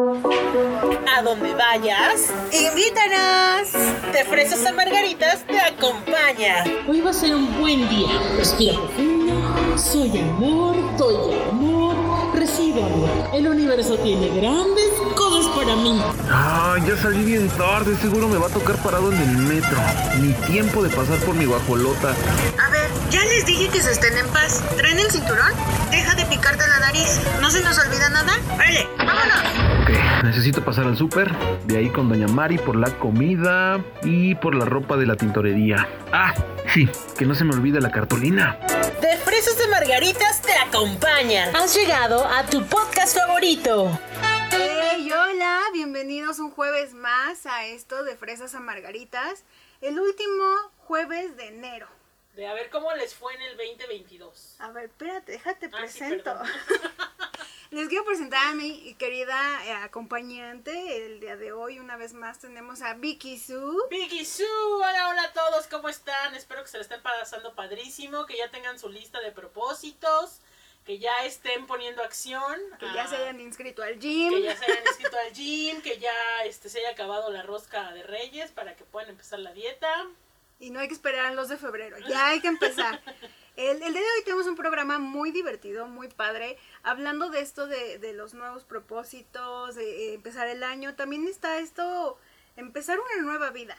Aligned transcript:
A 0.00 1.22
donde 1.22 1.52
vayas, 1.54 2.30
¡Invítanos! 2.52 3.70
de 4.10 4.24
fresas 4.24 4.64
a 4.64 4.72
margaritas 4.72 5.46
te 5.46 5.60
acompaña. 5.60 6.64
Hoy 6.88 7.02
va 7.02 7.10
a 7.10 7.12
ser 7.12 7.34
un 7.34 7.60
buen 7.60 7.86
día. 7.90 8.08
Respira 8.38 8.72
profundo. 8.78 9.76
Soy 9.76 10.18
amor, 10.18 10.74
doy 10.96 11.34
amor, 11.50 11.94
recibo 12.34 12.82
amor. 12.86 13.10
El 13.34 13.48
universo 13.48 13.98
tiene 13.98 14.28
grandes 14.40 14.90
cosas 15.14 15.46
para 15.54 15.76
mí. 15.76 16.00
Ah, 16.30 16.76
ya 16.86 16.96
salí 16.96 17.22
bien 17.22 17.48
tarde, 17.50 17.94
seguro 17.96 18.26
me 18.26 18.38
va 18.38 18.46
a 18.46 18.50
tocar 18.50 18.76
parado 18.76 19.12
en 19.12 19.20
el 19.20 19.36
metro. 19.36 19.78
Ni 20.18 20.32
tiempo 20.50 20.82
de 20.82 20.88
pasar 20.88 21.18
por 21.18 21.34
mi 21.34 21.44
guajolota. 21.44 22.14
A 22.58 22.70
ver, 22.70 22.79
ya 23.10 23.24
les 23.24 23.44
dije 23.44 23.68
que 23.68 23.82
se 23.82 23.90
estén 23.90 24.16
en 24.16 24.26
paz. 24.28 24.62
¿Traen 24.76 24.98
el 24.98 25.10
cinturón? 25.10 25.52
Deja 25.90 26.14
de 26.14 26.24
picarte 26.26 26.66
la 26.66 26.78
nariz. 26.78 27.20
¿No 27.40 27.50
se 27.50 27.60
nos 27.62 27.78
olvida 27.78 28.08
nada? 28.08 28.32
¡Vale! 28.56 28.88
¡Vámonos! 28.98 29.40
Ok, 29.82 30.22
necesito 30.24 30.64
pasar 30.64 30.86
al 30.86 30.96
súper, 30.96 31.32
de 31.66 31.78
ahí 31.78 31.90
con 31.90 32.08
Doña 32.08 32.28
Mari 32.28 32.58
por 32.58 32.76
la 32.76 32.96
comida 32.98 33.82
y 34.02 34.36
por 34.36 34.54
la 34.54 34.64
ropa 34.64 34.96
de 34.96 35.06
la 35.06 35.16
tintorería. 35.16 35.88
Ah, 36.12 36.34
sí, 36.72 36.88
que 37.18 37.26
no 37.26 37.34
se 37.34 37.44
me 37.44 37.54
olvide 37.54 37.80
la 37.80 37.90
cartulina. 37.90 38.58
De 39.00 39.16
fresas 39.18 39.56
a 39.64 39.70
margaritas 39.70 40.40
te 40.42 40.52
acompaña. 40.52 41.50
Has 41.54 41.74
llegado 41.74 42.24
a 42.26 42.44
tu 42.44 42.64
podcast 42.66 43.16
favorito. 43.16 43.98
¡Hey, 44.52 45.10
hola! 45.10 45.60
Bienvenidos 45.72 46.38
un 46.38 46.50
jueves 46.50 46.94
más 46.94 47.46
a 47.46 47.66
esto 47.66 48.04
de 48.04 48.16
Fresas 48.16 48.54
a 48.54 48.60
Margaritas. 48.60 49.44
El 49.80 49.98
último 49.98 50.44
jueves 50.78 51.36
de 51.36 51.48
enero. 51.48 51.99
De 52.34 52.46
a 52.46 52.54
ver 52.54 52.70
cómo 52.70 52.92
les 52.94 53.14
fue 53.14 53.34
en 53.34 53.42
el 53.42 53.56
2022. 53.56 54.56
A 54.60 54.70
ver, 54.70 54.84
espérate, 54.84 55.32
déjate 55.32 55.66
Ah, 55.66 55.78
presento. 55.78 56.34
Les 57.70 57.88
quiero 57.88 58.04
presentar 58.04 58.48
a 58.48 58.54
mi 58.54 58.94
querida 58.94 59.64
eh, 59.64 59.72
acompañante. 59.72 61.06
El 61.06 61.20
día 61.20 61.36
de 61.36 61.52
hoy, 61.52 61.78
una 61.78 61.96
vez 61.96 62.14
más, 62.14 62.40
tenemos 62.40 62.82
a 62.82 62.94
Vicky 62.94 63.38
Sue. 63.38 63.86
Vicky 63.88 64.24
Su, 64.24 64.42
hola, 64.74 65.08
hola 65.10 65.22
a 65.22 65.32
todos, 65.32 65.68
¿cómo 65.68 65.88
están? 65.88 66.34
Espero 66.34 66.62
que 66.62 66.68
se 66.68 66.78
le 66.78 66.82
estén 66.82 67.00
pasando 67.00 67.54
padrísimo, 67.54 68.26
que 68.26 68.36
ya 68.36 68.50
tengan 68.50 68.76
su 68.80 68.88
lista 68.88 69.20
de 69.20 69.30
propósitos, 69.30 70.40
que 70.84 70.98
ya 70.98 71.24
estén 71.24 71.68
poniendo 71.68 72.02
acción. 72.02 72.60
Que 72.80 72.86
ya 72.86 73.04
ah, 73.04 73.06
se 73.06 73.16
hayan 73.16 73.40
inscrito 73.40 73.84
al 73.84 74.00
gym. 74.00 74.32
que 74.32 74.42
ya 74.42 74.56
se 74.56 74.64
hayan 74.64 74.86
inscrito 74.88 75.16
al 75.24 75.32
gym, 75.32 75.80
que 75.80 75.98
ya 76.00 76.44
este, 76.46 76.68
se 76.68 76.80
haya 76.80 76.90
acabado 76.90 77.30
la 77.30 77.42
rosca 77.42 77.92
de 77.92 78.02
reyes 78.02 78.50
para 78.50 78.74
que 78.74 78.82
puedan 78.82 79.10
empezar 79.10 79.38
la 79.38 79.52
dieta. 79.52 80.08
Y 80.60 80.70
no 80.70 80.78
hay 80.78 80.86
que 80.88 80.94
esperar 80.94 81.26
al 81.26 81.36
2 81.36 81.48
de 81.48 81.56
febrero, 81.56 81.98
ya 82.06 82.28
hay 82.28 82.40
que 82.40 82.48
empezar. 82.48 83.00
El, 83.56 83.82
el 83.82 83.92
día 83.92 84.00
de 84.02 84.08
hoy 84.18 84.24
tenemos 84.24 84.46
un 84.46 84.56
programa 84.56 84.98
muy 84.98 85.32
divertido, 85.32 85.86
muy 85.86 86.08
padre, 86.08 86.56
hablando 86.82 87.28
de 87.30 87.40
esto 87.40 87.66
de, 87.66 87.98
de 87.98 88.12
los 88.12 88.32
nuevos 88.34 88.64
propósitos, 88.64 89.74
de 89.74 90.10
eh, 90.10 90.14
empezar 90.14 90.48
el 90.48 90.62
año. 90.62 90.94
También 90.94 91.26
está 91.26 91.58
esto, 91.58 92.18
empezar 92.56 92.98
una 93.00 93.22
nueva 93.22 93.50
vida. 93.50 93.76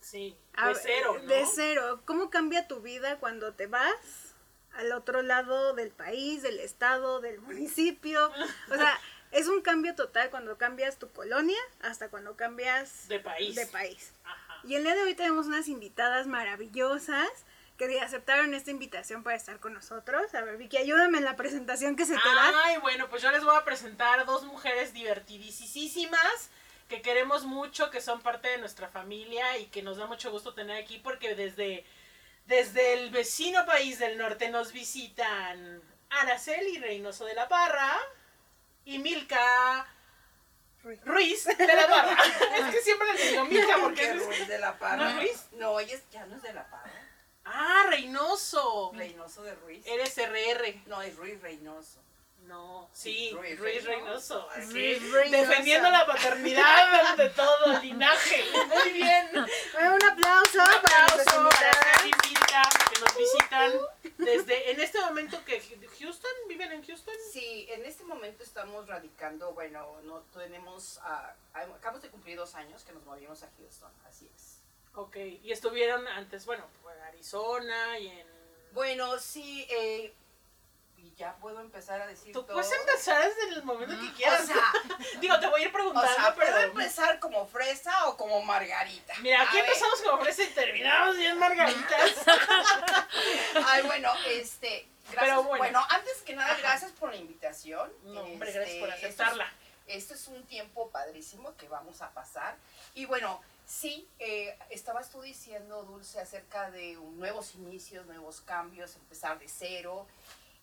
Sí, 0.00 0.36
de 0.66 0.74
cero, 0.74 1.16
¿no? 1.20 1.28
De 1.28 1.44
cero. 1.52 2.02
¿Cómo 2.04 2.30
cambia 2.30 2.68
tu 2.68 2.80
vida 2.80 3.18
cuando 3.18 3.54
te 3.54 3.66
vas 3.66 4.34
al 4.74 4.92
otro 4.92 5.22
lado 5.22 5.74
del 5.74 5.90
país, 5.90 6.42
del 6.42 6.60
estado, 6.60 7.20
del 7.20 7.40
municipio? 7.40 8.30
O 8.70 8.74
sea, 8.74 8.98
es 9.30 9.48
un 9.48 9.62
cambio 9.62 9.94
total 9.94 10.30
cuando 10.30 10.58
cambias 10.58 10.98
tu 10.98 11.10
colonia 11.10 11.58
hasta 11.80 12.08
cuando 12.08 12.36
cambias 12.36 13.08
De 13.08 13.18
país. 13.20 13.54
de 13.56 13.66
país. 13.66 14.12
Ajá. 14.24 14.41
Y 14.64 14.76
el 14.76 14.84
día 14.84 14.94
de 14.94 15.02
hoy 15.02 15.14
tenemos 15.14 15.46
unas 15.46 15.68
invitadas 15.68 16.26
maravillosas 16.26 17.28
que 17.76 18.00
aceptaron 18.00 18.54
esta 18.54 18.70
invitación 18.70 19.24
para 19.24 19.36
estar 19.36 19.58
con 19.58 19.74
nosotros. 19.74 20.32
A 20.34 20.42
ver, 20.42 20.56
Vicky, 20.56 20.76
ayúdame 20.76 21.18
en 21.18 21.24
la 21.24 21.34
presentación 21.34 21.96
que 21.96 22.04
se 22.04 22.14
te 22.14 22.28
da. 22.34 22.52
Ay, 22.64 22.78
bueno, 22.78 23.08
pues 23.08 23.22
yo 23.22 23.32
les 23.32 23.42
voy 23.42 23.56
a 23.56 23.64
presentar 23.64 24.24
dos 24.24 24.44
mujeres 24.44 24.92
divertidísimas 24.92 26.50
que 26.88 27.02
queremos 27.02 27.44
mucho, 27.44 27.90
que 27.90 28.00
son 28.00 28.20
parte 28.20 28.48
de 28.48 28.58
nuestra 28.58 28.88
familia 28.88 29.58
y 29.58 29.66
que 29.66 29.82
nos 29.82 29.96
da 29.96 30.06
mucho 30.06 30.30
gusto 30.30 30.54
tener 30.54 30.80
aquí 30.80 30.98
porque 30.98 31.34
desde, 31.34 31.84
desde 32.46 32.92
el 32.92 33.10
vecino 33.10 33.66
país 33.66 33.98
del 33.98 34.16
norte 34.16 34.50
nos 34.50 34.72
visitan 34.72 35.82
Araceli 36.10 36.78
Reynoso 36.78 37.24
de 37.24 37.34
la 37.34 37.48
Parra 37.48 37.98
y 38.84 38.98
Milka 38.98 39.86
Ruiz 41.04 41.44
de 41.58 41.66
la 41.66 41.86
Parra. 41.88 42.16
es 42.58 42.74
que 42.74 42.82
siempre 42.82 43.12
les 43.14 43.30
digo 43.30 43.44
Milka 43.44 43.76
porque 43.80 44.00
¿Qué 44.00 44.10
es... 44.10 44.26
Ruiz 44.26 44.48
de 44.48 44.58
la 44.58 44.72
¿No 44.72 44.78
Parra? 44.78 45.10
es 45.10 45.16
Ruiz? 45.16 45.46
No, 45.52 45.78
ella 45.80 45.94
es- 45.94 46.10
ya 46.10 46.26
no 46.26 46.36
es 46.36 46.42
de 46.42 46.52
la 46.52 46.68
Parra. 46.68 46.90
Ah, 47.44 47.84
Reynoso. 47.88 48.92
Reynoso 48.94 49.42
de 49.42 49.54
Ruiz. 49.56 49.84
Eres 49.86 50.16
RR. 50.16 50.82
No, 50.86 51.02
es 51.02 51.16
Ruiz 51.16 51.40
Reynoso. 51.42 52.00
No, 52.46 52.90
sí, 52.92 53.30
Ruiz 53.32 53.58
Ruiz, 53.58 53.84
Reynoso. 53.84 54.48
Ruiz 54.70 55.12
Reynoso. 55.12 55.30
Defendiendo 55.30 55.90
la 55.90 56.06
paternidad 56.06 57.16
de 57.16 57.30
todo 57.30 57.72
el 57.72 57.82
linaje. 57.82 58.44
Muy 58.68 58.92
bien. 58.92 59.30
Bueno, 59.72 59.94
un 59.94 60.04
aplauso, 60.04 60.58
Un 60.58 60.60
aplauso 60.60 61.48
para 61.48 62.06
y 62.06 62.10
Milka, 62.28 62.62
que 62.92 63.00
nos 63.00 63.16
visitan 63.16 63.72
desde 64.18 64.70
en 64.70 64.80
este 64.80 65.00
momento 65.00 65.44
que 65.44 65.60
Houston, 66.00 66.30
viven 66.48 66.72
en 66.72 66.84
Houston. 66.84 67.14
Sí, 67.32 67.66
en 67.70 67.84
este 67.84 68.04
momento 68.04 68.42
estamos 68.42 68.86
radicando, 68.86 69.52
bueno, 69.52 70.00
no 70.02 70.20
tenemos, 70.32 70.98
ah, 71.02 71.34
acabamos 71.52 72.02
de 72.02 72.10
cumplir 72.10 72.36
dos 72.36 72.54
años 72.54 72.84
que 72.84 72.92
nos 72.92 73.04
movimos 73.04 73.42
a 73.42 73.50
Houston, 73.58 73.92
así 74.06 74.28
es. 74.34 74.58
Ok, 74.94 75.16
y 75.16 75.52
estuvieron 75.52 76.06
antes, 76.08 76.44
bueno, 76.44 76.66
en 76.94 77.02
Arizona 77.02 77.98
y 77.98 78.08
en... 78.08 78.26
Bueno, 78.72 79.18
sí, 79.18 79.66
eh, 79.70 80.12
y 81.12 81.16
ya 81.16 81.34
puedo 81.36 81.60
empezar 81.60 82.00
a 82.00 82.06
decir 82.06 82.32
Tú 82.32 82.42
todo. 82.42 82.54
puedes 82.54 82.72
empezar 82.72 83.22
desde 83.24 83.48
el 83.54 83.62
momento 83.64 83.94
que 84.00 84.12
quieras. 84.14 84.42
O 84.42 84.46
sea, 84.46 84.72
Digo, 85.20 85.38
te 85.40 85.46
voy 85.48 85.60
a 85.60 85.64
ir 85.64 85.70
o 85.70 85.72
preguntando, 85.72 86.12
sea, 86.14 86.34
¿puedo 86.34 86.48
pero... 86.54 86.60
empezar 86.70 87.18
como 87.18 87.46
fresa 87.46 88.08
o 88.08 88.16
como 88.16 88.42
margarita? 88.42 89.14
Mira, 89.20 89.42
aquí 89.42 89.58
A 89.58 89.62
ver. 89.62 89.68
empezamos 89.70 90.00
como 90.02 90.22
fresa 90.22 90.42
y 90.42 90.46
terminamos 90.48 91.16
bien 91.16 91.38
margaritas. 91.38 92.10
Ay, 93.66 93.82
bueno, 93.82 94.10
este, 94.28 94.86
gracias. 95.10 95.20
Pero 95.20 95.42
bueno. 95.44 95.58
bueno. 95.58 95.86
antes 95.90 96.22
que 96.22 96.34
nada, 96.34 96.56
gracias 96.56 96.92
por 96.92 97.10
la 97.10 97.16
invitación. 97.16 97.92
No, 98.04 98.20
hombre, 98.22 98.48
Este, 98.48 98.58
gracias 98.60 98.78
por 98.80 98.88
esto 98.88 99.06
es- 99.06 99.14
aceptarla. 99.14 99.52
Esto 99.88 100.14
es 100.14 100.28
un 100.28 100.42
tiempo 100.44 100.90
padrísimo 100.90 101.56
que 101.56 101.68
vamos 101.68 102.02
a 102.02 102.10
pasar. 102.12 102.56
Y 102.94 103.04
bueno, 103.04 103.42
sí, 103.66 104.08
eh, 104.20 104.56
estabas 104.70 105.10
tú 105.10 105.20
diciendo, 105.22 105.82
Dulce, 105.82 106.20
acerca 106.20 106.70
de 106.70 106.96
un- 106.98 107.18
nuevos 107.18 107.54
inicios, 107.56 108.06
nuevos 108.06 108.40
cambios, 108.42 108.94
empezar 108.94 109.38
de 109.40 109.48
cero. 109.48 110.06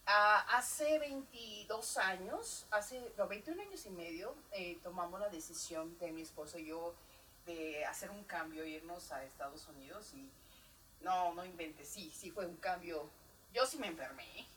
Ah, 0.06 0.46
hace 0.58 0.98
22 1.00 1.98
años, 1.98 2.66
hace 2.72 3.00
no, 3.18 3.28
21 3.28 3.62
años 3.62 3.86
y 3.86 3.90
medio, 3.92 4.36
eh, 4.52 4.80
tomamos 4.82 5.20
la 5.20 5.30
decisión 5.30 5.98
de 6.00 6.12
mi 6.12 6.22
esposo 6.24 6.58
y 6.58 6.66
yo 6.66 6.96
de 7.46 7.86
hacer 7.86 8.10
un 8.10 8.24
cambio, 8.24 8.66
irnos 8.66 9.12
a 9.12 9.24
Estados 9.24 9.68
Unidos 9.68 10.12
y 10.16 10.28
no, 11.02 11.34
no 11.36 11.46
inventes, 11.46 11.88
sí, 11.88 12.12
sí 12.16 12.32
fue 12.32 12.46
un 12.48 12.58
cambio. 12.58 13.10
Yo 13.54 13.66
sí 13.66 13.78
me 13.78 13.88
enfermé. 13.88 14.48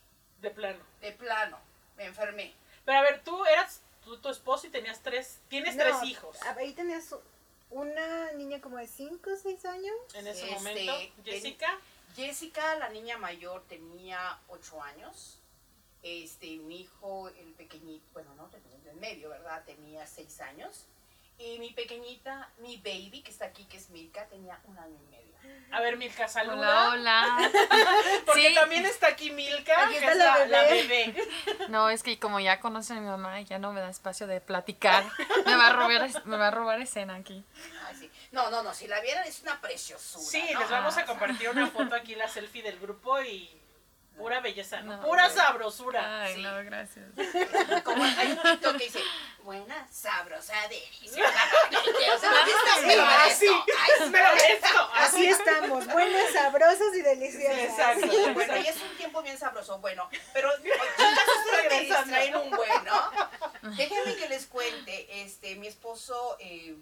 De 0.41 0.51
plano. 0.51 0.83
de 1.01 1.13
plano, 1.13 1.59
me 1.97 2.07
enfermé. 2.07 2.53
Pero 2.85 2.99
a 2.99 3.03
ver, 3.03 3.23
tú 3.23 3.45
eras 3.45 3.81
tú, 4.03 4.19
tu 4.19 4.29
esposo 4.31 4.67
y 4.67 4.71
tenías 4.71 5.01
tres, 5.03 5.39
tienes 5.49 5.77
No, 5.77 5.85
tres 5.85 6.03
hijos 6.03 6.37
Ahí 6.43 6.73
tenías 6.73 7.15
una 7.71 8.33
niña 8.33 8.61
como 8.61 8.77
de 8.79 8.87
5 8.87 9.31
o 9.31 9.37
6 9.37 9.65
años. 9.67 9.95
en 10.15 10.27
ese 10.27 10.43
Este, 10.45 10.55
momento. 10.55 10.93
ten- 10.99 11.25
Jessica, 11.25 11.79
Jessica, 12.15 12.77
la 12.77 12.91
niña 12.91 13.17
mayor, 13.17 13.65
tenía 13.67 14.39
8 14.49 14.83
años. 14.83 15.39
Este, 16.03 16.59
mi 16.59 16.81
hijo, 16.81 17.29
el 17.29 17.55
pequeñito, 17.55 18.05
bueno, 18.13 18.35
no, 18.35 18.51
el 18.91 18.97
medio, 18.97 19.31
¿verdad? 19.31 19.65
Tenía 19.65 20.07
6 20.07 20.41
años. 20.41 20.87
Y 21.39 21.59
mi 21.59 21.73
pequeñita, 21.73 22.53
mi 22.59 22.77
baby, 22.77 23.23
que 23.23 23.31
está 23.31 23.47
aquí, 23.47 23.65
que 23.65 23.79
es 23.79 23.91
Milka, 23.91 24.27
tenía 24.29 24.61
un 24.65 24.79
año 24.79 24.99
y 25.01 25.11
medio. 25.11 25.32
A 25.73 25.81
ver, 25.81 25.97
Milka, 25.97 26.29
saluda. 26.29 26.91
Hola, 26.91 26.91
hola. 26.91 27.51
Porque 28.27 28.49
Sí. 28.49 28.55
también 28.55 28.85
está 28.87 29.09
aquí 29.09 29.31
Milka, 29.31 29.85
Aquí 29.85 29.95
que 29.95 29.99
está 30.01 30.43
es 30.45 30.51
la 30.51 30.63
bebé. 30.65 31.29
No, 31.69 31.89
es 31.89 32.03
que 32.03 32.19
como 32.19 32.41
ya 32.41 32.61
conocen 32.61 32.99
a 32.99 33.01
mi 33.01 33.07
mamá, 33.07 33.41
ya 33.41 33.59
no 33.59 33.73
me 33.73 33.81
da 33.81 33.89
espacio 33.89 34.27
de 34.27 34.41
platicar. 34.41 35.05
Me 35.47 35.57
va 35.57 35.69
a 35.69 35.73
robar, 35.73 36.11
me 36.27 36.37
va 36.37 36.49
a 36.49 36.51
robar 36.51 36.81
escena 36.81 37.15
aquí. 37.15 37.45
Ay, 37.89 37.97
sí. 37.99 38.11
No, 38.33 38.51
no, 38.51 38.63
no, 38.63 38.75
si 38.75 38.87
la 38.87 39.01
vieran 39.01 39.27
es 39.27 39.41
una 39.43 39.61
preciosura. 39.61 40.25
Sí, 40.25 40.45
¿no? 40.53 40.61
les 40.61 40.71
vamos 40.71 40.97
a 40.99 41.05
compartir 41.07 41.49
una 41.51 41.67
foto 41.69 41.95
aquí, 41.95 42.15
la 42.15 42.29
selfie 42.29 42.63
del 42.63 42.79
grupo 42.79 43.21
y 43.23 43.51
pura 44.17 44.41
belleza, 44.41 44.83
¿no? 44.83 44.97
No. 44.99 45.03
pura 45.07 45.29
sabrosura. 45.31 46.23
Ay, 46.25 46.35
Sí. 46.37 46.43
no, 46.43 46.53
gracias. 46.65 47.07
Como 47.83 48.05
hay 48.05 48.33
un 48.33 48.43
TikTok 48.43 48.77
que 48.77 48.85
dice, 48.85 49.01
buena, 49.43 49.87
sabrosa, 49.91 50.55
deliciosa. 50.69 51.31
Me 52.87 52.97
lo 52.97 53.03
Así, 53.05 53.47
merezco. 53.47 53.65
Ay, 53.79 53.91
sí, 53.99 54.11
me 54.11 54.23
lo 54.23 54.35
merezco. 54.35 54.79
Así 54.95 55.27
estamos, 55.27 55.87
buenas, 55.87 56.33
sabrosas 56.33 56.95
y 56.95 57.03
deliciosas. 57.03 57.59
Exacto. 57.59 58.11
Sí, 58.11 58.31
bueno, 58.33 58.57
y 58.57 58.67
es 58.67 58.83
un 58.83 58.97
tiempo 58.97 59.23
bien 59.23 59.39
sabroso. 59.39 59.79
Bueno, 59.79 60.09
pero 60.33 60.51
chicas, 60.63 60.81
ustedes 61.47 62.35
un 62.35 62.51
bueno. 62.51 63.11
Déjenme 63.77 64.17
que 64.17 64.29
les 64.29 64.47
cuente, 64.47 65.23
este, 65.23 65.55
mi 65.57 65.67
esposo, 65.67 66.37
eh, 66.41 66.77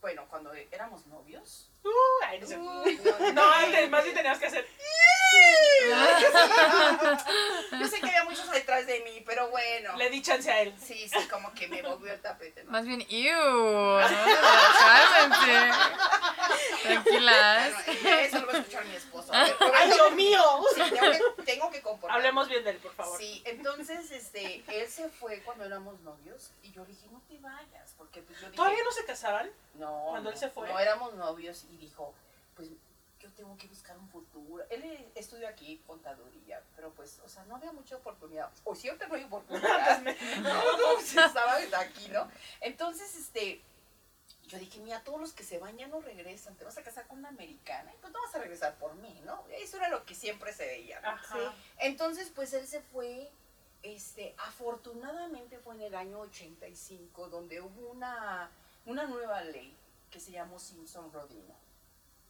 bueno, 0.00 0.26
cuando 0.28 0.52
éramos 0.52 1.06
novios. 1.06 1.68
Uh, 1.84 2.24
ay, 2.26 2.40
no, 2.40 2.46
sé. 2.46 2.56
no, 2.56 3.32
no, 3.32 3.52
antes 3.52 3.90
más 3.90 4.02
bien 4.04 4.16
tenías 4.16 4.38
que 4.38 4.46
hacer. 4.46 4.66
Yo 7.78 7.86
sé 7.88 8.00
que 8.00 8.06
había 8.06 8.24
muchos 8.24 8.50
detrás 8.50 8.86
de 8.86 9.00
mí, 9.00 9.22
pero 9.26 9.50
bueno. 9.50 9.96
Le 9.96 10.08
di 10.10 10.22
chance 10.22 10.50
a 10.50 10.62
él. 10.62 10.74
Sí, 10.80 11.08
sí, 11.08 11.28
como 11.28 11.52
que 11.52 11.68
me 11.68 11.82
movió 11.82 12.12
el 12.12 12.20
tapete. 12.20 12.64
¿no? 12.64 12.70
Más 12.70 12.86
bien, 12.86 13.04
¡ew! 13.08 14.00
¿no? 14.00 14.06
Tranquilas. 16.82 17.74
Bueno, 18.02 18.18
eso 18.18 18.40
lo 18.40 18.46
va 18.46 18.52
a 18.52 18.58
escuchar 18.58 18.84
mi 18.86 18.94
esposo. 18.94 19.32
Ver, 19.32 19.56
¡Ay, 19.74 19.90
Dios 19.90 20.12
mío! 20.12 20.42
sí, 20.74 20.82
tengo 20.90 21.10
que, 21.10 21.42
tengo 21.44 21.70
que 21.70 21.82
comportar. 21.82 22.16
Hablemos 22.16 22.48
bien 22.48 22.64
de 22.64 22.70
él, 22.70 22.78
por 22.78 22.94
favor. 22.94 23.18
Sí, 23.18 23.42
entonces, 23.44 24.10
este, 24.10 24.64
él 24.68 24.88
se 24.88 25.08
fue 25.08 25.42
cuando 25.42 25.64
éramos 25.64 26.00
novios 26.00 26.52
y 26.62 26.72
yo 26.72 26.82
le 26.82 26.88
dije, 26.88 27.06
no 27.10 27.20
te 27.28 27.38
vayas, 27.38 27.94
porque 27.96 28.22
pues 28.22 28.38
yo 28.40 28.46
dije, 28.46 28.56
¿Todavía 28.56 28.84
no 28.84 28.92
se 28.92 29.04
casaban? 29.04 29.50
no, 29.74 30.06
cuando 30.10 30.30
él 30.30 30.34
no, 30.34 30.40
se 30.40 30.50
fue? 30.50 30.68
No 30.68 30.78
éramos 30.78 31.14
novios 31.14 31.64
y 31.74 31.78
dijo, 31.78 32.14
pues 32.54 32.70
yo 33.24 33.32
tengo 33.32 33.56
que 33.56 33.66
buscar 33.68 33.96
un 33.98 34.08
futuro. 34.08 34.64
Él 34.70 34.84
eh, 34.84 35.10
estudió 35.14 35.48
aquí 35.48 35.82
contaduría, 35.86 36.62
pero 36.76 36.92
pues, 36.92 37.20
o 37.24 37.28
sea, 37.28 37.44
no 37.44 37.56
había 37.56 37.72
mucha 37.72 37.96
oportunidad. 37.96 38.50
O 38.64 38.74
siempre 38.74 39.08
no 39.08 39.14
hay 39.14 39.24
oportunidad. 39.24 40.02
no, 40.42 40.78
no, 40.78 40.98
estaba 40.98 41.56
aquí, 41.78 42.08
¿no? 42.08 42.30
Entonces, 42.60 43.16
este, 43.16 43.62
yo 44.46 44.58
dije, 44.58 44.78
mira, 44.80 45.02
todos 45.02 45.20
los 45.20 45.32
que 45.32 45.42
se 45.42 45.58
van 45.58 45.76
ya 45.78 45.86
no 45.86 46.00
regresan, 46.00 46.54
te 46.56 46.64
vas 46.64 46.76
a 46.76 46.82
casar 46.82 47.06
con 47.06 47.18
una 47.18 47.30
americana, 47.30 47.92
y 47.94 47.96
pues 47.98 48.12
no 48.12 48.20
vas 48.20 48.34
a 48.34 48.38
regresar 48.38 48.76
por 48.76 48.94
mí, 48.96 49.22
¿no? 49.24 49.44
Eso 49.52 49.78
era 49.78 49.88
lo 49.88 50.04
que 50.04 50.14
siempre 50.14 50.52
se 50.52 50.66
veía. 50.66 51.00
¿no? 51.00 51.08
Ajá. 51.08 51.54
Entonces, 51.78 52.30
pues 52.34 52.52
él 52.52 52.66
se 52.66 52.82
fue, 52.82 53.30
este, 53.82 54.34
afortunadamente 54.38 55.58
fue 55.58 55.76
en 55.76 55.82
el 55.82 55.94
año 55.94 56.20
85, 56.20 57.28
donde 57.28 57.62
hubo 57.62 57.90
una, 57.90 58.50
una 58.84 59.04
nueva 59.04 59.42
ley 59.42 59.74
que 60.10 60.20
se 60.20 60.30
llamó 60.30 60.58
Simpson-Rodino. 60.58 61.63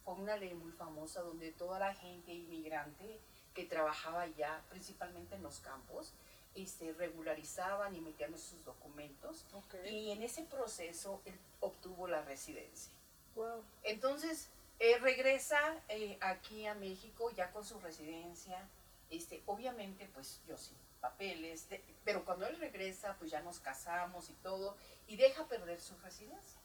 Fue 0.05 0.13
una 0.13 0.37
ley 0.37 0.53
muy 0.53 0.71
famosa 0.71 1.21
donde 1.21 1.51
toda 1.51 1.79
la 1.79 1.93
gente 1.95 2.31
inmigrante 2.31 3.19
que 3.53 3.65
trabajaba 3.65 4.21
allá, 4.21 4.61
principalmente 4.69 5.35
en 5.35 5.43
los 5.43 5.59
campos, 5.59 6.13
este, 6.53 6.93
regularizaban 6.93 7.95
y 7.95 8.01
metían 8.01 8.37
sus 8.37 8.63
documentos. 8.63 9.45
Ok. 9.53 9.75
Y 9.89 10.11
en 10.11 10.21
ese 10.23 10.43
proceso 10.43 11.21
él 11.25 11.37
obtuvo 11.59 12.07
la 12.07 12.21
residencia. 12.21 12.93
Wow. 13.35 13.63
Entonces, 13.83 14.49
eh, 14.79 14.97
regresa 14.99 15.59
eh, 15.89 16.17
aquí 16.21 16.65
a 16.67 16.75
México 16.75 17.31
ya 17.31 17.51
con 17.51 17.65
su 17.65 17.79
residencia, 17.79 18.69
este, 19.09 19.41
obviamente 19.47 20.07
pues 20.13 20.41
yo 20.47 20.57
sin 20.57 20.77
papeles, 21.01 21.67
de- 21.69 21.83
pero 22.03 22.23
cuando 22.25 22.45
él 22.47 22.57
regresa 22.59 23.15
pues 23.17 23.31
ya 23.31 23.41
nos 23.41 23.59
casamos 23.59 24.29
y 24.29 24.33
todo, 24.35 24.77
y 25.07 25.15
deja 25.17 25.47
perder 25.47 25.79
su 25.81 25.97
residencia. 25.97 26.59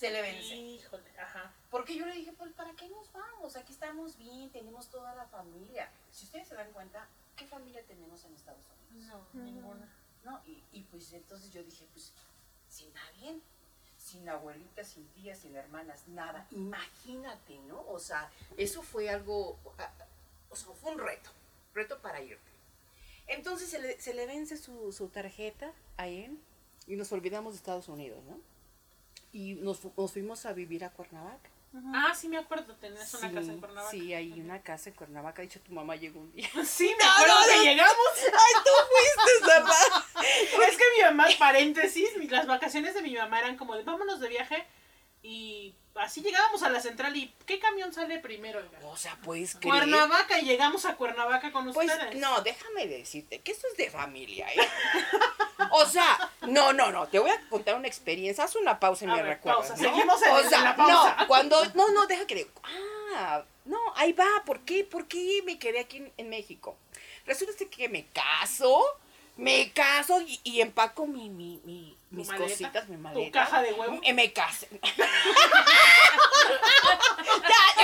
Se 0.00 0.10
le 0.10 0.22
vence. 0.22 0.56
Híjole, 0.56 1.10
ajá. 1.18 1.52
Porque 1.70 1.94
yo 1.94 2.06
le 2.06 2.14
dije, 2.14 2.32
pues 2.32 2.50
¿para 2.54 2.72
qué 2.72 2.88
nos 2.88 3.12
vamos? 3.12 3.54
Aquí 3.56 3.74
estamos 3.74 4.16
bien, 4.16 4.48
tenemos 4.50 4.88
toda 4.88 5.14
la 5.14 5.26
familia. 5.26 5.90
Si 6.10 6.24
ustedes 6.24 6.48
se 6.48 6.54
dan 6.54 6.72
cuenta, 6.72 7.06
¿qué 7.36 7.46
familia 7.46 7.82
tenemos 7.84 8.24
en 8.24 8.32
Estados 8.32 8.64
Unidos? 8.90 9.12
No, 9.34 9.42
ninguna. 9.42 9.86
¿no? 10.24 10.40
Y, 10.46 10.64
y 10.72 10.84
pues 10.84 11.12
entonces 11.12 11.52
yo 11.52 11.62
dije, 11.62 11.86
pues 11.92 12.14
sin 12.66 12.90
nadie, 12.94 13.40
sin 13.98 14.26
abuelitas, 14.26 14.88
sin 14.88 15.06
tías, 15.08 15.38
sin 15.38 15.54
hermanas, 15.54 16.08
nada. 16.08 16.46
Imagínate, 16.50 17.58
¿no? 17.68 17.86
O 17.86 17.98
sea, 17.98 18.32
eso 18.56 18.82
fue 18.82 19.10
algo, 19.10 19.58
o 20.48 20.56
sea, 20.56 20.72
fue 20.80 20.92
un 20.92 20.98
reto, 20.98 21.28
reto 21.74 22.00
para 22.00 22.22
irte. 22.22 22.50
Entonces 23.26 23.68
se 23.68 23.78
le, 23.78 24.00
se 24.00 24.14
le 24.14 24.24
vence 24.24 24.56
su, 24.56 24.92
su 24.92 25.08
tarjeta 25.08 25.74
a 25.98 26.08
él 26.08 26.38
y 26.86 26.96
nos 26.96 27.12
olvidamos 27.12 27.52
de 27.52 27.58
Estados 27.58 27.88
Unidos, 27.88 28.24
¿no? 28.24 28.40
Y 29.32 29.54
nos, 29.54 29.78
fu- 29.78 29.92
nos 29.96 30.12
fuimos 30.12 30.44
a 30.46 30.52
vivir 30.52 30.84
a 30.84 30.90
Cuernavaca. 30.90 31.50
Ah, 31.94 32.12
sí 32.16 32.28
me 32.28 32.36
acuerdo, 32.36 32.74
tenías 32.74 33.14
una 33.14 33.30
casa 33.32 33.52
en 33.52 33.60
Cuernavaca. 33.60 33.90
Sí, 33.92 34.12
hay 34.12 34.32
una 34.40 34.60
casa 34.60 34.90
en 34.90 34.96
Cuernavaca. 34.96 35.40
De 35.42 35.46
hecho, 35.46 35.60
tu 35.60 35.70
mamá 35.72 35.94
llegó 35.94 36.18
un 36.20 36.32
día. 36.32 36.48
Sí, 36.66 36.92
me 36.98 37.04
acuerdo 37.08 37.34
que 37.48 37.64
llegamos. 37.64 37.96
¡Ay, 38.26 38.54
tú 38.64 38.70
fuiste, 38.90 39.46
¿verdad? 39.46 40.68
Es 40.68 40.76
que 40.76 40.84
mi 40.96 41.02
mamá, 41.04 41.28
paréntesis, 41.38 42.08
las 42.28 42.46
vacaciones 42.48 42.94
de 42.94 43.02
mi 43.02 43.14
mamá 43.14 43.38
eran 43.38 43.56
como 43.56 43.76
de 43.76 43.84
vámonos 43.84 44.18
de 44.18 44.28
viaje 44.28 44.66
y 45.22 45.76
así 46.00 46.20
llegábamos 46.22 46.62
a 46.62 46.68
la 46.70 46.80
central 46.80 47.16
y 47.16 47.32
¿qué 47.46 47.58
camión 47.58 47.92
sale 47.92 48.18
primero? 48.18 48.58
oiga? 48.58 48.78
O 48.88 48.96
sea, 48.96 49.16
pues. 49.22 49.56
Cuernavaca 49.56 50.38
y 50.40 50.44
llegamos 50.44 50.84
a 50.84 50.96
Cuernavaca 50.96 51.52
con 51.52 51.72
Pues 51.72 51.90
ustedes. 51.90 52.16
no, 52.16 52.40
déjame 52.42 52.86
decirte 52.86 53.40
que 53.40 53.52
esto 53.52 53.66
es 53.70 53.76
de 53.76 53.90
familia, 53.90 54.48
¿eh? 54.52 54.58
O 55.72 55.86
sea, 55.86 56.30
no, 56.48 56.72
no, 56.72 56.90
no, 56.90 57.06
te 57.08 57.18
voy 57.18 57.30
a 57.30 57.48
contar 57.48 57.76
una 57.76 57.86
experiencia. 57.86 58.42
Haz 58.44 58.56
una 58.56 58.80
pausa 58.80 59.04
y 59.04 59.08
A 59.08 59.12
me 59.12 59.22
ver, 59.22 59.32
recuerdas. 59.36 59.68
pausa. 59.68 59.82
¿no? 59.82 59.88
Seguimos 59.88 60.22
en- 60.22 60.30
o 60.32 60.40
en 60.40 60.48
sea, 60.48 60.62
la 60.62 60.74
pausa. 60.76 61.16
No, 61.20 61.26
cuando, 61.28 61.64
no, 61.74 61.90
no, 61.92 62.06
deja 62.06 62.26
que 62.26 62.34
diga. 62.34 62.50
Ah, 63.14 63.42
no, 63.66 63.78
ahí 63.96 64.12
va. 64.12 64.42
¿Por 64.44 64.60
qué? 64.64 64.84
¿Por 64.84 65.06
qué 65.06 65.42
me 65.44 65.58
quedé 65.58 65.80
aquí 65.80 65.98
en, 65.98 66.12
en 66.16 66.28
México? 66.28 66.76
Resulta 67.26 67.52
que 67.70 67.88
me 67.88 68.06
caso, 68.06 68.82
me 69.40 69.72
caso 69.72 70.20
y, 70.20 70.38
y 70.44 70.60
empaco 70.60 71.06
mi, 71.06 71.30
mi, 71.30 71.60
mi- 71.64 71.96
¿Tu 72.10 72.16
mis 72.16 72.28
maleta? 72.28 72.48
cositas, 72.50 72.88
mi 72.88 72.96
¿Tu 72.96 73.02
maleta. 73.02 73.30
caja 73.44 73.62
de 73.62 73.72
huevo? 73.72 74.00
Eh, 74.02 74.12
Me 74.12 74.32
casé. 74.32 74.68
ya, 74.80 74.80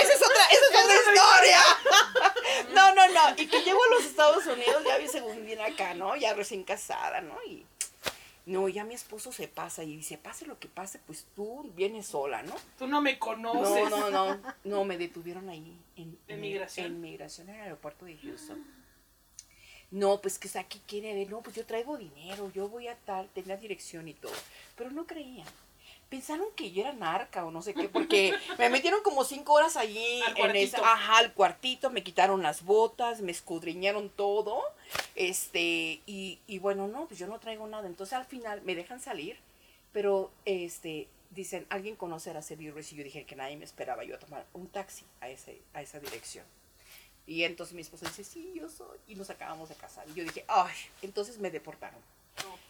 esa 0.01 0.13
es 0.13 0.21
otra, 0.21 0.45
esa 0.51 0.65
es 0.65 0.83
otra 0.83 0.95
historia. 0.95 1.61
No, 2.73 2.93
no, 2.93 3.07
no. 3.09 3.35
Y 3.41 3.47
que 3.47 3.61
llego 3.61 3.79
a 3.83 3.89
los 3.95 4.05
Estados 4.05 4.45
Unidos, 4.45 4.83
ya 4.85 4.97
vi 4.97 5.07
según 5.07 5.45
bien 5.45 5.61
acá, 5.61 5.93
¿no? 5.93 6.15
Ya 6.15 6.33
recién 6.33 6.63
casada, 6.63 7.21
¿no? 7.21 7.35
Y 7.45 7.65
no, 8.45 8.67
ya 8.69 8.83
mi 8.83 8.93
esposo 8.95 9.31
se 9.31 9.47
pasa 9.47 9.83
y 9.83 9.95
dice, 9.97 10.17
pase 10.17 10.45
lo 10.45 10.59
que 10.59 10.67
pase, 10.67 10.99
pues 11.05 11.25
tú 11.35 11.69
vienes 11.75 12.07
sola, 12.07 12.43
¿no? 12.43 12.55
Tú 12.77 12.87
no 12.87 13.01
me 13.01 13.19
conoces. 13.19 13.89
No, 13.89 14.09
no, 14.09 14.35
no. 14.35 14.41
No, 14.63 14.85
me 14.85 14.97
detuvieron 14.97 15.49
ahí 15.49 15.77
en, 15.95 16.17
¿En 16.27 16.35
en- 16.35 16.41
migración? 16.41 16.85
En 16.87 17.01
migración 17.01 17.49
en 17.49 17.55
el 17.55 17.61
aeropuerto 17.61 18.05
de 18.05 18.17
Houston. 18.17 18.63
No, 19.89 20.19
pues 20.21 20.37
que 20.37 20.49
¿qué 20.49 20.79
quiere 20.85 21.13
ver? 21.13 21.29
No, 21.29 21.41
pues 21.41 21.55
yo 21.55 21.65
traigo 21.65 21.97
dinero, 21.97 22.51
yo 22.53 22.67
voy 22.67 22.87
a 22.87 22.95
tal, 23.05 23.29
tenía 23.29 23.55
dirección 23.55 24.07
y 24.07 24.13
todo. 24.13 24.33
Pero 24.75 24.91
no 24.91 25.07
creían. 25.07 25.47
Pensaron 26.09 26.47
que 26.55 26.71
yo 26.71 26.81
era 26.81 26.93
narca 26.93 27.45
o 27.45 27.51
no 27.51 27.61
sé 27.61 27.73
qué, 27.73 27.89
porque 27.89 28.33
me 28.59 28.69
metieron 28.69 29.01
como 29.03 29.23
cinco 29.25 29.53
horas 29.53 29.75
allí 29.75 30.21
Al 30.21 30.37
en 30.37 30.55
esa, 30.55 30.79
ajá, 30.79 31.17
al 31.17 31.33
cuartito, 31.33 31.89
me 31.89 32.03
quitaron 32.03 32.41
las 32.43 32.63
botas, 32.63 33.21
me 33.21 33.31
escudriñaron 33.31 34.09
todo, 34.09 34.61
este, 35.15 36.01
y, 36.05 36.39
y 36.47 36.59
bueno, 36.59 36.87
no, 36.87 37.07
pues 37.07 37.19
yo 37.19 37.27
no 37.27 37.39
traigo 37.39 37.67
nada. 37.67 37.87
Entonces 37.87 38.13
al 38.13 38.25
final 38.25 38.61
me 38.61 38.75
dejan 38.75 39.01
salir, 39.01 39.37
pero 39.91 40.31
este, 40.45 41.07
dicen, 41.31 41.65
alguien 41.69 41.95
conoce 41.95 42.29
a 42.29 42.33
Araceli 42.33 42.71
Ruiz, 42.71 42.91
y 42.91 42.95
yo 42.97 43.03
dije 43.03 43.25
que 43.25 43.35
nadie 43.35 43.57
me 43.57 43.65
esperaba, 43.65 44.03
yo 44.03 44.15
a 44.15 44.19
tomar 44.19 44.45
un 44.53 44.67
taxi 44.67 45.05
a, 45.21 45.29
ese, 45.29 45.61
a 45.73 45.81
esa 45.81 45.99
dirección. 45.99 46.45
Y 47.27 47.43
entonces 47.43 47.75
mi 47.75 47.81
esposo 47.81 48.05
dice, 48.05 48.23
sí, 48.23 48.53
yo 48.55 48.69
soy, 48.69 48.97
y 49.07 49.15
nos 49.15 49.29
acabamos 49.29 49.67
de 49.69 49.75
casar. 49.75 50.05
Y 50.09 50.13
yo 50.13 50.23
dije, 50.23 50.45
ay, 50.47 50.73
entonces 51.01 51.37
me 51.39 51.51
deportaron. 51.51 51.99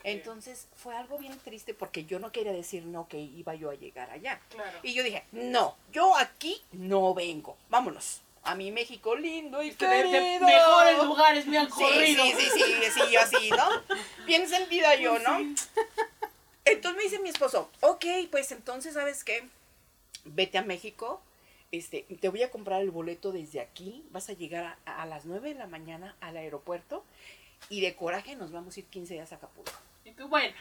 Entonces 0.04 0.68
fue 0.78 0.96
algo 0.96 1.18
bien 1.18 1.38
triste 1.40 1.74
porque 1.74 2.06
yo 2.06 2.20
no 2.20 2.32
quería 2.32 2.54
decir 2.54 2.84
no 2.86 3.08
que 3.08 3.20
iba 3.20 3.54
yo 3.56 3.70
a 3.70 3.76
llegar 3.76 4.10
allá. 4.10 4.40
Claro. 4.50 4.80
Y 4.82 4.94
yo 4.94 5.04
dije, 5.04 5.24
no, 5.32 5.76
yo 5.92 6.16
aquí 6.18 6.62
no 6.72 7.14
vengo. 7.14 7.58
Vámonos. 7.70 8.22
A 8.44 8.56
mi 8.56 8.72
México 8.72 9.14
lindo 9.16 9.62
y 9.62 9.70
Es 9.70 9.76
que 9.76 9.86
de, 9.88 10.04
de 10.04 10.12
querido. 10.12 10.46
mejores 10.48 11.04
lugares 11.04 11.46
me 11.48 11.58
han 11.58 11.68
Sí, 11.68 11.74
corrido. 11.84 12.24
sí, 12.24 12.32
sí, 12.38 12.50
sí, 12.50 12.92
sí, 12.94 13.02
yo 13.12 13.20
así, 13.20 13.50
¿no? 13.50 13.68
Bien 14.26 14.48
sentida 14.48 14.96
yo, 14.96 15.20
¿no? 15.20 15.38
Entonces 16.64 16.98
me 16.98 17.04
dice 17.04 17.20
mi 17.20 17.30
esposo, 17.30 17.70
ok, 17.82 18.06
pues 18.32 18.52
entonces, 18.54 18.94
¿sabes 18.94 19.24
qué? 19.26 19.48
Vete 20.24 20.58
a 20.58 20.62
México, 20.62 21.22
este, 21.72 22.04
te 22.20 22.30
voy 22.30 22.44
a 22.44 22.52
comprar 22.52 22.82
el 22.82 22.92
boleto 22.92 23.32
desde 23.32 23.60
aquí, 23.60 24.06
vas 24.12 24.30
a 24.30 24.34
llegar 24.34 24.78
a, 24.86 25.02
a 25.02 25.06
las 25.06 25.26
9 25.26 25.50
de 25.50 25.56
la 25.56 25.68
mañana 25.68 26.16
al 26.22 26.38
aeropuerto 26.38 27.04
y 27.70 27.82
de 27.82 27.96
coraje 27.96 28.36
nos 28.36 28.52
vamos 28.52 28.78
a 28.78 28.80
ir 28.80 28.86
15 28.86 29.14
días 29.16 29.32
a 29.32 29.36
Acapulco. 29.36 29.72
Y 30.06 30.12
tú, 30.12 30.28
bueno, 30.28 30.56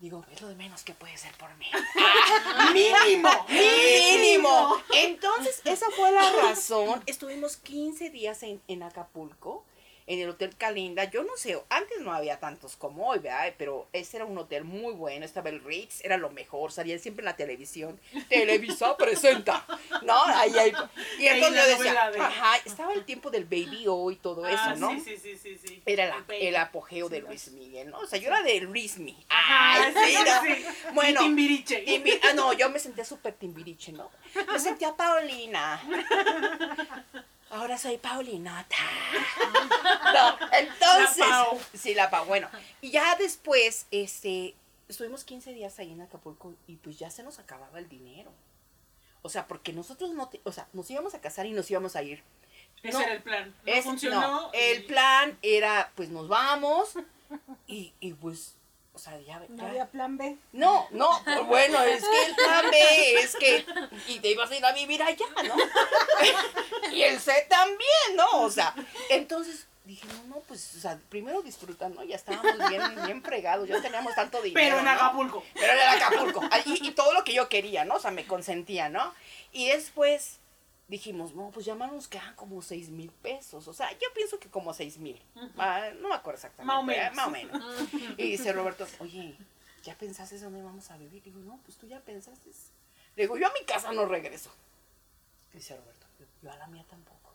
Digo, 0.00 0.24
es 0.32 0.40
lo 0.40 0.48
de 0.48 0.54
menos 0.54 0.84
que 0.84 0.94
puede 0.94 1.16
ser 1.16 1.32
por 1.34 1.52
mí. 1.56 1.66
mínimo. 2.72 3.28
Mínimo. 3.48 4.76
Entonces, 4.94 5.60
esa 5.64 5.90
fue 5.90 6.12
la 6.12 6.30
razón. 6.42 7.02
Estuvimos 7.06 7.56
15 7.56 8.10
días 8.10 8.44
en, 8.44 8.62
en 8.68 8.84
Acapulco, 8.84 9.64
en 10.08 10.18
el 10.20 10.30
Hotel 10.30 10.56
Calinda. 10.56 11.04
Yo 11.04 11.22
no 11.22 11.36
sé, 11.36 11.56
antes 11.68 12.00
no 12.00 12.12
había 12.12 12.40
tantos 12.40 12.74
como 12.74 13.08
hoy, 13.08 13.20
¿verdad? 13.20 13.52
Pero 13.56 13.86
ese 13.92 14.16
era 14.16 14.26
un 14.26 14.36
hotel 14.38 14.64
muy 14.64 14.92
bueno. 14.94 15.24
Estaba 15.24 15.50
el 15.50 15.62
Ritz, 15.62 16.04
era 16.04 16.16
lo 16.16 16.30
mejor. 16.30 16.72
Salía 16.72 16.98
siempre 16.98 17.20
en 17.20 17.26
la 17.26 17.36
televisión. 17.36 18.00
Televisa 18.28 18.96
presenta. 18.98 19.64
¿No? 20.02 20.20
Ahí, 20.24 20.52
ahí. 20.58 20.72
Y 21.20 21.26
entonces 21.26 21.62
yo 21.62 21.68
decía, 21.78 22.10
ajá, 22.20 22.56
estaba 22.64 22.92
el 22.94 23.04
tiempo 23.04 23.30
del 23.30 23.44
Baby 23.44 23.84
O 23.86 24.10
y 24.10 24.16
todo 24.16 24.48
eso, 24.48 24.58
Ah, 24.60 24.74
¿no? 24.76 24.90
Sí, 24.98 25.16
sí, 25.16 25.36
sí, 25.36 25.56
sí. 25.58 25.82
Era 25.86 26.06
la- 26.06 26.24
el 26.34 26.56
apogeo 26.56 27.08
de 27.08 27.20
Luis 27.20 27.52
Miguel, 27.52 27.90
¿no? 27.90 27.98
O 28.00 28.06
sea, 28.06 28.18
yo 28.18 28.28
era 28.28 28.42
de 28.42 28.60
Luismi. 28.62 29.16
Ajá, 29.28 29.84
Ay, 29.94 29.94
sí, 29.94 30.16
¿no? 30.86 30.92
Bueno, 30.94 31.20
Y 31.20 31.24
Timbiriche. 31.24 31.84
Timbi- 31.84 32.18
ah, 32.24 32.32
no, 32.34 32.52
yo 32.54 32.70
me 32.70 32.78
sentía 32.78 33.04
súper 33.04 33.34
timbiriche, 33.34 33.92
¿no? 33.92 34.10
Me 34.50 34.58
sentía 34.58 34.96
Paulina. 34.96 35.80
Ahora 37.50 37.78
soy 37.78 37.98
Paulinota. 37.98 38.76
No, 40.14 40.38
entonces. 40.52 41.18
La 41.18 41.26
Pau. 41.44 41.60
Sí, 41.74 41.94
la 41.94 42.10
Pau. 42.10 42.24
Bueno, 42.26 42.48
y 42.80 42.90
ya 42.90 43.14
después, 43.16 43.86
este, 43.90 44.54
estuvimos 44.88 45.24
15 45.24 45.52
días 45.52 45.78
ahí 45.78 45.92
en 45.92 46.00
Acapulco 46.00 46.54
y 46.66 46.76
pues 46.76 46.98
ya 46.98 47.10
se 47.10 47.22
nos 47.22 47.38
acababa 47.38 47.78
el 47.78 47.88
dinero. 47.88 48.32
O 49.22 49.28
sea, 49.28 49.46
porque 49.46 49.72
nosotros 49.72 50.10
no, 50.12 50.28
te- 50.28 50.40
o 50.44 50.52
sea, 50.52 50.66
nos 50.72 50.90
íbamos 50.90 51.14
a 51.14 51.20
casar 51.20 51.46
y 51.46 51.52
nos 51.52 51.70
íbamos 51.70 51.94
a 51.96 52.02
ir. 52.02 52.22
Ese 52.82 52.96
No. 52.96 53.00
era 53.04 53.12
el 53.14 53.22
plan. 53.22 53.54
No 53.66 53.72
Es- 53.72 53.84
funcionó. 53.84 54.20
no, 54.20 54.50
y- 54.54 54.56
el 54.58 54.84
plan 54.86 55.38
era, 55.42 55.92
pues 55.94 56.08
nos 56.08 56.28
vamos 56.28 56.94
y, 57.66 57.92
y 58.00 58.14
pues, 58.14 58.56
o 58.98 59.00
sea, 59.00 59.20
ya, 59.20 59.40
No 59.48 59.62
ya- 59.62 59.68
había 59.70 59.86
plan 59.86 60.16
B. 60.18 60.36
No, 60.52 60.88
no, 60.90 61.22
pues 61.24 61.46
bueno, 61.46 61.80
es 61.84 62.02
que 62.02 62.24
el 62.26 62.34
plan 62.34 62.64
B 62.70 63.20
es 63.20 63.36
que, 63.36 63.64
y 64.08 64.18
te 64.18 64.30
ibas 64.30 64.50
a 64.50 64.56
ir 64.56 64.64
a 64.66 64.72
vivir 64.72 65.00
allá, 65.02 65.24
¿no? 65.46 65.54
y 66.92 67.02
el 67.02 67.20
C 67.20 67.46
también, 67.48 68.16
¿no? 68.16 68.42
O 68.42 68.50
sea, 68.50 68.74
entonces 69.10 69.66
dije, 69.84 70.06
no, 70.08 70.34
no, 70.36 70.40
pues, 70.48 70.74
o 70.76 70.80
sea, 70.80 70.98
primero 71.08 71.42
disfrutan, 71.42 71.94
¿no? 71.94 72.02
Ya 72.04 72.16
estábamos 72.16 72.68
bien, 72.68 72.82
bien 73.06 73.22
fregados, 73.22 73.68
ya 73.68 73.80
teníamos 73.80 74.14
tanto 74.14 74.42
dinero. 74.42 74.60
Pero 74.66 74.78
en 74.80 74.84
¿no? 74.84 74.90
Acapulco. 74.90 75.44
Pero 75.54 75.72
era 75.72 75.92
Acapulco. 75.92 76.40
Ah, 76.50 76.58
Y, 76.64 76.88
y 76.88 76.90
todo 76.90 77.12
lo 77.12 77.24
que 77.24 77.32
yo 77.32 77.48
quería, 77.48 77.84
¿no? 77.84 77.94
O 77.94 78.00
sea, 78.00 78.10
me 78.10 78.26
consentía, 78.26 78.88
¿no? 78.88 79.14
Y 79.52 79.68
después 79.68 80.40
dijimos, 80.88 81.34
no, 81.34 81.50
pues 81.50 81.66
ya 81.66 81.74
nos 81.74 82.08
quedan 82.08 82.34
como 82.34 82.60
seis 82.62 82.88
mil 82.88 83.10
pesos. 83.10 83.68
O 83.68 83.72
sea, 83.72 83.90
yo 83.92 84.08
pienso 84.14 84.38
que 84.40 84.48
como 84.50 84.72
seis 84.74 84.98
mil. 84.98 85.22
Ah, 85.56 85.90
no 86.00 86.08
me 86.08 86.14
acuerdo 86.14 86.36
exactamente. 86.38 86.66
Más 86.66 86.78
o 86.82 86.82
menos. 86.82 87.06
eh, 87.06 87.14
Más 87.14 87.26
o 87.26 87.30
menos. 87.30 87.62
Y 88.18 88.30
dice 88.32 88.52
Roberto, 88.52 88.86
oye, 89.00 89.36
¿ya 89.84 89.94
pensaste 89.96 90.38
dónde 90.38 90.62
vamos 90.62 90.90
a 90.90 90.96
vivir? 90.96 91.22
Digo, 91.22 91.38
no, 91.40 91.60
pues 91.64 91.76
tú 91.76 91.86
ya 91.86 92.00
pensaste. 92.00 92.50
Le 93.14 93.22
digo, 93.24 93.36
yo 93.38 93.46
a 93.46 93.52
mi 93.52 93.64
casa 93.64 93.92
no 93.92 94.06
regreso. 94.06 94.50
Dice 95.52 95.76
Roberto, 95.76 96.06
yo, 96.42 96.50
a 96.50 96.56
la 96.56 96.66
mía 96.68 96.84
tampoco. 96.88 97.32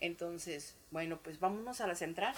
Entonces, 0.00 0.74
bueno, 0.90 1.18
pues 1.22 1.40
vámonos 1.40 1.80
a 1.80 1.86
la 1.86 1.94
central, 1.94 2.34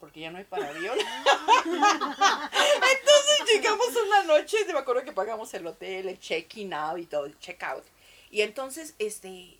porque 0.00 0.20
ya 0.20 0.30
no 0.30 0.38
hay 0.38 0.44
para 0.44 0.68
avión. 0.68 0.96
Entonces 1.64 3.46
llegamos 3.52 3.88
una 4.06 4.22
noche, 4.24 4.56
me 4.66 4.78
acuerdo 4.78 5.02
que 5.04 5.12
pagamos 5.12 5.52
el 5.54 5.66
hotel, 5.66 6.08
el 6.08 6.18
check-in 6.18 6.72
out 6.72 6.98
y 6.98 7.06
todo, 7.06 7.26
el 7.26 7.38
check-out. 7.38 7.84
Y 8.30 8.40
entonces, 8.42 8.94
este, 8.98 9.58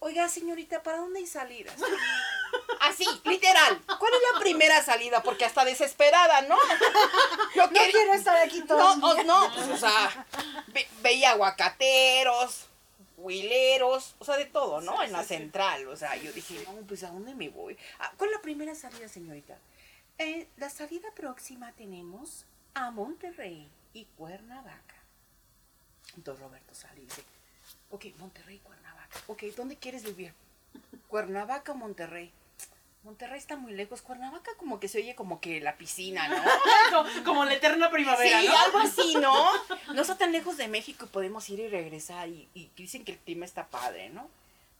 oiga 0.00 0.28
señorita, 0.28 0.82
¿para 0.82 0.98
dónde 0.98 1.20
hay 1.20 1.26
salidas? 1.26 1.74
Así, 2.80 3.04
literal. 3.24 3.80
¿Cuál 3.98 4.12
es 4.14 4.20
la 4.32 4.40
primera 4.40 4.82
salida? 4.82 5.22
Porque 5.22 5.44
hasta 5.44 5.64
desesperada, 5.64 6.42
¿no? 6.42 6.56
Yo 7.54 7.66
No 7.66 7.72
quiero 7.90 8.12
estar 8.14 8.36
aquí 8.38 8.62
todo 8.62 8.96
no, 8.96 9.22
no, 9.24 9.52
pues, 9.54 9.68
o 9.68 9.76
sea, 9.76 10.26
ve- 10.68 10.88
veía 11.02 11.30
aguacateros, 11.32 12.66
huileros, 13.16 14.14
o 14.18 14.24
sea, 14.24 14.36
de 14.36 14.46
todo, 14.46 14.80
¿no? 14.80 15.02
en 15.02 15.12
la 15.12 15.24
central, 15.24 15.88
o 15.88 15.96
sea, 15.96 16.16
yo 16.16 16.32
dije, 16.32 16.62
no, 16.66 16.74
pues 16.86 17.02
¿a 17.02 17.08
dónde 17.10 17.34
me 17.34 17.48
voy? 17.48 17.76
Ah, 17.98 18.12
¿Cuál 18.16 18.30
es 18.30 18.36
la 18.36 18.42
primera 18.42 18.74
salida, 18.74 19.08
señorita? 19.08 19.58
"Eh, 20.18 20.46
la 20.56 20.70
salida 20.70 21.08
próxima 21.14 21.72
tenemos 21.72 22.44
a 22.74 22.90
Monterrey 22.92 23.68
y 23.92 24.04
Cuernavaca. 24.16 24.94
Entonces 26.16 26.42
Roberto 26.42 26.74
sale 26.74 27.00
y 27.00 27.04
dice, 27.04 27.22
ok, 27.90 28.04
Monterrey 28.18 28.56
y 28.56 28.58
Cuernavaca. 28.60 28.77
Ok, 29.26 29.42
¿dónde 29.56 29.76
quieres 29.76 30.02
vivir? 30.04 30.32
Cuernavaca 31.08 31.72
o 31.72 31.74
Monterrey. 31.74 32.32
Monterrey 33.04 33.38
está 33.38 33.56
muy 33.56 33.72
lejos. 33.72 34.02
Cuernavaca 34.02 34.50
como 34.58 34.80
que 34.80 34.88
se 34.88 34.98
oye 34.98 35.14
como 35.14 35.40
que 35.40 35.60
la 35.60 35.76
piscina, 35.76 36.28
¿no? 36.28 36.36
Como, 36.90 37.24
como 37.24 37.44
la 37.44 37.54
eterna 37.54 37.90
primavera, 37.90 38.40
Sí, 38.40 38.48
¿no? 38.48 38.58
algo 38.58 38.78
así, 38.78 39.14
¿no? 39.16 39.52
No 39.94 40.02
está 40.02 40.16
tan 40.16 40.32
lejos 40.32 40.56
de 40.56 40.68
México 40.68 41.04
y 41.04 41.08
podemos 41.08 41.48
ir 41.50 41.60
y 41.60 41.68
regresar 41.68 42.28
y, 42.28 42.48
y 42.54 42.70
dicen 42.76 43.04
que 43.04 43.12
el 43.12 43.18
clima 43.18 43.44
está 43.44 43.66
padre, 43.66 44.08
¿no? 44.08 44.28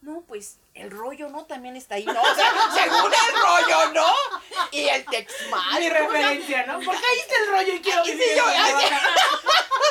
No, 0.00 0.23
pues 0.28 0.58
el 0.75 0.90
rollo, 0.90 1.28
¿no? 1.28 1.44
También 1.44 1.76
está 1.76 1.97
ahí, 1.97 2.04
¿no? 2.04 2.20
O 2.20 2.35
sea, 2.35 2.52
según 2.75 3.12
el 3.12 3.35
rollo, 3.42 3.92
¿no? 3.92 4.06
Y 4.70 4.88
el 4.88 5.04
Texmal. 5.04 5.80
Mi 5.80 5.88
referencia, 5.88 6.66
¿no? 6.66 6.80
Porque 6.80 7.04
ahí 7.04 7.18
está 7.18 7.35
el 7.42 7.49
rollo 7.50 7.75
y 7.75 7.80
quiero 7.80 8.04
vivir. 8.04 8.23
sí, 8.23 8.37
yo-. 8.37 8.44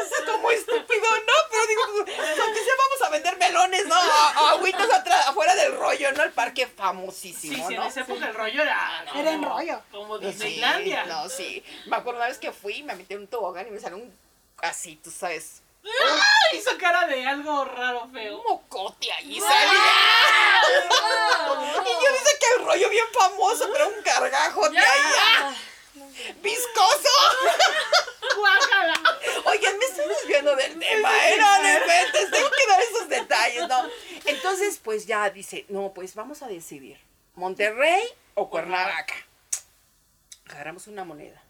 Es 0.00 0.24
como 0.26 0.50
estúpido, 0.50 1.08
¿no? 1.26 1.32
Pero 1.50 1.66
digo, 1.66 1.82
pues, 2.04 2.38
aunque 2.40 2.64
sea 2.64 2.74
vamos 2.78 3.02
a 3.06 3.08
vender 3.10 3.28
melones, 3.40 3.86
¿no? 3.86 3.94
A- 3.96 4.50
agüitas 4.52 4.88
atrás, 4.92 5.26
afuera 5.26 5.54
del 5.56 5.76
rollo, 5.76 6.12
¿no? 6.12 6.22
El 6.22 6.32
parque 6.32 6.66
Sí, 6.66 6.72
famosísimo, 6.76 7.66
sí, 7.68 7.74
en 7.74 7.80
¿no? 7.80 7.86
esa 7.88 8.00
época 8.02 8.26
el 8.28 8.34
rollo 8.34 8.62
era. 8.62 9.04
como- 9.08 9.20
Era 9.20 9.30
en 9.32 9.42
rollo. 9.42 9.82
Como 9.90 10.18
Sí, 10.18 10.26
Disneylandia. 10.26 11.04
no, 11.06 11.28
sí. 11.28 11.64
Me 11.86 11.96
acuerdo 11.96 12.18
una 12.20 12.28
vez 12.28 12.38
que 12.38 12.52
fui, 12.52 12.82
me 12.84 12.94
metí 12.94 13.14
en 13.14 13.20
un 13.20 13.26
tobogán 13.26 13.66
y 13.66 13.70
me 13.72 13.80
salió 13.80 13.96
un 13.96 14.16
así, 14.62 14.96
tú 15.02 15.10
sabes, 15.10 15.62
¡Ah! 15.82 16.20
Hizo 16.52 16.76
cara 16.78 17.06
de 17.06 17.26
algo 17.26 17.64
raro, 17.64 18.04
un 18.04 18.12
feo. 18.12 18.42
mocote 18.46 19.10
ahí 19.12 19.40
salía. 19.40 19.80
Y 21.86 22.04
yo 22.04 22.12
dice 22.12 22.30
que 22.38 22.46
el 22.60 22.64
rollo 22.66 22.88
bien 22.90 23.06
famoso, 23.18 23.68
pero 23.72 23.88
un 23.88 24.02
gargajote 24.04 24.78
ahí. 24.78 25.00
¡ah! 25.42 25.54
¡Viscoso! 26.42 27.08
¡Guácala! 28.36 29.00
Oigan, 29.46 29.78
me 29.78 29.84
estoy 29.86 30.06
desviando 30.06 30.54
del 30.54 30.78
tema, 30.78 31.28
¿eh? 31.28 31.36
No, 31.38 31.62
esos 32.80 33.08
detalles, 33.08 33.68
¿no? 33.68 33.88
Entonces, 34.26 34.80
pues 34.82 35.06
ya 35.06 35.28
dice, 35.30 35.64
no, 35.68 35.92
pues 35.92 36.14
vamos 36.14 36.42
a 36.42 36.48
decidir, 36.48 36.98
¿Monterrey 37.34 38.02
o 38.34 38.50
Cuernavaca? 38.50 39.14
Agarramos 40.48 40.86
una 40.88 41.04
moneda. 41.04 41.42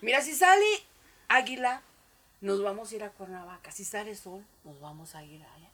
Mira, 0.00 0.22
si 0.22 0.34
sale 0.34 0.66
águila, 1.28 1.82
nos 2.40 2.62
vamos 2.62 2.90
a 2.90 2.94
ir 2.96 3.04
a 3.04 3.10
Cuernavaca. 3.10 3.70
Si 3.70 3.84
sale 3.84 4.14
sol, 4.14 4.44
nos 4.64 4.80
vamos 4.80 5.14
a 5.14 5.22
ir 5.22 5.42
allá. 5.42 5.68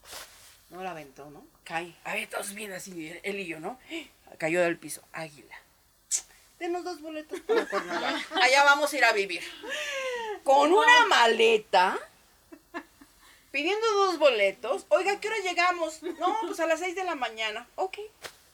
No 0.71 0.83
la 0.83 0.91
aventó, 0.91 1.31
¿no? 1.31 1.47
Cae. 1.63 1.95
A 2.05 2.15
ver, 2.15 2.29
todos 2.29 2.53
bien 2.55 2.73
así, 2.73 3.19
él 3.23 3.39
y 3.39 3.47
yo, 3.47 3.61
¿no? 3.61 3.79
Cayó 4.39 4.61
del 4.63 4.79
piso. 4.79 5.03
Águila. 5.13 5.55
Denos 6.59 6.85
dos 6.85 7.01
boletos 7.01 7.41
para 7.41 7.67
Cuernavaca. 7.67 8.21
Allá 8.43 8.65
vamos 8.65 8.93
a 8.93 8.97
ir 8.97 9.05
a 9.05 9.13
vivir. 9.13 9.43
Con 10.43 10.73
una 10.73 11.07
maleta. 11.07 11.99
Pidiendo 13.55 13.87
dos 13.95 14.19
boletos. 14.19 14.85
Oiga, 14.89 15.21
¿qué 15.21 15.29
hora 15.29 15.37
llegamos? 15.39 16.03
No, 16.03 16.37
pues 16.45 16.59
a 16.59 16.67
las 16.67 16.81
seis 16.81 16.97
de 16.97 17.05
la 17.05 17.15
mañana. 17.15 17.69
Ok. 17.77 17.99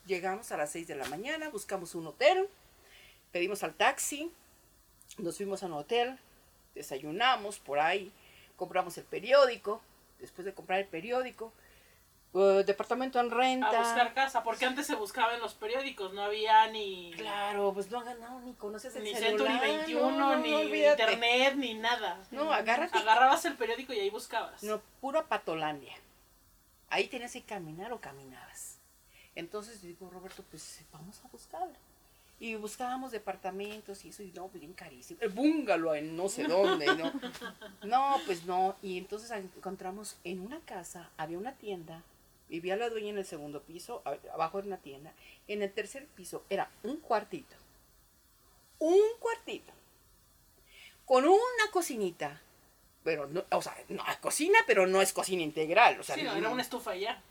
Llegamos 0.04 0.52
a 0.52 0.58
las 0.58 0.72
seis 0.72 0.86
de 0.88 0.94
la 0.94 1.06
mañana, 1.06 1.48
buscamos 1.48 1.94
un 1.94 2.06
hotel, 2.06 2.46
pedimos 3.32 3.62
al 3.62 3.72
taxi, 3.72 4.30
nos 5.16 5.38
fuimos 5.38 5.62
a 5.62 5.66
un 5.68 5.72
hotel, 5.72 6.18
desayunamos 6.74 7.58
por 7.60 7.78
ahí, 7.78 8.12
compramos 8.56 8.98
el 8.98 9.04
periódico, 9.04 9.80
después 10.18 10.44
de 10.44 10.52
comprar 10.52 10.80
el 10.80 10.86
periódico, 10.86 11.50
departamento 12.32 13.18
en 13.18 13.30
renta. 13.30 13.68
A 13.68 13.80
buscar 13.80 14.14
casa, 14.14 14.42
porque 14.42 14.64
antes 14.64 14.86
se 14.86 14.94
buscaba 14.94 15.34
en 15.34 15.40
los 15.40 15.54
periódicos, 15.54 16.12
no 16.12 16.22
había 16.22 16.68
ni. 16.68 17.12
Claro, 17.16 17.72
pues 17.74 17.90
no 17.90 17.98
han 17.98 18.04
ganado 18.04 18.40
ni 18.40 18.54
conoces 18.54 18.94
el 18.96 19.04
Ni 19.04 19.14
celular. 19.14 19.60
Century 19.60 19.76
21, 19.76 20.10
no, 20.10 20.36
no, 20.36 20.36
ni 20.36 20.50
no, 20.50 20.62
internet, 20.62 21.54
ni 21.56 21.74
nada. 21.74 22.20
No, 22.30 22.52
agárrate. 22.52 22.98
Agarrabas 22.98 23.44
el 23.44 23.56
periódico 23.56 23.92
y 23.92 23.98
ahí 23.98 24.10
buscabas. 24.10 24.62
No, 24.62 24.80
pura 25.00 25.26
patolandia. 25.26 25.94
Ahí 26.88 27.08
tenías 27.08 27.32
que 27.32 27.42
caminar 27.42 27.92
o 27.92 28.00
caminabas. 28.00 28.78
Entonces 29.34 29.82
digo, 29.82 30.10
Roberto, 30.10 30.44
pues 30.50 30.82
vamos 30.92 31.20
a 31.24 31.28
buscarla. 31.28 31.78
Y 32.38 32.54
buscábamos 32.54 33.12
departamentos 33.12 34.04
y 34.04 34.08
eso, 34.08 34.22
y 34.22 34.32
no, 34.32 34.48
bien 34.48 34.72
carísimo. 34.72 35.20
El 35.20 35.28
bungalow 35.28 35.94
en 35.94 36.16
no 36.16 36.28
sé 36.28 36.44
dónde, 36.44 36.86
¿no? 36.96 37.12
No, 37.82 38.16
pues 38.24 38.46
no. 38.46 38.76
Y 38.82 38.96
entonces 38.96 39.30
encontramos 39.30 40.16
en 40.24 40.40
una 40.40 40.60
casa, 40.60 41.10
había 41.18 41.36
una 41.36 41.52
tienda, 41.52 42.02
vivía 42.50 42.76
la 42.76 42.90
dueña 42.90 43.10
en 43.10 43.18
el 43.18 43.24
segundo 43.24 43.62
piso, 43.62 44.02
abajo 44.34 44.58
era 44.58 44.66
una 44.66 44.78
tienda. 44.78 45.14
En 45.48 45.62
el 45.62 45.72
tercer 45.72 46.06
piso 46.06 46.44
era 46.50 46.68
un 46.82 46.96
cuartito. 46.98 47.54
Un 48.80 49.00
cuartito. 49.20 49.72
Con 51.06 51.24
una 51.24 51.70
cocinita. 51.72 52.42
Pero 53.04 53.26
no, 53.28 53.44
o 53.50 53.62
sea, 53.62 53.74
no, 53.88 54.04
cocina, 54.20 54.58
pero 54.66 54.86
no 54.86 55.00
es 55.00 55.12
cocina 55.12 55.42
integral. 55.42 55.98
O 56.00 56.02
sea, 56.02 56.16
Sí, 56.16 56.22
no, 56.22 56.34
era 56.34 56.50
una 56.50 56.62
estufa 56.62 56.94
ya. 56.96 57.22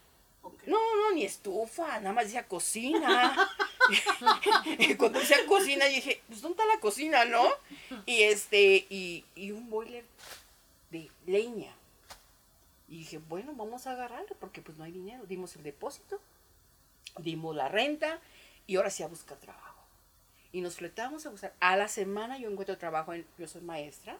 No, 0.65 0.95
no, 0.95 1.11
ni 1.11 1.25
estufa, 1.25 1.99
nada 1.99 2.13
más 2.13 2.25
decía 2.25 2.47
cocina. 2.47 3.49
Cuando 4.97 5.19
decía 5.19 5.45
cocina, 5.47 5.87
yo 5.87 5.95
dije, 5.95 6.21
pues 6.27 6.41
¿dónde 6.41 6.61
está 6.61 6.73
la 6.73 6.79
cocina, 6.79 7.25
no? 7.25 7.45
Y 8.05 8.23
este, 8.23 8.87
y, 8.89 9.25
y 9.35 9.51
un 9.51 9.69
boiler 9.69 10.05
de 10.91 11.09
leña. 11.25 11.75
Y 12.89 12.99
dije, 12.99 13.19
bueno, 13.19 13.53
vamos 13.55 13.85
a 13.87 13.91
agarrarlo 13.91 14.35
porque 14.39 14.61
pues 14.61 14.77
no 14.77 14.83
hay 14.83 14.91
dinero. 14.91 15.25
Dimos 15.25 15.55
el 15.55 15.63
depósito, 15.63 16.19
dimos 17.19 17.55
la 17.55 17.67
renta 17.67 18.19
y 18.65 18.75
ahora 18.75 18.89
sí 18.89 19.03
a 19.03 19.07
buscar 19.07 19.37
trabajo. 19.37 19.83
Y 20.51 20.61
nos 20.61 20.75
fletamos 20.75 21.25
a 21.25 21.29
buscar. 21.29 21.53
A 21.59 21.77
la 21.77 21.87
semana 21.87 22.39
yo 22.39 22.49
encuentro 22.49 22.77
trabajo, 22.77 23.13
en, 23.13 23.25
yo 23.37 23.47
soy 23.47 23.61
maestra, 23.61 24.17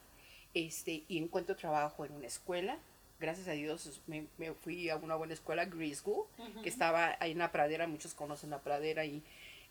este, 0.53 1.03
y 1.07 1.17
encuentro 1.17 1.55
trabajo 1.55 2.05
en 2.05 2.13
una 2.13 2.27
escuela. 2.27 2.77
Gracias 3.19 3.47
a 3.47 3.51
Dios 3.51 4.01
me, 4.07 4.27
me 4.38 4.53
fui 4.53 4.89
a 4.89 4.95
una 4.95 5.15
buena 5.15 5.33
escuela, 5.33 5.65
Green 5.65 5.95
School, 5.95 6.25
que 6.63 6.69
estaba 6.69 7.17
ahí 7.19 7.31
en 7.31 7.39
la 7.39 7.51
pradera, 7.51 7.85
muchos 7.88 8.13
conocen 8.13 8.51
la 8.51 8.59
pradera 8.59 9.03
y 9.03 9.21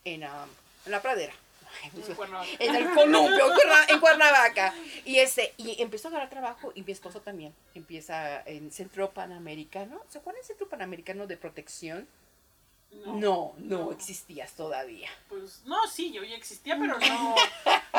en, 0.05 0.25
ah, 0.25 0.47
en 0.85 0.93
la 0.93 1.01
pradera. 1.01 1.33
En 1.93 2.15
Cuernavaca. 2.15 2.51
En 2.59 2.75
el 2.75 2.91
columpio, 2.95 3.47
en 3.47 3.55
Cuerna- 3.55 3.87
en 3.89 4.01
Cuernavaca. 4.01 4.75
Y 5.05 5.19
este, 5.19 5.55
y 5.57 5.81
empezó 5.83 6.09
a 6.09 6.11
ganar 6.13 6.31
trabajo 6.31 6.73
y 6.75 6.83
mi 6.83 6.93
esposo 6.93 7.21
también. 7.21 7.55
Empieza 7.75 8.43
en 8.43 8.71
Centro 8.71 9.11
Panamericano. 9.13 10.01
¿Se 10.09 10.19
acuerdan 10.19 10.41
del 10.41 10.47
Centro 10.47 10.69
Panamericano 10.69 11.27
de 11.27 11.37
Protección? 11.37 12.09
No, 12.91 13.55
no 13.59 13.93
existías 13.93 14.53
todavía. 14.53 15.09
Pues 15.29 15.63
no, 15.65 15.87
sí, 15.87 16.13
yo 16.13 16.25
ya 16.25 16.35
existía, 16.37 16.77
pero 16.79 16.99
no, 16.99 17.35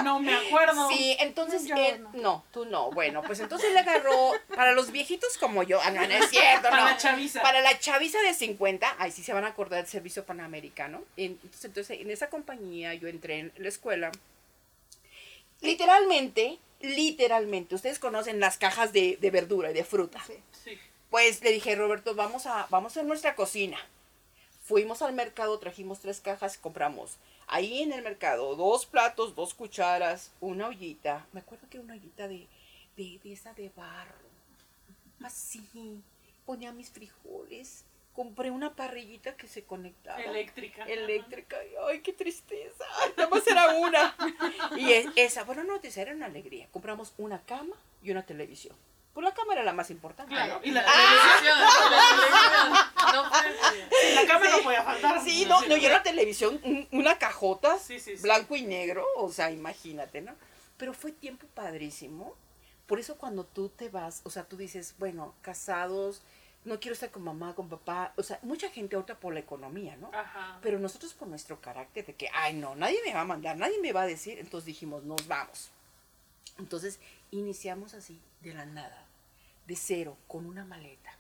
no 0.04 0.20
me 0.20 0.36
acuerdo. 0.36 0.90
Sí, 0.90 1.16
entonces 1.20 1.66
Yo 1.66 1.76
él, 1.76 2.04
no. 2.04 2.12
no, 2.14 2.46
tú 2.52 2.66
no. 2.66 2.92
Bueno, 2.92 3.22
pues 3.24 3.40
entonces 3.40 3.72
le 3.74 3.80
agarró 3.80 4.34
para 4.56 4.74
los 4.74 4.92
viejitos 4.92 5.38
como 5.38 5.64
yo. 5.64 5.80
Ah, 5.84 5.92
no, 5.92 6.02
no 6.02 6.14
es 6.14 6.30
cierto, 6.30 6.70
Para 6.70 6.82
no. 6.84 6.86
la 6.90 6.98
chaviza. 6.98 7.42
Para 7.42 7.62
la 7.62 7.80
chaviza 7.80 8.20
de 8.22 8.34
50, 8.34 8.96
ahí 9.00 9.12
sí 9.12 9.24
se 9.24 9.34
van 9.34 9.46
a 9.46 9.50
acordar 9.50 9.80
del 9.82 9.90
servicio 9.90 10.26
panamericano. 10.26 11.02
Entonces, 11.18 11.66
entonces, 11.66 12.00
en 12.02 12.12
esa 12.12 12.30
compañía 12.30 12.94
yo 12.94 13.08
entré 13.08 13.40
en 13.40 13.54
la 13.58 13.70
escuela. 13.70 14.12
Literalmente, 15.62 16.58
literalmente, 16.82 17.76
ustedes 17.76 18.00
conocen 18.00 18.40
las 18.40 18.58
cajas 18.58 18.94
de, 18.94 19.18
de 19.20 19.32
verdura 19.32 19.72
y 19.72 19.74
de 19.74 19.84
fruta. 19.84 20.22
Sí. 20.26 20.34
Sí. 20.64 20.78
Pues 21.10 21.42
le 21.42 21.52
dije, 21.52 21.76
Roberto, 21.76 22.16
vamos 22.16 22.46
a, 22.46 22.68
vamos 22.70 22.96
a 22.98 23.04
nuestra 23.04 23.36
cocina. 23.36 23.78
Fuimos 24.70 25.02
al 25.02 25.14
mercado, 25.14 25.58
trajimos 25.58 26.00
tres 26.00 26.22
cajas, 26.22 26.60
compramos 26.60 27.18
ahí 27.48 27.82
en 27.82 27.92
el 27.92 28.04
mercado 28.04 28.56
dos 28.56 28.86
platos, 28.86 29.34
dos 29.34 29.56
cucharas, 29.56 30.32
una 30.42 30.68
ollita. 30.68 31.26
Me 31.34 31.40
acuerdo 31.40 31.68
que 31.72 31.78
era 31.78 31.84
una 31.86 31.96
ollita 31.96 32.28
de, 32.28 32.46
de, 32.96 33.20
de 33.24 33.34
esa 33.34 33.52
de 33.56 33.70
barro. 33.76 34.30
Así. 35.24 35.64
Ponía 36.46 36.72
mis 36.72 36.92
frijoles. 36.92 37.84
Compré 38.14 38.52
una 38.52 38.76
parrillita 38.76 39.36
que 39.36 39.48
se 39.48 39.64
conectaba. 39.64 40.22
Eléctrica. 40.22 40.84
Eléctrica. 40.86 41.58
y, 41.66 41.70
Ay, 41.90 42.02
qué 42.02 42.14
tristeza. 42.14 42.86
Nada 43.18 43.28
más 43.28 43.48
era 43.48 43.70
una. 43.76 44.16
Y 44.78 44.92
es- 44.94 45.08
esa, 45.16 45.46
bueno, 45.46 45.64
no, 45.64 45.78
esa 45.82 46.02
era 46.04 46.14
una 46.14 46.28
alegría. 46.28 46.68
Compramos 46.72 47.16
una 47.18 47.42
cama 47.42 47.76
y 48.04 48.12
una 48.12 48.24
televisión. 48.24 48.76
Pues 49.20 49.32
la 49.32 49.36
cama 49.36 49.52
era 49.52 49.64
la 49.66 49.74
más 49.74 49.90
importante. 49.92 50.34
Claro, 50.34 50.62
y 50.64 50.72
la 50.72 50.80
Ah. 50.88 50.94
televisión. 51.42 51.60
La 51.60 53.22
televisión. 53.42 54.40
No 54.60 54.64
podía 54.64 54.84
faltar. 54.84 55.22
Sí, 55.22 55.46
no, 55.46 55.60
no, 55.66 55.76
y 55.76 55.86
era 55.86 56.02
televisión, 56.04 56.58
un- 56.64 56.88
una 56.94 57.18
cajota, 57.18 57.78
blanco 58.22 58.56
y 58.56 58.62
negro, 58.62 59.06
o 59.18 59.30
sea, 59.30 59.52
imagínate, 59.52 60.22
¿no? 60.22 60.34
Pero 60.78 60.94
fue 60.94 61.12
tiempo 61.12 61.48
padrísimo. 61.54 62.34
Por 62.88 62.98
eso 63.02 63.18
cuando 63.18 63.44
tú 63.44 63.68
te 63.68 63.90
vas, 63.90 64.22
o 64.24 64.30
sea, 64.30 64.46
tú 64.46 64.56
dices, 64.56 64.96
bueno, 65.00 65.36
casados, 65.42 66.22
no 66.64 66.80
quiero 66.80 66.94
estar 66.94 67.12
con 67.12 67.24
mamá, 67.24 67.56
con 67.56 67.68
papá, 67.68 68.14
o 68.16 68.24
sea, 68.24 68.40
mucha 68.42 68.70
gente 68.70 68.96
ahorita 68.96 69.20
por 69.20 69.34
la 69.34 69.42
economía, 69.42 69.98
¿no? 69.98 70.10
Ajá. 70.14 70.60
Pero 70.62 70.80
nosotros 70.80 71.14
por 71.14 71.28
nuestro 71.28 71.60
carácter 71.60 72.06
de 72.06 72.16
que, 72.16 72.30
ay, 72.34 72.54
no, 72.54 72.74
nadie 72.76 73.02
me 73.06 73.14
va 73.14 73.22
a 73.22 73.26
mandar, 73.26 73.58
nadie 73.58 73.80
me 73.82 73.92
va 73.92 74.04
a 74.04 74.08
decir, 74.08 74.40
entonces 74.40 74.66
dijimos, 74.68 75.04
nos 75.04 75.28
vamos. 75.28 75.72
Entonces 76.58 77.00
iniciamos 77.32 77.94
así, 77.94 78.22
de 78.42 78.54
la 78.54 78.66
nada, 78.66 79.06
de 79.70 79.76
cero, 79.78 80.18
con 80.28 80.46
una 80.46 80.66
maleta. 80.66 81.16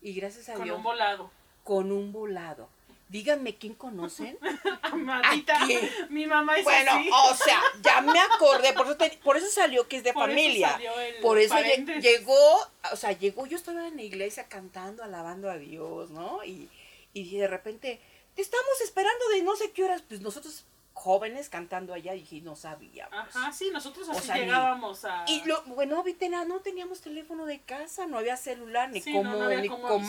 Y 0.00 0.14
gracias 0.14 0.48
a 0.48 0.54
Con 0.54 0.64
Dios, 0.64 0.76
un 0.78 0.82
volado. 0.84 1.30
con 1.64 1.90
un 1.92 2.12
volado. 2.12 2.68
Díganme 3.08 3.56
quién 3.56 3.74
conocen. 3.74 4.38
Matita. 4.94 5.62
¿A 5.62 5.66
quién? 5.66 5.88
Mi 6.10 6.26
mamá 6.26 6.56
es 6.56 6.64
Bueno, 6.64 6.92
así. 6.92 7.10
o 7.12 7.34
sea, 7.34 7.60
ya 7.82 8.00
me 8.00 8.18
acordé, 8.18 8.72
por 8.72 8.86
eso, 8.86 8.96
te- 8.96 9.18
por 9.22 9.36
eso 9.36 9.48
salió 9.48 9.86
que 9.88 9.96
es 9.98 10.04
de 10.04 10.12
Por 10.12 10.30
eso 10.30 10.36
familia. 10.38 10.70
salió 10.72 10.98
el 11.00 11.16
por 11.20 11.38
eso 11.38 11.54
llegó, 12.00 12.58
o 12.92 12.96
sea, 12.96 13.12
llegó, 13.12 13.46
yo 13.46 13.56
estaba 13.56 13.86
en 13.86 13.96
la 13.96 14.02
iglesia 14.02 14.48
cantando, 14.48 15.04
alabando 15.04 15.50
a 15.50 15.56
Dios, 15.58 16.10
¿no? 16.10 16.42
Y, 16.44 16.68
y 17.14 17.36
de 17.36 17.46
repente, 17.48 18.00
te 18.34 18.42
estamos 18.42 18.80
esperando 18.82 19.28
de 19.28 19.42
no 19.42 19.54
sé 19.56 19.70
qué 19.72 19.84
horas, 19.84 20.02
pues 20.08 20.20
nosotros 20.20 20.64
jóvenes 20.96 21.50
cantando 21.50 21.92
allá, 21.92 22.14
y 22.14 22.20
dije, 22.20 22.40
no 22.40 22.56
sabíamos. 22.56 23.14
Ajá, 23.14 23.52
sí, 23.52 23.68
nosotros 23.70 24.08
O 24.08 24.12
así 24.12 24.32
ni- 24.32 24.40
llegábamos 24.40 25.04
a... 25.04 25.26
Y 25.28 25.44
lo, 25.44 25.62
bueno, 25.64 26.02
viste, 26.02 26.30
no 26.30 26.60
teníamos 26.60 27.02
teléfono 27.02 27.44
de 27.44 27.60
casa, 27.60 28.06
no 28.06 28.16
había 28.16 28.36
celular, 28.38 28.88
ni 28.90 29.02
Sí, 29.02 29.12
no, 29.12 29.18
cómo, 29.18 29.36
no 29.36 29.44
había 29.44 29.60
ni 29.60 29.68
cómo 29.68 30.00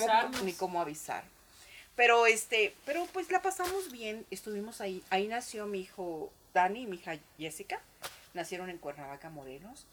ni 0.44 0.54
cómo 0.54 0.82
avisar. 0.82 1.26
Pero 1.98 2.26
este, 2.26 2.74
pero 2.86 3.06
pues 3.12 3.30
la 3.32 3.42
pasamos 3.42 3.92
bien, 3.92 4.26
estuvimos 4.32 4.80
ahí. 4.80 5.04
Ahí 5.10 5.28
nació 5.28 5.66
mi 5.66 5.82
hijo 5.82 6.32
Dani 6.54 6.84
y 6.84 6.88
mi 6.88 6.96
hija 6.96 7.18
Jessica. 7.38 7.82
Nacieron 8.34 8.70
en 8.70 8.78
Cuernavaca, 8.78 9.30
Morelos. 9.30 9.86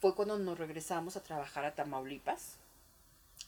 Fue 0.00 0.16
cuando 0.16 0.36
nos 0.38 0.58
regresamos 0.58 1.16
a 1.16 1.22
trabajar 1.22 1.64
a 1.64 1.74
Tamaulipas. 1.74 2.56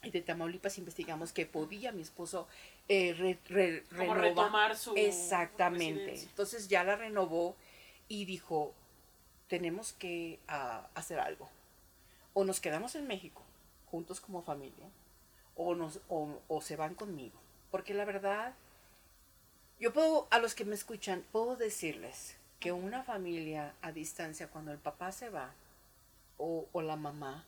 Y 0.04 0.10
de 0.10 0.20
Tamaulipas 0.20 0.78
investigamos 0.78 1.32
que 1.32 1.46
podía 1.46 1.90
mi 1.90 2.02
esposo 2.02 2.46
eh, 2.88 3.14
re- 3.14 3.38
re- 3.48 3.84
Como 3.96 4.14
renova- 4.14 4.20
retomar 4.20 4.76
su 4.76 4.94
Exactamente. 4.96 6.00
residencia. 6.00 6.28
Entonces 6.28 6.68
ya 6.68 6.84
la 6.84 6.96
renovó 6.96 7.56
y 8.08 8.24
dijo, 8.24 8.74
tenemos 9.48 9.92
que 9.94 10.38
ah, 10.48 10.88
hacer 10.94 11.18
algo. 11.20 11.48
O 12.34 12.44
nos 12.44 12.60
quedamos 12.60 12.94
en 12.94 13.06
México, 13.06 13.42
juntos 13.90 14.20
como 14.20 14.42
familia, 14.42 14.86
o, 15.56 15.74
nos, 15.74 16.00
o, 16.08 16.38
o 16.48 16.60
se 16.60 16.76
van 16.76 16.94
conmigo. 16.94 17.38
Porque 17.70 17.94
la 17.94 18.04
verdad, 18.04 18.54
yo 19.80 19.92
puedo, 19.92 20.26
a 20.30 20.38
los 20.38 20.54
que 20.54 20.64
me 20.64 20.74
escuchan, 20.74 21.24
puedo 21.32 21.56
decirles 21.56 22.36
que 22.60 22.72
una 22.72 23.02
familia 23.02 23.74
a 23.82 23.92
distancia, 23.92 24.48
cuando 24.48 24.72
el 24.72 24.78
papá 24.78 25.12
se 25.12 25.28
va, 25.30 25.52
o, 26.38 26.66
o 26.72 26.82
la 26.82 26.96
mamá, 26.96 27.44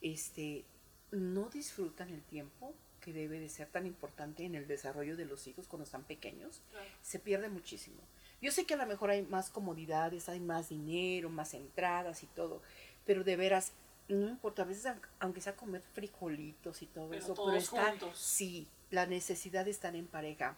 este, 0.00 0.64
no 1.10 1.48
disfrutan 1.48 2.08
el 2.10 2.22
tiempo 2.22 2.74
que 3.06 3.12
debe 3.12 3.38
de 3.38 3.48
ser 3.48 3.68
tan 3.68 3.86
importante 3.86 4.44
en 4.44 4.56
el 4.56 4.66
desarrollo 4.66 5.16
de 5.16 5.26
los 5.26 5.46
hijos 5.46 5.68
cuando 5.68 5.84
están 5.84 6.02
pequeños, 6.02 6.60
Claro. 6.72 6.88
se 7.02 7.20
pierde 7.20 7.48
muchísimo. 7.48 7.98
Yo 8.42 8.50
sé 8.50 8.66
que 8.66 8.74
a 8.74 8.76
lo 8.76 8.84
mejor 8.84 9.10
hay 9.10 9.22
más 9.22 9.48
comodidades, 9.48 10.28
hay 10.28 10.40
más 10.40 10.70
dinero, 10.70 11.30
más 11.30 11.54
entradas 11.54 12.24
y 12.24 12.26
todo, 12.26 12.62
pero 13.06 13.22
de 13.22 13.36
veras, 13.36 13.70
no 14.08 14.28
importa, 14.28 14.62
a 14.62 14.64
veces 14.64 14.92
aunque- 15.20 15.40
sea 15.40 15.54
comer 15.54 15.82
frijolitos 15.94 16.82
y 16.82 16.86
todo 16.86 17.08
Pero 17.10 17.22
eso, 17.22 17.34
todos 17.34 17.50
pero 17.50 17.58
estar, 17.62 17.90
juntos. 17.90 18.18
sí, 18.18 18.66
la 18.90 19.06
necesidad 19.06 19.64
de 19.66 19.70
estar 19.70 19.94
en 19.94 20.08
pareja. 20.08 20.56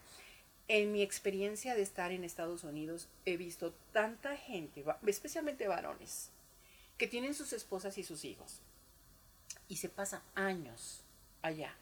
En 0.68 0.90
mi 0.90 1.02
experiencia 1.02 1.74
de 1.74 1.82
estar 1.82 2.12
en 2.12 2.24
Estados 2.24 2.64
Unidos, 2.64 3.08
he 3.26 3.36
visto 3.36 3.74
tanta 3.92 4.38
gente, 4.38 4.86
especialmente 5.06 5.68
varones, 5.68 6.30
que 6.96 7.06
tienen 7.06 7.34
sus 7.34 7.52
esposas 7.52 7.98
y 7.98 8.04
sus 8.04 8.24
hijos, 8.24 8.62
y 9.68 9.76
se 9.76 9.90
pasan 9.90 10.22
años 10.34 11.02
allá, 11.42 11.76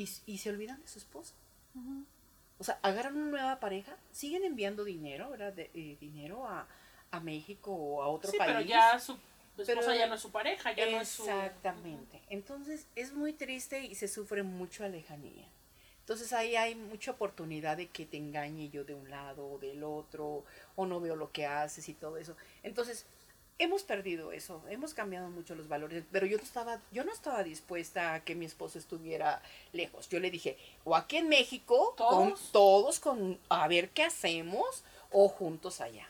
y, 0.00 0.08
y 0.26 0.38
se 0.38 0.50
olvidan 0.50 0.80
de 0.80 0.88
su 0.88 0.98
esposa. 0.98 1.34
O 2.58 2.64
sea, 2.64 2.78
agarran 2.82 3.16
una 3.16 3.30
nueva 3.30 3.60
pareja, 3.60 3.96
siguen 4.12 4.44
enviando 4.44 4.84
dinero, 4.84 5.30
¿verdad? 5.30 5.52
De- 5.52 5.70
eh, 5.74 5.96
dinero 6.00 6.46
a, 6.46 6.66
a 7.10 7.20
México 7.20 7.72
o 7.72 8.02
a 8.02 8.08
otro 8.08 8.30
Sí, 8.30 8.36
país. 8.38 8.50
pero 8.52 8.60
ya 8.60 8.98
su 8.98 9.12
esposa 9.56 9.64
Pero- 9.66 9.94
ya 9.94 10.06
no 10.06 10.14
es 10.14 10.20
su 10.20 10.30
pareja, 10.30 10.72
ya 10.72 10.90
no 10.90 11.00
es 11.00 11.08
su... 11.08 11.22
Exactamente. 11.22 12.20
Entonces 12.28 12.86
es 12.96 13.12
muy 13.12 13.32
triste 13.32 13.84
y 13.84 13.94
se 13.94 14.08
sufre 14.08 14.42
mucho 14.42 14.84
a 14.84 14.88
lejanía. 14.88 15.48
Entonces 16.00 16.32
ahí 16.32 16.56
hay 16.56 16.74
mucha 16.74 17.12
oportunidad 17.12 17.76
de 17.76 17.86
que 17.88 18.04
te 18.04 18.16
engañe 18.16 18.68
yo 18.68 18.84
de 18.84 18.94
un 18.94 19.08
lado 19.10 19.46
o 19.46 19.58
del 19.58 19.82
otro, 19.84 20.44
o 20.76 20.86
no 20.86 21.00
veo 21.00 21.14
lo 21.16 21.30
que 21.30 21.46
haces 21.46 21.88
y 21.88 21.94
todo 21.94 22.16
eso. 22.16 22.36
Entonces, 22.62 23.06
hemos 23.60 23.82
perdido 23.82 24.32
eso, 24.32 24.62
hemos 24.70 24.94
cambiado 24.94 25.28
mucho 25.28 25.54
los 25.54 25.68
valores, 25.68 26.02
pero 26.10 26.26
yo 26.26 26.38
no 26.38 26.42
estaba, 26.42 26.80
yo 26.90 27.04
no 27.04 27.12
estaba 27.12 27.44
dispuesta 27.44 28.14
a 28.14 28.24
que 28.24 28.34
mi 28.34 28.46
esposo 28.46 28.78
estuviera 28.78 29.42
lejos. 29.72 30.08
Yo 30.08 30.18
le 30.18 30.30
dije, 30.30 30.56
o 30.84 30.96
aquí 30.96 31.18
en 31.18 31.28
México, 31.28 31.94
con 31.96 32.30
¿Todos? 32.30 32.52
todos, 32.52 33.00
con 33.00 33.38
a 33.50 33.68
ver 33.68 33.90
qué 33.90 34.02
hacemos, 34.02 34.82
o 35.12 35.28
juntos 35.28 35.82
allá. 35.82 36.08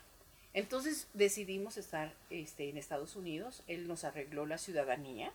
Entonces 0.54 1.08
decidimos 1.12 1.76
estar 1.76 2.14
este, 2.30 2.68
en 2.68 2.76
Estados 2.76 3.16
Unidos. 3.16 3.62
Él 3.66 3.88
nos 3.88 4.04
arregló 4.04 4.46
la 4.46 4.58
ciudadanía, 4.58 5.32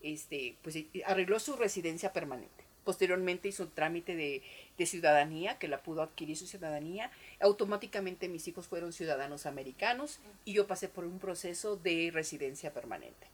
este, 0.00 0.56
pues 0.62 0.76
arregló 1.06 1.40
su 1.40 1.56
residencia 1.56 2.12
permanente. 2.12 2.64
Posteriormente 2.84 3.48
hizo 3.48 3.64
el 3.64 3.72
trámite 3.72 4.14
de, 4.14 4.42
de 4.78 4.86
ciudadanía, 4.86 5.58
que 5.58 5.66
la 5.66 5.82
pudo 5.82 6.02
adquirir 6.02 6.36
su 6.36 6.46
ciudadanía. 6.46 7.10
Automáticamente 7.40 8.28
mis 8.28 8.48
hijos 8.48 8.66
fueron 8.66 8.92
ciudadanos 8.92 9.46
americanos 9.46 10.18
y 10.44 10.54
yo 10.54 10.66
pasé 10.66 10.88
por 10.88 11.04
un 11.04 11.18
proceso 11.18 11.76
de 11.76 12.10
residencia 12.12 12.72
permanente. 12.72 13.26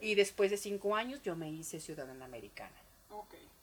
Y 0.00 0.14
después 0.14 0.50
de 0.50 0.58
cinco 0.58 0.94
años 0.94 1.22
yo 1.22 1.34
me 1.34 1.50
hice 1.50 1.80
ciudadana 1.80 2.24
americana. 2.26 2.76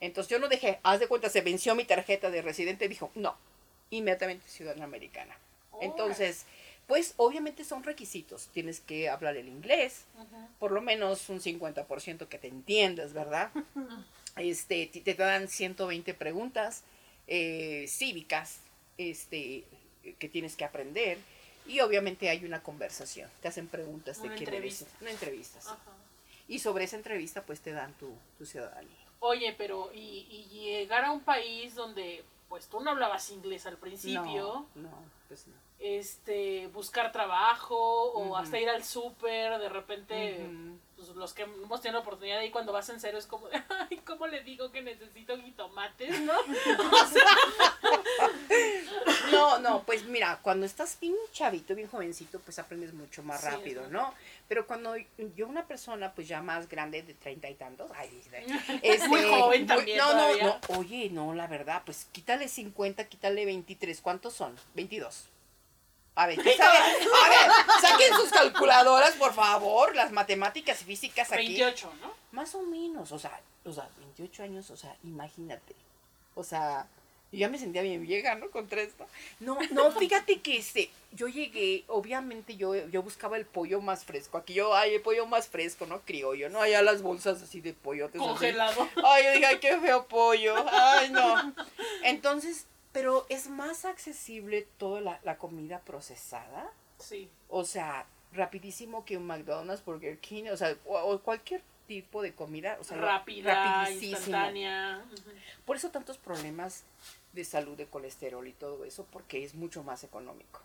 Entonces 0.00 0.30
yo 0.30 0.40
no 0.40 0.48
dejé, 0.48 0.80
haz 0.82 0.98
de 0.98 1.06
cuenta, 1.06 1.28
se 1.28 1.42
venció 1.42 1.76
mi 1.76 1.84
tarjeta 1.84 2.30
de 2.30 2.42
residente, 2.42 2.88
dijo, 2.88 3.12
no, 3.14 3.36
inmediatamente 3.90 4.48
ciudadana 4.48 4.84
americana. 4.84 5.36
Entonces, 5.80 6.44
pues 6.88 7.14
obviamente 7.16 7.64
son 7.64 7.84
requisitos, 7.84 8.48
tienes 8.48 8.80
que 8.80 9.08
hablar 9.08 9.36
el 9.36 9.48
inglés, 9.48 10.06
por 10.58 10.72
lo 10.72 10.82
menos 10.82 11.28
un 11.28 11.40
50% 11.40 12.26
que 12.26 12.38
te 12.38 12.48
entiendas, 12.48 13.12
¿verdad? 13.12 13.50
Este, 14.36 14.86
te 14.86 15.12
dan 15.12 15.46
120 15.46 16.14
preguntas 16.14 16.84
eh, 17.26 17.84
cívicas 17.86 18.60
este, 18.98 19.64
que 20.18 20.28
tienes 20.28 20.56
que 20.56 20.64
aprender 20.64 21.18
y 21.66 21.80
obviamente 21.80 22.28
hay 22.28 22.44
una 22.44 22.62
conversación, 22.62 23.30
te 23.40 23.48
hacen 23.48 23.68
preguntas 23.68 24.20
de 24.20 24.28
Una 24.28 24.36
quién 24.36 24.48
eres. 24.54 24.82
entrevista. 24.82 24.98
Una 25.00 25.10
entrevista, 25.10 25.60
sí. 25.60 25.70
Y 26.48 26.58
sobre 26.58 26.84
esa 26.84 26.96
entrevista 26.96 27.42
pues 27.42 27.60
te 27.60 27.72
dan 27.72 27.92
tu, 27.94 28.12
tu 28.36 28.44
ciudadanía. 28.46 28.96
Oye, 29.20 29.54
pero 29.56 29.90
y, 29.94 30.26
y 30.28 30.48
llegar 30.50 31.04
a 31.04 31.12
un 31.12 31.20
país 31.20 31.74
donde 31.74 32.24
pues 32.48 32.66
tú 32.66 32.80
no 32.80 32.90
hablabas 32.90 33.30
inglés 33.30 33.64
al 33.66 33.78
principio. 33.78 34.66
No, 34.74 34.82
no, 34.82 34.90
pues 35.28 35.46
no. 35.46 35.54
Este, 35.78 36.66
buscar 36.68 37.10
trabajo 37.10 37.76
o 38.12 38.36
hasta 38.36 38.60
ir 38.60 38.68
al 38.68 38.84
súper, 38.84 39.58
de 39.58 39.68
repente, 39.68 40.48
pues 40.94 41.08
los 41.08 41.32
que 41.32 41.42
hemos 41.42 41.80
tenido 41.80 41.98
la 41.98 42.02
oportunidad 42.02 42.38
de 42.38 42.46
ir 42.46 42.52
cuando 42.52 42.72
vas 42.72 42.88
en 42.90 43.00
cero 43.00 43.16
es 43.18 43.26
como, 43.26 43.48
ay, 43.90 43.96
¿cómo 44.06 44.26
le 44.26 44.42
digo 44.42 44.70
que 44.70 44.82
necesito 44.82 45.36
jitomates, 45.38 46.20
no? 46.20 46.34
O 47.02 47.06
sea, 47.06 47.26
No, 49.30 49.58
no, 49.60 49.82
pues 49.84 50.04
mira, 50.04 50.38
cuando 50.42 50.66
estás 50.66 50.98
bien 51.00 51.14
chavito, 51.32 51.74
bien 51.74 51.88
jovencito, 51.88 52.38
pues 52.40 52.58
aprendes 52.58 52.92
mucho 52.92 53.22
más 53.22 53.40
Sí, 53.40 53.46
rápido, 53.46 53.86
¿no? 53.88 54.12
Pero 54.46 54.66
cuando 54.66 54.94
yo 55.36 55.46
una 55.46 55.66
persona 55.66 56.12
pues 56.12 56.28
ya 56.28 56.42
más 56.42 56.68
grande 56.68 57.02
de 57.02 57.14
treinta 57.14 57.48
y 57.48 57.54
tantos, 57.54 57.90
ay, 57.94 58.10
este, 58.82 59.08
Muy 59.08 59.22
joven 59.22 59.66
también 59.66 59.98
No, 59.98 60.10
todavía. 60.10 60.44
no, 60.44 60.60
no, 60.68 60.78
oye, 60.78 61.08
no, 61.10 61.34
la 61.34 61.46
verdad, 61.46 61.82
pues 61.86 62.06
quítale 62.12 62.48
50, 62.48 63.04
quítale 63.08 63.44
23, 63.46 64.00
¿cuántos 64.02 64.34
son? 64.34 64.54
22. 64.74 65.28
A 66.14 66.26
ver, 66.26 66.38
¿qué 66.42 66.54
sabe? 66.56 66.76
A 67.24 67.28
ver, 67.30 67.50
saquen 67.80 68.14
sus 68.14 68.30
calculadoras, 68.30 69.12
por 69.12 69.32
favor, 69.32 69.96
las 69.96 70.12
matemáticas 70.12 70.82
y 70.82 70.84
físicas 70.84 71.32
aquí. 71.32 71.46
28, 71.46 71.92
¿no? 72.02 72.12
Más 72.32 72.54
o 72.54 72.62
menos, 72.62 73.12
o 73.12 73.18
sea, 73.18 73.40
o 73.64 73.72
sea, 73.72 73.88
28 73.98 74.42
años, 74.42 74.70
o 74.70 74.76
sea, 74.76 74.94
imagínate. 75.04 75.74
O 76.34 76.44
sea, 76.44 76.86
yo 77.32 77.38
ya 77.38 77.48
me 77.48 77.58
sentía 77.58 77.82
bien 77.82 78.02
vieja, 78.02 78.34
¿no? 78.34 78.50
Contra 78.50 78.82
esto. 78.82 79.06
No, 79.40 79.58
no, 79.70 79.90
fíjate 79.90 80.40
que 80.40 80.58
este, 80.58 80.90
yo 81.12 81.28
llegué, 81.28 81.84
obviamente 81.88 82.56
yo, 82.56 82.74
yo 82.88 83.02
buscaba 83.02 83.38
el 83.38 83.46
pollo 83.46 83.80
más 83.80 84.04
fresco. 84.04 84.36
Aquí 84.36 84.52
yo, 84.54 84.74
ay, 84.74 84.94
el 84.94 85.00
pollo 85.00 85.26
más 85.26 85.48
fresco, 85.48 85.86
¿no? 85.86 86.02
Criollo, 86.02 86.50
¿no? 86.50 86.60
Allá 86.60 86.82
las 86.82 87.00
bolsas 87.00 87.42
así 87.42 87.60
de 87.62 87.72
pollo. 87.72 88.10
Congelado. 88.10 88.86
Ay, 89.02 89.24
yo 89.24 89.32
dije, 89.32 89.46
ay, 89.46 89.58
qué 89.60 89.78
feo 89.80 90.06
pollo. 90.06 90.54
Ay, 90.70 91.10
no. 91.10 91.54
Entonces, 92.04 92.66
pero 92.92 93.24
es 93.30 93.48
más 93.48 93.86
accesible 93.86 94.66
toda 94.76 95.00
la, 95.00 95.18
la 95.24 95.38
comida 95.38 95.80
procesada. 95.80 96.70
Sí. 96.98 97.30
O 97.48 97.64
sea, 97.64 98.04
rapidísimo 98.32 99.04
que 99.06 99.16
un 99.16 99.26
McDonald's, 99.26 99.84
Burger 99.84 100.18
King, 100.18 100.44
o 100.52 100.56
sea, 100.58 100.76
o, 100.84 100.98
o 100.98 101.18
cualquier 101.20 101.62
tipo 101.88 102.22
de 102.22 102.32
comida, 102.32 102.76
o 102.80 102.84
sea, 102.84 102.96
Rápida, 102.96 103.82
rapidísimo. 103.84 104.16
instantánea. 104.16 105.04
Por 105.64 105.76
eso 105.76 105.90
tantos 105.90 106.16
problemas 106.16 106.84
de 107.32 107.44
salud, 107.44 107.76
de 107.76 107.86
colesterol 107.86 108.46
y 108.46 108.52
todo 108.52 108.84
eso, 108.84 109.06
porque 109.10 109.44
es 109.44 109.54
mucho 109.54 109.82
más 109.82 110.04
económico. 110.04 110.60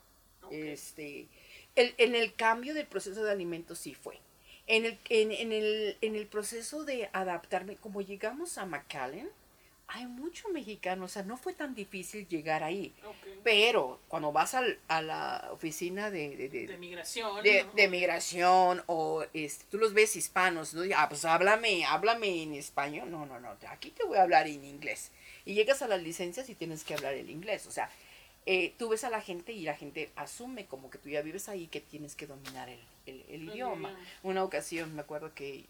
Este, 0.52 1.28
el, 1.76 1.94
en 1.98 2.16
el 2.16 2.34
cambio 2.34 2.74
del 2.74 2.88
proceso 2.88 3.24
de 3.24 3.32
alimentos 3.32 3.80
sí 3.80 3.94
fue. 3.94 4.18
En 4.66 4.86
el, 4.86 4.98
en, 5.10 5.32
en 5.32 5.52
el, 5.52 5.98
en 6.02 6.16
el 6.16 6.28
proceso 6.28 6.84
de 6.84 7.10
adaptarme, 7.14 7.76
como 7.78 8.02
llegamos 8.02 8.58
a 8.58 8.66
McAllen, 8.66 9.30
hay 9.90 10.06
mucho 10.06 10.50
mexicano, 10.50 11.06
o 11.06 11.08
sea, 11.08 11.24
no 11.24 11.38
fue 11.38 11.54
tan 11.54 11.74
difícil 11.74 12.28
llegar 12.28 12.62
ahí. 12.62 12.94
Pero 13.46 14.02
cuando 14.10 14.34
vas 14.34 14.54
al- 14.54 14.78
a 14.90 15.02
la 15.02 15.48
oficina 15.54 16.12
de, 16.12 16.36
de- 16.36 16.50
de- 16.50 16.68
De 16.68 16.78
migración. 16.78 17.42
de, 17.42 17.64
¿no? 17.64 17.72
de 17.72 17.88
migración 17.88 18.84
o 18.88 19.24
este, 19.34 19.64
tú 19.72 19.78
los 19.78 19.94
ves 19.94 20.18
hispanos, 20.18 20.74
¿no? 20.74 20.82
Ah, 20.98 21.08
pues 21.08 21.24
háblame, 21.24 21.86
háblame 21.86 22.44
en 22.44 22.54
español. 22.56 23.10
No, 23.10 23.26
no, 23.26 23.40
no, 23.40 23.56
aquí 23.70 23.92
te 23.92 24.04
voy 24.04 24.18
a 24.18 24.24
hablar 24.24 24.48
en 24.48 24.66
inglés. 24.66 25.12
Y 25.48 25.54
llegas 25.56 25.82
a 25.82 25.88
las 25.88 26.02
licencias 26.04 26.50
y 26.50 26.56
tienes 26.56 26.84
que 26.84 26.94
hablar 26.94 27.14
el 27.14 27.30
inglés. 27.30 27.66
O 27.68 27.72
sea, 27.72 27.90
eh, 28.46 28.74
tú 28.78 28.90
ves 28.90 29.04
a 29.04 29.10
la 29.10 29.22
gente 29.22 29.52
y 29.54 29.62
la 29.64 29.76
gente 29.76 30.12
asume 30.16 30.66
como 30.66 30.90
que 30.90 30.98
tú 30.98 31.10
ya 31.10 31.22
vives 31.22 31.48
ahí 31.50 31.68
que 31.68 31.82
tienes 31.82 32.16
que 32.16 32.28
dominar 32.28 32.70
el, 32.70 32.80
el- 33.06 33.26
el 33.30 33.44
idioma. 33.50 33.90
Una 34.24 34.44
ocasión 34.44 34.94
me 34.96 35.02
acuerdo 35.02 35.34
que 35.34 35.66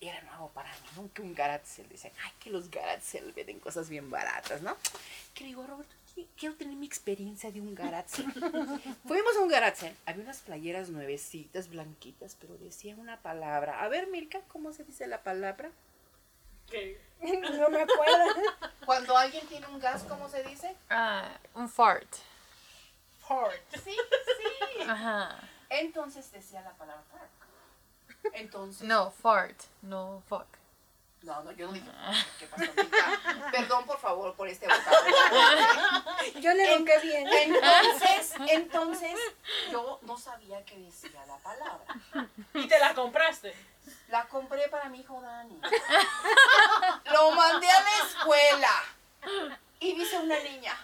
era 0.00 0.20
nuevo 0.22 0.48
para 0.50 0.68
mí, 0.70 0.86
¿no? 0.96 1.12
Que 1.14 1.22
un 1.22 1.34
Garatzel, 1.34 1.88
decían, 1.88 2.12
ay, 2.24 2.32
que 2.40 2.50
los 2.50 2.70
Garatzel 2.70 3.32
venden 3.32 3.60
cosas 3.60 3.88
bien 3.88 4.10
baratas, 4.10 4.60
¿no? 4.60 4.76
Que 5.32 5.44
le 5.44 5.48
digo, 5.50 5.64
Roberto, 5.66 5.94
qui- 6.16 6.26
quiero 6.36 6.56
tener 6.56 6.74
mi 6.74 6.86
experiencia 6.86 7.52
de 7.52 7.60
un 7.60 7.74
Garatzel. 7.74 8.26
Fuimos 9.06 9.36
a 9.36 9.40
un 9.40 9.48
Garatzel, 9.48 9.94
había 10.06 10.24
unas 10.24 10.40
playeras 10.40 10.90
nuevecitas, 10.90 11.68
blanquitas, 11.68 12.36
pero 12.40 12.56
decía 12.58 12.96
una 12.96 13.20
palabra. 13.22 13.80
A 13.82 13.88
ver, 13.88 14.08
Milka, 14.08 14.40
¿cómo 14.48 14.72
se 14.72 14.84
dice 14.84 15.06
la 15.06 15.22
palabra? 15.22 15.70
Que- 16.72 17.00
No 17.22 17.68
me 17.68 17.82
acuerdo. 17.82 18.34
Cuando 18.84 19.16
alguien 19.16 19.46
tiene 19.46 19.66
un 19.68 19.78
gas, 19.78 20.02
¿cómo 20.08 20.28
se 20.28 20.42
dice? 20.42 20.76
Ah, 20.90 21.28
un 21.54 21.68
fart. 21.68 22.08
Ford. 23.26 23.54
Sí, 23.84 23.96
sí. 23.96 24.82
Ajá. 24.88 25.38
Entonces 25.70 26.30
decía 26.32 26.60
la 26.62 26.72
palabra 26.72 27.02
fuck. 27.10 28.34
Entonces, 28.34 28.82
No, 28.82 29.10
fart. 29.12 29.58
No, 29.82 30.22
fuck. 30.28 30.46
no, 31.22 31.42
no, 31.44 31.52
yo 31.52 31.66
no 31.68 31.72
dije, 31.72 31.86
¿qué 32.40 32.46
pasó, 32.46 32.64
Milka? 32.76 33.50
Perdón, 33.52 33.86
por 33.86 33.98
favor, 34.00 34.34
por 34.34 34.48
este 34.48 34.66
vocabulario. 34.66 36.40
Yo 36.40 36.52
le 36.54 36.74
ronqué 36.74 36.98
bien. 36.98 37.26
Entonces, 37.28 38.32
entonces, 38.48 39.18
yo 39.70 40.00
no 40.02 40.18
sabía 40.18 40.64
qué 40.64 40.76
decía 40.78 41.24
la 41.26 41.36
palabra. 41.38 42.28
Y 42.54 42.66
te 42.66 42.78
la 42.80 42.92
compraste. 42.94 43.54
La 44.12 44.28
compré 44.28 44.68
para 44.68 44.90
mi 44.90 45.00
hijo 45.00 45.22
Dani. 45.22 45.58
Lo 47.12 47.30
mandé 47.30 47.66
a 47.66 47.82
la 47.82 48.06
escuela. 48.06 49.48
Y 49.80 49.94
dice 49.94 50.18
una 50.18 50.38
niña, 50.40 50.76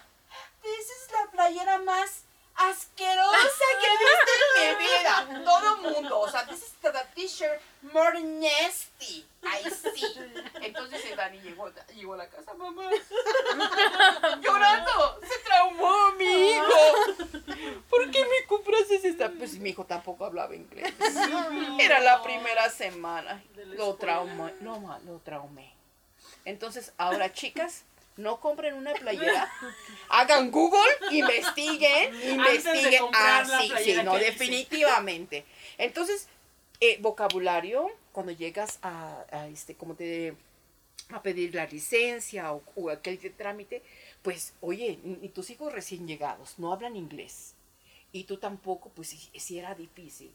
esa 0.62 0.92
es 0.94 1.12
la 1.12 1.30
playera 1.30 1.76
más 1.76 2.22
asquerosa 2.58 3.64
que 3.80 3.86
he 3.86 3.96
visto 3.98 4.32
en 4.56 4.68
mi 4.68 4.84
vida. 4.84 5.44
Todo 5.44 5.76
mundo, 5.78 6.20
o 6.20 6.30
sea, 6.30 6.46
this 6.46 6.62
is 6.62 6.72
the 6.80 6.92
t-shirt 7.14 7.60
more 7.82 8.20
nasty. 8.20 9.24
Ay, 9.42 9.64
sí. 9.70 10.04
Entonces 10.60 11.04
el 11.04 11.16
Dani 11.16 11.40
llegó, 11.40 11.70
llegó 11.94 12.14
a 12.14 12.16
la 12.18 12.28
casa, 12.28 12.54
mamá. 12.54 12.90
Llorando. 14.40 15.20
Se 15.22 15.38
traumó 15.44 16.12
mi 16.12 16.50
hijo. 16.50 17.84
¿Por 17.88 18.10
qué 18.10 18.24
me 18.24 18.46
compraste 18.46 18.96
esta? 19.08 19.30
Pues 19.30 19.58
mi 19.58 19.70
hijo 19.70 19.84
tampoco 19.84 20.24
hablaba 20.24 20.54
inglés. 20.54 20.92
Era 21.78 22.00
la 22.00 22.22
primera 22.22 22.68
semana. 22.70 23.42
Lo 23.54 23.94
traumé. 23.94 24.54
No, 24.60 24.80
ma, 24.80 24.98
lo 25.00 25.18
traumé. 25.20 25.72
Entonces, 26.44 26.92
ahora, 26.98 27.32
chicas, 27.32 27.84
no 28.18 28.40
compren 28.40 28.74
una 28.74 28.92
playera. 28.92 29.50
Hagan 30.10 30.50
Google, 30.50 30.80
investiguen, 31.10 32.14
investiguen. 32.30 33.00
comprar 33.00 33.46
Ah, 33.50 33.60
sí, 33.60 33.72
sí, 33.82 33.94
no, 34.04 34.16
definitivamente. 34.16 35.46
Entonces, 35.78 36.28
eh, 36.80 36.98
vocabulario, 37.00 37.90
cuando 38.12 38.32
llegas 38.32 38.78
a, 38.82 39.24
a, 39.30 39.48
este, 39.48 39.74
como 39.74 39.94
te 39.94 40.34
a 41.10 41.22
pedir 41.22 41.54
la 41.54 41.64
licencia 41.66 42.52
o, 42.52 42.62
o 42.76 42.90
aquel 42.90 43.18
trámite, 43.34 43.82
pues, 44.22 44.52
oye, 44.60 44.98
y 45.22 45.28
tus 45.28 45.48
hijos 45.48 45.72
recién 45.72 46.06
llegados 46.06 46.58
no 46.58 46.72
hablan 46.72 46.96
inglés. 46.96 47.54
Y 48.12 48.24
tú 48.24 48.38
tampoco, 48.38 48.90
pues 48.90 49.08
sí 49.08 49.58
era 49.58 49.74
difícil. 49.74 50.30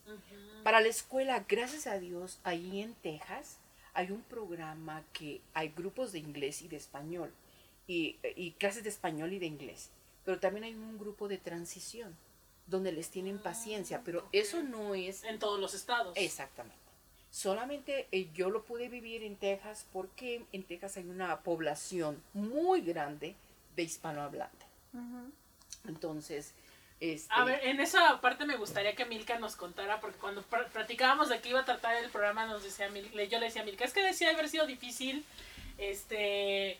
Para 0.63 0.79
la 0.79 0.87
escuela, 0.87 1.43
gracias 1.47 1.87
a 1.87 1.99
Dios, 1.99 2.39
ahí 2.43 2.81
en 2.81 2.93
Texas 2.95 3.57
hay 3.93 4.11
un 4.11 4.21
programa 4.21 5.03
que 5.13 5.41
hay 5.53 5.69
grupos 5.69 6.11
de 6.11 6.19
inglés 6.19 6.61
y 6.61 6.67
de 6.67 6.77
español, 6.77 7.31
y, 7.87 8.17
y 8.35 8.51
clases 8.51 8.83
de 8.83 8.89
español 8.89 9.33
y 9.33 9.39
de 9.39 9.45
inglés, 9.45 9.89
pero 10.25 10.39
también 10.39 10.63
hay 10.63 10.73
un 10.75 10.97
grupo 10.97 11.27
de 11.27 11.37
transición, 11.37 12.15
donde 12.67 12.91
les 12.93 13.09
tienen 13.09 13.39
paciencia, 13.39 14.01
pero 14.05 14.27
eso 14.31 14.63
no 14.63 14.95
es 14.95 15.23
En 15.25 15.37
todos 15.39 15.59
los 15.59 15.73
estados. 15.73 16.13
exactamente. 16.17 16.77
Solamente 17.29 18.07
eh, 18.11 18.29
yo 18.33 18.49
lo 18.51 18.63
pude 18.63 18.87
vivir 18.89 19.23
en 19.23 19.35
Texas 19.35 19.85
porque 19.91 20.45
en 20.53 20.63
Texas 20.63 20.97
hay 20.97 21.05
una 21.09 21.39
población 21.41 22.21
muy 22.33 22.81
grande 22.81 23.35
de 23.75 23.83
hispanohablante. 23.83 24.65
Entonces, 25.87 26.53
este, 26.99 27.33
A 27.33 27.43
ver, 27.43 27.59
en 27.65 27.79
esa 27.81 28.21
parte 28.21 28.45
me 28.45 28.55
gustaría 28.55 28.95
que 28.95 29.05
Milka 29.05 29.37
nos 29.39 29.55
contara, 29.55 29.99
porque 29.99 30.17
cuando 30.19 30.41
pr- 30.49 30.67
platicábamos 30.69 31.27
de 31.29 31.41
qué 31.41 31.49
iba 31.49 31.59
a 31.61 31.65
tratar 31.65 31.95
el 32.01 32.09
programa, 32.11 32.45
nos 32.45 32.63
decía 32.63 32.87
Mil- 32.89 33.09
le- 33.13 33.27
yo 33.27 33.39
le 33.39 33.47
decía 33.47 33.63
a 33.63 33.65
Milka, 33.65 33.83
es 33.83 33.93
que 33.93 34.01
decía 34.03 34.29
haber 34.29 34.47
sido 34.47 34.65
difícil, 34.65 35.25
este, 35.77 36.77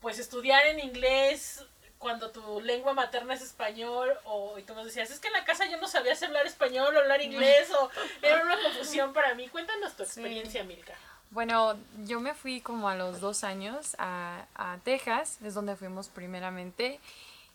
pues 0.00 0.18
estudiar 0.18 0.66
en 0.66 0.80
inglés 0.80 1.64
cuando 1.98 2.30
tu 2.30 2.62
lengua 2.62 2.94
materna 2.94 3.34
es 3.34 3.42
español, 3.42 4.10
o 4.24 4.58
y 4.58 4.62
tú 4.62 4.74
nos 4.74 4.86
decías, 4.86 5.10
es 5.10 5.20
que 5.20 5.28
en 5.28 5.34
la 5.34 5.44
casa 5.44 5.66
yo 5.66 5.76
no 5.76 5.86
sabía 5.86 6.16
si 6.16 6.24
hablar 6.24 6.46
español 6.46 6.96
o 6.96 6.98
hablar 6.98 7.20
inglés, 7.20 7.70
o 7.78 7.90
era 8.22 8.42
una 8.42 8.56
confusión 8.62 9.12
para 9.12 9.34
mí. 9.34 9.48
Cuéntanos 9.48 9.94
tu 9.96 10.02
experiencia, 10.02 10.64
Milka. 10.64 10.94
Bueno, 11.30 11.78
yo 11.98 12.18
me 12.18 12.34
fui 12.34 12.60
como 12.62 12.88
a 12.88 12.96
los 12.96 13.20
dos 13.20 13.44
años 13.44 13.94
a, 13.98 14.46
a 14.54 14.78
Texas, 14.82 15.38
es 15.44 15.52
donde 15.52 15.76
fuimos 15.76 16.08
primeramente, 16.08 17.00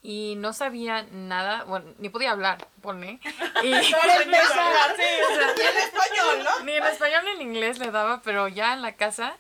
y 0.06 0.36
no 0.38 0.54
sabía 0.54 1.08
nada, 1.12 1.64
bueno, 1.64 1.92
ni 1.98 2.10
podía 2.10 2.32
habar, 2.32 2.68
pone. 2.84 3.20
Y, 3.64 3.72
Para 3.92 4.22
empezar, 4.22 4.96
y 5.00 5.62
en 5.62 5.78
español, 5.78 6.44
¿no? 6.44 6.64
ni 6.64 6.74
en 6.74 6.84
español 6.84 7.26
ni 7.26 7.32
en 7.32 7.42
inglés 7.42 7.80
le 7.80 7.90
daba, 7.90 8.22
pero 8.22 8.48
ya 8.48 8.74
en 8.74 8.84
la 8.84 8.96
casa, 8.96 9.36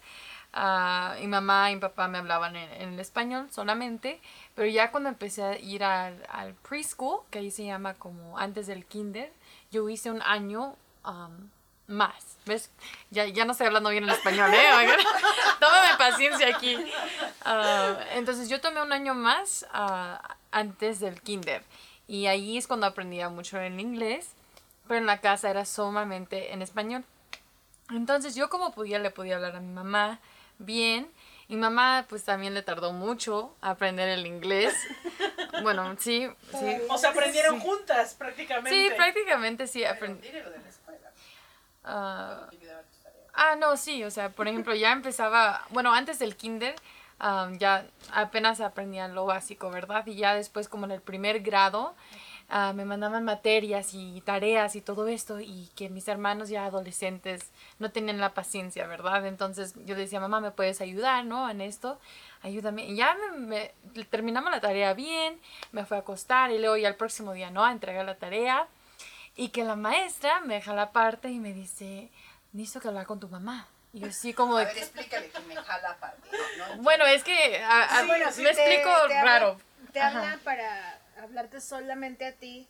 ah, 0.55 1.15
mi 1.19 1.27
mamá 1.27 1.69
y 1.69 1.75
mi 1.75 1.81
papá 1.81 2.07
me 2.07 2.17
hablaban 2.17 2.55
en, 2.55 2.71
en 2.81 2.93
el 2.93 2.99
español 2.99 3.49
solamente, 3.51 4.19
pero 4.55 4.67
ya 4.67 4.89
cuando 4.91 5.09
empecé 5.09 5.43
a 5.43 5.59
ir 5.59 5.83
al, 5.83 6.25
al 6.29 6.53
preschool, 6.55 7.19
que 7.29 7.39
ahí 7.39 7.51
se 7.51 7.65
llama 7.65 7.93
como 7.93 8.39
antes 8.39 8.65
del 8.65 8.85
kinder, 8.85 9.31
yo 9.71 9.87
hice 9.89 10.09
un 10.09 10.21
año 10.21 10.75
um, 11.05 11.49
más. 11.87 12.37
¿Ves? 12.45 12.71
Ya, 13.11 13.25
ya 13.25 13.45
no 13.45 13.51
estoy 13.51 13.67
hablando 13.67 13.89
bien 13.89 14.03
el 14.03 14.09
español, 14.09 14.53
¿eh? 14.53 14.73
Oigan, 14.77 14.99
Tómame 15.59 15.97
paciencia 15.97 16.55
aquí. 16.55 16.77
Ah, 17.43 17.97
entonces 18.13 18.49
yo 18.49 18.61
tomé 18.61 18.81
un 18.81 18.93
año 18.93 19.13
más 19.13 19.65
ah, 19.73 20.37
antes 20.51 20.99
del 20.99 21.21
kinder. 21.21 21.63
Y 22.07 22.27
ahí 22.27 22.57
es 22.57 22.67
cuando 22.67 22.85
aprendía 22.85 23.29
mucho 23.29 23.59
en 23.59 23.79
inglés. 23.79 24.31
Pero 24.87 24.99
en 24.99 25.07
la 25.07 25.19
casa 25.19 25.49
era 25.49 25.65
sumamente 25.65 26.53
en 26.53 26.61
español. 26.61 27.03
Entonces 27.89 28.35
yo 28.35 28.49
como 28.49 28.71
podía 28.71 28.99
le 28.99 29.11
podía 29.11 29.35
hablar 29.35 29.55
a 29.55 29.59
mi 29.59 29.73
mamá 29.73 30.19
bien. 30.57 31.11
Y 31.47 31.55
mamá 31.57 32.05
pues 32.09 32.23
también 32.23 32.53
le 32.53 32.63
tardó 32.63 32.91
mucho 32.91 33.55
a 33.61 33.71
aprender 33.71 34.09
el 34.09 34.25
inglés. 34.25 34.73
Bueno, 35.63 35.95
sí, 35.97 36.27
sí. 36.51 36.77
O 36.89 36.97
sea, 36.97 37.11
aprendieron 37.11 37.61
juntas 37.61 38.13
prácticamente. 38.15 38.71
Sí, 38.71 38.93
prácticamente 38.93 39.67
sí. 39.67 39.83
escuela. 39.83 41.11
ah. 41.85 42.49
Ah, 43.35 43.55
no, 43.57 43.75
sí, 43.75 44.03
o 44.03 44.11
sea, 44.11 44.29
por 44.29 44.47
ejemplo, 44.47 44.73
ya 44.75 44.93
empezaba, 44.93 45.65
bueno, 45.69 45.93
antes 45.93 46.19
del 46.19 46.37
kinder, 46.37 46.73
am, 47.19 47.57
ya 47.57 47.85
apenas 48.13 48.61
aprendía 48.61 49.07
lo 49.09 49.25
básico, 49.25 49.69
¿verdad? 49.69 50.07
Y 50.07 50.15
ya 50.15 50.33
después, 50.35 50.69
como 50.69 50.85
en 50.85 50.91
el 50.91 51.01
primer 51.01 51.41
grado, 51.41 51.95
ah, 52.49 52.73
me 52.73 52.86
mandaban 52.86 53.23
materias 53.23 53.89
y 53.93 54.21
tareas 54.21 54.75
y 54.75 54.81
todo 54.81 55.08
esto, 55.08 55.39
y 55.39 55.69
que 55.75 55.89
mis 55.89 56.08
hermanos 56.08 56.49
ya 56.49 56.65
adolescentes 56.65 57.51
no 57.79 57.91
tenían 57.91 58.19
la 58.19 58.34
paciencia, 58.34 58.88
¿verdad? 58.88 59.25
Entonces 59.25 59.73
yo 59.86 59.95
decía, 59.95 60.19
mamá, 60.19 60.39
¿me 60.41 60.51
puedes 60.51 60.81
ayudar, 60.81 61.25
no? 61.25 61.49
En 61.49 61.62
esto, 61.62 61.99
ayúdame. 62.43 62.86
Y 62.86 62.95
ya 62.95 63.15
me, 63.38 63.71
me- 63.93 64.03
terminamos 64.05 64.51
la 64.51 64.62
tarea 64.62 64.93
bien, 64.93 65.39
me 65.71 65.86
fui 65.86 65.97
a 65.97 66.01
acostar 66.01 66.51
y 66.51 66.60
luego 66.60 66.77
ya 66.77 66.88
el 66.88 66.95
próximo 66.95 67.34
día, 67.34 67.49
¿no? 67.51 67.65
A 67.65 67.71
entregar 67.71 68.05
la 68.05 68.15
tarea. 68.15 68.67
Y 69.38 69.49
que 69.49 69.63
la 69.65 69.75
maestra 69.75 70.39
me 70.41 70.53
deja 70.55 70.73
la 70.73 70.91
parte 70.91 71.29
y 71.29 71.39
me 71.39 71.51
dice, 71.51 72.10
necesito 72.53 72.79
que 72.79 72.88
hablar 72.88 73.05
con 73.05 73.19
tu 73.19 73.27
mamá. 73.27 73.67
Y 73.91 73.99
yo 73.99 74.12
sí 74.12 74.34
como 74.34 74.58
A 74.58 74.63
ver, 74.65 74.77
explícale 74.77 75.29
que 75.29 75.39
me 75.41 75.55
jala 75.55 75.89
aparte. 75.91 76.29
No, 76.58 76.75
no, 76.77 76.84
Bueno, 76.84 77.05
es 77.05 77.23
que 77.23 77.62
a- 77.63 77.81
a- 77.84 77.99
Ah, 77.99 78.03
bueno, 78.08 78.31
sí, 78.31 78.41
me 78.43 78.53
te- 78.53 78.62
explico 78.75 79.08
te 79.08 79.17
habla- 79.17 79.23
raro. 79.39 79.58
Te 79.91 79.99
Ajá. 80.01 80.19
habla 80.21 80.39
para 80.43 80.99
hablarte 81.25 81.61
solamente 81.61 82.25
a 82.25 82.33
ti, 82.33 82.67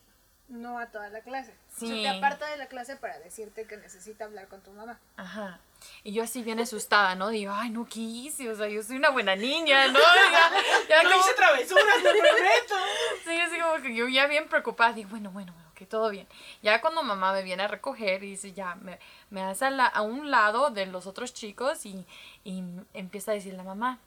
no 0.47 0.77
a 0.79 0.87
toda 0.87 1.09
la 1.09 1.21
clase. 1.21 1.51
O 1.75 1.79
sea, 1.79 1.89
Sí. 1.89 2.01
te 2.03 2.07
aparta 2.09 2.45
de 2.47 2.57
la 2.57 2.67
clase 2.67 2.95
para 2.97 3.17
decirte 3.19 3.65
que 3.65 3.77
necesita 3.77 4.25
hablar 4.25 4.47
con 4.47 4.61
tu 4.61 4.71
mamá. 4.71 4.99
Ajá. 5.17 5.59
Y 6.03 6.13
yo 6.13 6.23
así 6.23 6.41
bien 6.43 6.59
asustada, 6.59 7.15
¿no? 7.15 7.29
Digo, 7.29 7.51
ay, 7.53 7.69
no 7.69 7.85
quise, 7.85 8.49
o 8.49 8.55
sea, 8.55 8.67
yo 8.67 8.81
soy 8.83 8.97
una 8.97 9.09
buena 9.09 9.35
niña, 9.35 9.87
¿no? 9.87 9.99
Ya, 10.31 10.51
ya 10.89 11.03
No 11.03 11.09
como- 11.09 11.21
hice 11.21 11.33
travesuras, 11.35 11.95
te 11.97 12.09
prometo. 12.09 12.75
Sí, 13.25 13.37
así 13.39 13.59
como 13.59 13.81
que 13.81 13.95
yo 13.95 14.07
ya 14.07 14.27
bien 14.27 14.47
preocupada, 14.47 14.93
digo, 14.93 15.09
bueno, 15.09 15.31
bueno, 15.31 15.51
bueno, 15.53 15.71
que 15.73 15.85
todo 15.87 16.09
bien. 16.11 16.27
Ya 16.61 16.79
cuando 16.79 17.01
mamá 17.01 17.33
me 17.33 17.41
viene 17.41 17.63
a 17.63 17.67
recoger 17.67 18.23
y 18.23 18.29
dice, 18.31 18.53
ya, 18.53 18.75
me, 18.75 18.99
me 19.31 19.41
hace 19.41 19.65
a, 19.65 19.71
la- 19.71 19.87
a 19.87 20.01
un 20.03 20.29
lado 20.29 20.69
de 20.69 20.85
los 20.85 21.07
otros 21.07 21.33
chicos 21.33 21.85
y, 21.87 22.05
y 22.43 22.63
empieza 22.93 23.31
a 23.31 23.33
decir 23.33 23.55
la 23.55 23.63
mamá, 23.63 23.97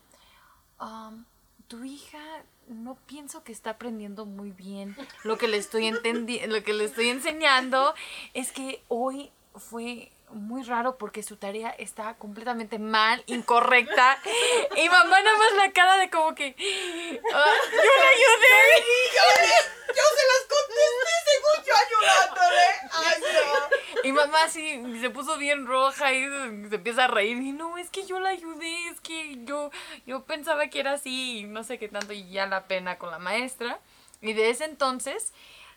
"Um, 0.81 1.25
tu 1.67 1.83
hija 1.85 2.19
no 2.69 2.97
pienso 3.07 3.43
que 3.45 3.53
está 3.53 3.71
aprendiendo 3.71 4.27
muy 4.27 4.51
bien 4.51 4.97
lo 5.25 5.39
que 5.39 5.49
le 5.49 5.57
estoy 5.57 5.87
entendi 5.87 6.39
lo 6.47 6.63
que 6.63 6.73
le 6.73 6.85
estoy 6.85 7.09
enseñando 7.09 7.95
es 8.35 8.53
que 8.53 8.83
hoy 8.89 9.31
fue 9.55 10.11
muy 10.31 10.63
raro 10.63 10.99
porque 10.99 11.23
su 11.23 11.37
tarea 11.37 11.71
está 11.71 12.15
completamente 12.17 12.79
mal, 12.79 13.23
incorrecta. 13.27 14.19
Y 14.77 14.87
mamá 14.91 15.23
nada 15.23 15.39
más 15.39 15.53
la 15.57 15.73
cara 15.73 15.97
de 15.97 16.11
como 16.11 16.35
que 16.35 16.55
"Ah, 17.35 17.55
yo 17.73 17.83
le 17.83 18.09
ayudé. 18.15 18.85
Yo 19.89 20.03
se 20.17 20.27
las 20.29 20.43
contesté 20.51 21.15
según 21.25 21.65
yo 21.65 21.75
ayudándole. 21.75 22.28
Mamá 24.39 24.47
así 24.47 25.01
se 25.01 25.11
puso 25.11 25.37
bien 25.39 25.67
roja 25.67 26.13
y 26.13 26.25
se 26.69 26.77
empieza 26.77 27.05
a 27.05 27.09
reír. 27.09 27.39
Y 27.39 27.53
no, 27.53 27.79
es 27.79 27.91
que 27.91 28.07
yo 28.07 28.21
la 28.21 28.31
ayudé, 28.31 28.89
es 28.89 29.01
que 29.01 29.39
yo, 29.45 29.71
yo 30.07 30.25
pensaba 30.25 30.69
que 30.69 30.81
era 30.81 30.93
así 30.93 31.41
y 31.41 31.45
no 31.45 31.65
sé 31.65 31.79
qué 31.79 31.89
tanto. 31.89 32.13
Y 32.13 32.29
ya 32.31 32.47
la 32.47 32.67
pena 32.67 32.99
con 32.99 33.11
la 33.11 33.19
maestra. 33.19 33.81
Y 34.21 34.33
de 34.33 34.51
ese 34.51 34.65
entonces 34.65 35.33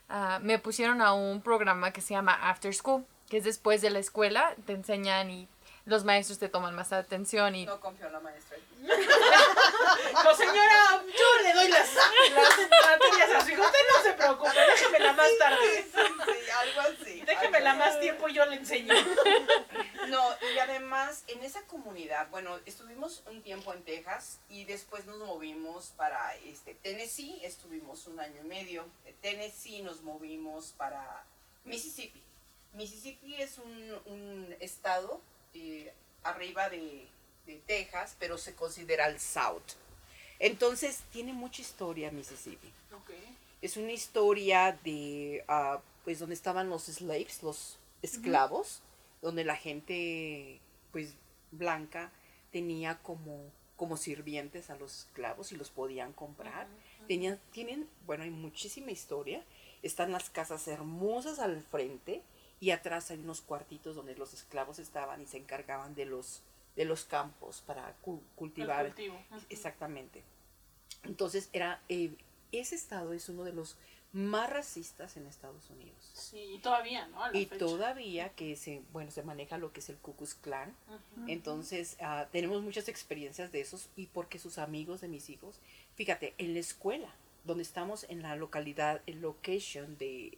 ah, 0.10 0.40
me 0.42 0.60
pusieron 0.60 1.02
a 1.02 1.14
un 1.14 1.42
programa 1.42 1.92
que 1.92 2.02
se 2.02 2.14
llama 2.14 2.34
After 2.50 2.74
School, 2.74 3.06
que 3.30 3.38
es 3.38 3.44
después 3.44 3.82
de 3.82 3.90
la 3.90 4.00
escuela, 4.00 4.56
te 4.66 4.74
enseñan 4.74 5.30
y 5.30 5.48
los 5.86 6.04
maestros 6.04 6.40
te 6.40 6.50
toman 6.50 6.76
más 6.76 6.92
atención 6.94 7.56
y 7.56 7.66
No 7.66 7.80
confío 7.80 8.08
en 8.08 8.14
la 8.14 8.20
maestra. 8.20 8.58
No, 10.24 10.36
señora, 10.36 11.04
yo 11.06 11.44
le 11.44 11.54
doy 11.54 11.68
las, 11.70 11.90
las 11.96 12.60
materias 13.00 13.32
a 13.36 13.42
su 13.42 13.52
hijo. 13.52 13.64
Usted 13.64 13.80
no 13.96 14.04
se 14.04 14.14
preocupe, 14.14 14.52
déjemela 14.52 15.14
más 15.14 15.30
tarde. 15.40 15.86
Sí, 15.92 16.52
algo 16.52 16.82
así. 16.82 17.22
Déjemela 17.22 17.72
algo 17.72 17.84
más 17.84 17.92
así. 17.96 18.02
tiempo 18.02 18.30
y 18.30 18.34
yo 18.34 18.46
le 18.46 18.56
enseño. 18.58 18.94
No, 20.10 20.24
y 20.54 20.60
además 20.60 21.24
en 21.28 21.44
esa 21.44 21.62
comunidad, 21.64 22.30
bueno, 22.30 22.60
estuvimos 22.66 23.24
un 23.28 23.42
tiempo 23.42 23.74
en 23.74 23.84
Texas 23.84 24.40
y 24.50 24.66
después 24.66 25.06
nos 25.06 25.18
movimos 25.20 25.88
para 25.98 26.36
este 26.38 26.76
Tennessee, 26.76 27.40
estuvimos 27.44 28.08
un 28.08 28.20
año 28.20 28.42
y 28.42 28.48
medio. 28.48 28.86
De 29.06 29.14
Tennessee 29.14 29.82
nos 29.82 30.02
movimos 30.02 30.74
para 30.78 31.24
Mississippi. 31.64 32.22
Mississippi 32.74 33.42
es 33.42 33.58
un, 33.58 34.02
un 34.06 34.56
estado 34.60 35.22
eh, 35.54 35.94
arriba 36.24 36.70
de, 36.70 37.08
de 37.46 37.62
Texas, 37.66 38.16
pero 38.20 38.38
se 38.38 38.56
considera 38.56 39.08
el 39.08 39.20
South. 39.20 39.76
Entonces 40.40 41.04
tiene 41.12 41.34
mucha 41.34 41.62
historia 41.62 42.12
Mississippi. 42.12 42.72
Es 43.62 43.78
una 43.78 43.92
historia 43.92 44.78
de, 44.84 45.46
ah, 45.48 45.82
pues, 46.04 46.18
donde 46.18 46.34
estaban 46.34 46.68
los 46.68 46.86
slaves, 46.86 47.44
los 47.44 47.78
esclavos, 48.02 48.82
donde 49.22 49.44
la 49.44 49.56
gente, 49.56 50.60
pues, 50.92 51.14
blanca 51.52 52.12
tenía 52.52 52.98
como, 53.04 53.52
como 53.78 53.98
sirvientes 53.98 54.72
a 54.72 54.76
los 54.78 55.06
esclavos 55.06 55.52
y 55.52 55.58
los 55.58 55.70
podían 55.70 56.12
comprar. 56.14 56.66
Tenían, 57.08 57.40
tienen, 57.52 57.88
bueno, 58.08 58.24
hay 58.24 58.32
muchísima 58.32 58.90
historia. 58.90 59.44
Están 59.84 60.12
las 60.12 60.32
casas 60.32 60.68
hermosas 60.68 61.38
al 61.38 61.62
frente 61.62 62.24
y 62.62 62.72
atrás 62.72 63.12
hay 63.12 63.20
unos 63.20 63.42
cuartitos 63.42 63.96
donde 63.98 64.16
los 64.16 64.34
esclavos 64.34 64.80
estaban 64.80 65.22
y 65.22 65.26
se 65.26 65.36
encargaban 65.38 65.94
de 65.96 66.06
los, 66.06 66.42
de 66.78 66.86
los 66.86 67.04
campos 67.04 67.62
para 67.68 67.92
cu- 68.02 68.22
cultivar. 68.38 68.86
El 68.86 68.94
cultivo. 68.94 69.22
Exactamente. 69.50 70.24
Entonces 71.04 71.50
era 71.52 71.82
eh, 71.90 72.14
ese 72.54 72.76
estado 72.76 73.12
es 73.14 73.28
uno 73.28 73.44
de 73.44 73.52
los 73.54 73.76
más 74.14 74.50
racistas 74.50 75.16
en 75.18 75.26
Estados 75.26 75.70
Unidos. 75.70 76.12
Sí, 76.14 76.38
y 76.56 76.60
todavía, 76.60 77.08
¿no? 77.08 77.32
Y 77.34 77.46
fecha. 77.46 77.58
todavía 77.66 78.30
que 78.36 78.56
se, 78.58 78.82
bueno, 78.92 79.10
se 79.10 79.24
maneja 79.24 79.58
lo 79.58 79.72
que 79.72 79.80
es 79.80 79.90
el 79.90 79.98
Ku 79.98 80.16
Klux 80.16 80.36
Klan. 80.36 80.76
Ujú. 80.88 81.30
Entonces, 81.30 81.96
ah, 82.02 82.28
tenemos 82.32 82.62
muchas 82.62 82.90
experiencias 82.90 83.52
de 83.54 83.62
esos 83.62 83.88
y 83.96 84.08
porque 84.08 84.38
sus 84.38 84.58
amigos 84.58 85.00
de 85.00 85.08
mis 85.08 85.30
hijos, 85.30 85.60
fíjate, 85.96 86.36
en 86.38 86.54
la 86.54 86.60
escuela, 86.60 87.10
donde 87.46 87.64
estamos 87.64 88.06
en 88.10 88.22
la 88.22 88.36
localidad, 88.36 89.02
en 89.08 89.22
location 89.22 89.98
de, 89.98 90.38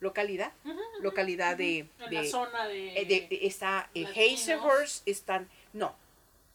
localidad, 0.00 0.52
localidad 1.00 1.56
de, 1.56 1.78
En 1.80 1.90
la 2.14 2.22
de- 2.22 2.30
zona 2.30 2.66
de... 2.68 3.00
eh, 3.00 3.04
de- 3.04 3.26
de- 3.28 3.46
está 3.46 3.90
latinos. 3.94 4.10
Hazlehurst, 4.42 5.08
están, 5.08 5.48
no, 5.72 5.94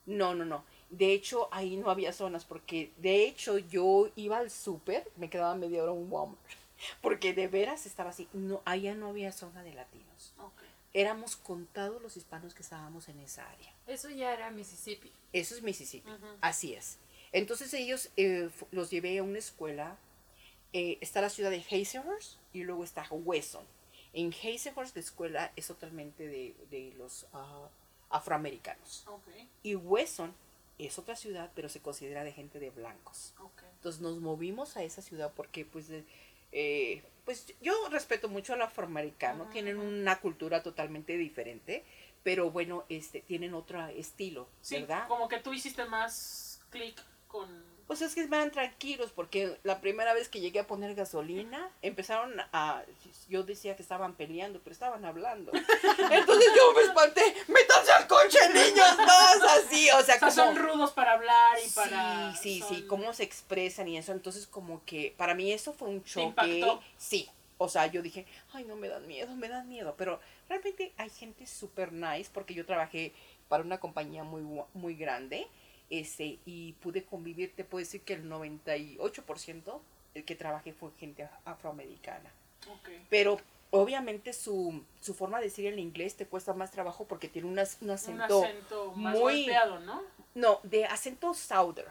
no, 0.06 0.34
no, 0.36 0.46
no. 0.46 0.64
De 0.90 1.12
hecho, 1.12 1.50
ahí 1.52 1.76
no 1.78 1.90
había 1.90 2.14
zonas, 2.14 2.46
porque 2.46 2.92
de 2.98 3.24
hecho 3.26 3.58
yo 3.58 4.10
iba 4.16 4.38
al 4.38 4.52
súper, 4.52 5.10
me 5.18 5.30
quedaba 5.30 5.56
media 5.56 5.82
hora 5.84 5.92
un 5.92 6.12
Walmart, 6.12 6.40
porque 7.02 7.34
de 7.34 7.48
veras 7.48 7.86
estaba 7.86 8.12
así, 8.12 8.28
no, 8.34 8.62
allá 8.66 8.94
no 8.94 9.08
había 9.10 9.32
zona 9.32 9.64
de 9.64 9.74
latinos. 9.74 10.34
Ok. 10.38 10.62
Éramos 10.94 11.36
contados 11.36 12.00
los 12.04 12.16
hispanos 12.18 12.54
que 12.54 12.62
estábamos 12.62 13.10
en 13.10 13.20
esa 13.20 13.50
área. 13.50 13.74
eso 13.88 14.10
ya 14.12 14.32
era 14.34 14.52
Mississippi. 14.52 15.12
Eso 15.34 15.56
es 15.56 15.64
Mississippi, 15.64 16.08
Ujú. 16.12 16.28
así 16.42 16.74
es. 16.76 17.00
Entonces 17.32 17.74
ellos 17.74 18.10
eh, 18.16 18.52
los 18.70 18.92
llevé 18.92 19.18
a 19.18 19.24
una 19.24 19.40
escuela, 19.40 19.98
eh, 20.74 20.98
está 21.02 21.22
la 21.22 21.30
ciudad 21.30 21.52
de 21.52 21.60
Hazlehurst 21.62 22.38
y 22.54 22.64
luego 22.64 22.84
está 22.84 23.08
Wesson. 23.10 23.66
En 24.14 24.32
Hazlehurst 24.34 24.96
la 24.96 25.02
escuela 25.02 25.52
es 25.56 25.68
totalmente 25.68 26.28
de, 26.28 26.56
de 26.70 26.94
los 26.98 27.26
ah, 27.34 27.68
afroamericanos. 28.10 29.06
Ok, 29.08 29.28
Y 29.64 29.76
Wesson 29.76 30.34
es 30.80 30.98
otra 31.00 31.16
ciudad, 31.16 31.52
pero 31.56 31.70
se 31.70 31.82
considera 31.82 32.24
de 32.24 32.32
gente 32.32 32.60
de 32.60 32.70
blancos. 32.70 33.34
ok. 33.40 33.64
Entonces 33.76 34.02
nos 34.02 34.20
movimos 34.20 34.78
a 34.78 34.84
esa 34.84 35.02
ciudad 35.02 35.32
porque 35.36 35.66
pues, 35.66 35.88
de- 35.88 36.06
eh, 36.52 37.04
pues 37.26 37.54
yo 37.62 37.74
respeto 37.90 38.30
mucho 38.30 38.54
al 38.54 38.62
afroamericano, 38.62 39.44
Ajá, 39.44 39.52
tienen 39.52 39.78
ajá. 39.78 39.88
una 39.88 40.20
cultura 40.20 40.62
totalmente 40.64 41.18
diferente, 41.18 41.84
pero 42.24 42.52
bueno, 42.52 42.86
este, 42.90 43.20
tienen 43.22 43.54
otro 43.54 43.86
estilo, 43.88 44.48
Sí, 44.62 44.76
¿verdad? 44.80 45.08
como 45.08 45.28
que 45.28 45.40
tú 45.40 45.54
hiciste 45.54 45.86
más 45.86 46.62
clic 46.70 47.02
con... 47.28 47.73
Pues 47.94 48.02
es 48.02 48.16
que 48.16 48.26
van 48.26 48.50
tranquilos 48.50 49.12
porque 49.12 49.60
la 49.62 49.80
primera 49.80 50.16
vez 50.16 50.28
que 50.28 50.40
llegué 50.40 50.60
a 50.60 50.66
poner 50.66 50.96
gasolina 50.96 51.70
empezaron 51.84 52.34
a... 52.52 52.82
Yo 53.30 53.44
decía 53.44 53.76
que 53.76 53.84
estaban 53.84 54.16
peleando, 54.16 54.60
pero 54.64 54.74
estaban 54.74 55.06
hablando. 55.06 55.52
Entonces 56.12 56.52
yo 56.58 56.74
me 56.74 56.82
espanté, 56.82 57.22
métanse 57.48 57.92
al 57.92 58.08
coche, 58.08 58.40
niños, 58.52 58.98
más 58.98 59.38
así, 59.60 59.92
o 59.92 60.02
sea, 60.02 60.16
O 60.16 60.18
sea, 60.18 60.32
son 60.32 60.56
como... 60.56 60.68
rudos 60.70 60.92
para 60.94 61.14
hablar 61.14 61.56
y 61.64 61.70
para... 61.70 62.36
Sí, 62.36 62.62
sí, 62.62 62.66
sí, 62.68 62.80
son- 62.80 62.88
cómo 62.88 63.14
se 63.14 63.22
expresan 63.26 63.88
y 63.88 64.00
eso. 64.00 64.12
Entonces, 64.12 64.48
como 64.48 64.84
que 64.86 65.14
para 65.16 65.36
mí 65.36 65.52
eso 65.52 65.72
fue 65.72 65.90
un 65.90 66.02
¿Te 66.02 66.10
choque. 66.10 66.66
Sí, 66.98 67.30
o 67.60 67.70
sea, 67.70 67.86
yo 67.86 68.02
dije, 68.02 68.26
ay, 68.54 68.64
no 68.64 68.76
me 68.76 68.88
dan 68.90 69.06
miedo, 69.06 69.36
me 69.36 69.50
dan 69.50 69.70
miedo, 69.70 69.94
pero 70.00 70.20
realmente 70.50 70.94
hay 70.98 71.12
gente 71.12 71.46
súper 71.46 71.94
nice 71.94 72.32
porque 72.34 72.56
yo 72.56 72.66
trabajé 72.66 73.14
para 73.50 73.62
una 73.64 73.80
compañía 73.80 74.24
muy, 74.24 74.42
muy 74.74 74.96
grande 74.96 75.48
este, 76.00 76.40
y 76.46 76.74
pude 76.74 77.04
convivir, 77.06 77.54
te 77.56 77.64
puedo 77.64 77.80
decir 77.84 78.02
que 78.02 78.14
el 78.14 78.30
98% 78.30 79.80
el 80.16 80.24
que 80.26 80.36
trabajé 80.36 80.74
fue 80.74 80.90
gente 81.00 81.28
afroamericana. 81.46 82.32
Pero 83.10 83.40
obviamente 83.72 84.32
su, 84.34 84.84
su 85.02 85.14
forma 85.14 85.40
de 85.40 85.46
decir 85.46 85.66
el 85.66 85.80
inglés 85.80 86.16
te 86.16 86.26
cuesta 86.28 86.54
más 86.54 86.72
trabajo 86.72 87.06
porque 87.06 87.28
tiene 87.28 87.48
un, 87.48 87.54
un 87.54 87.60
Un 87.82 87.90
acento, 87.92 88.44
acento 88.44 88.92
más 88.96 89.14
muy- 89.18 89.42
golpeado, 89.46 89.80
¿no? 89.80 90.02
no, 90.36 90.60
de 90.64 90.86
acento 90.86 91.34
southern. 91.34 91.90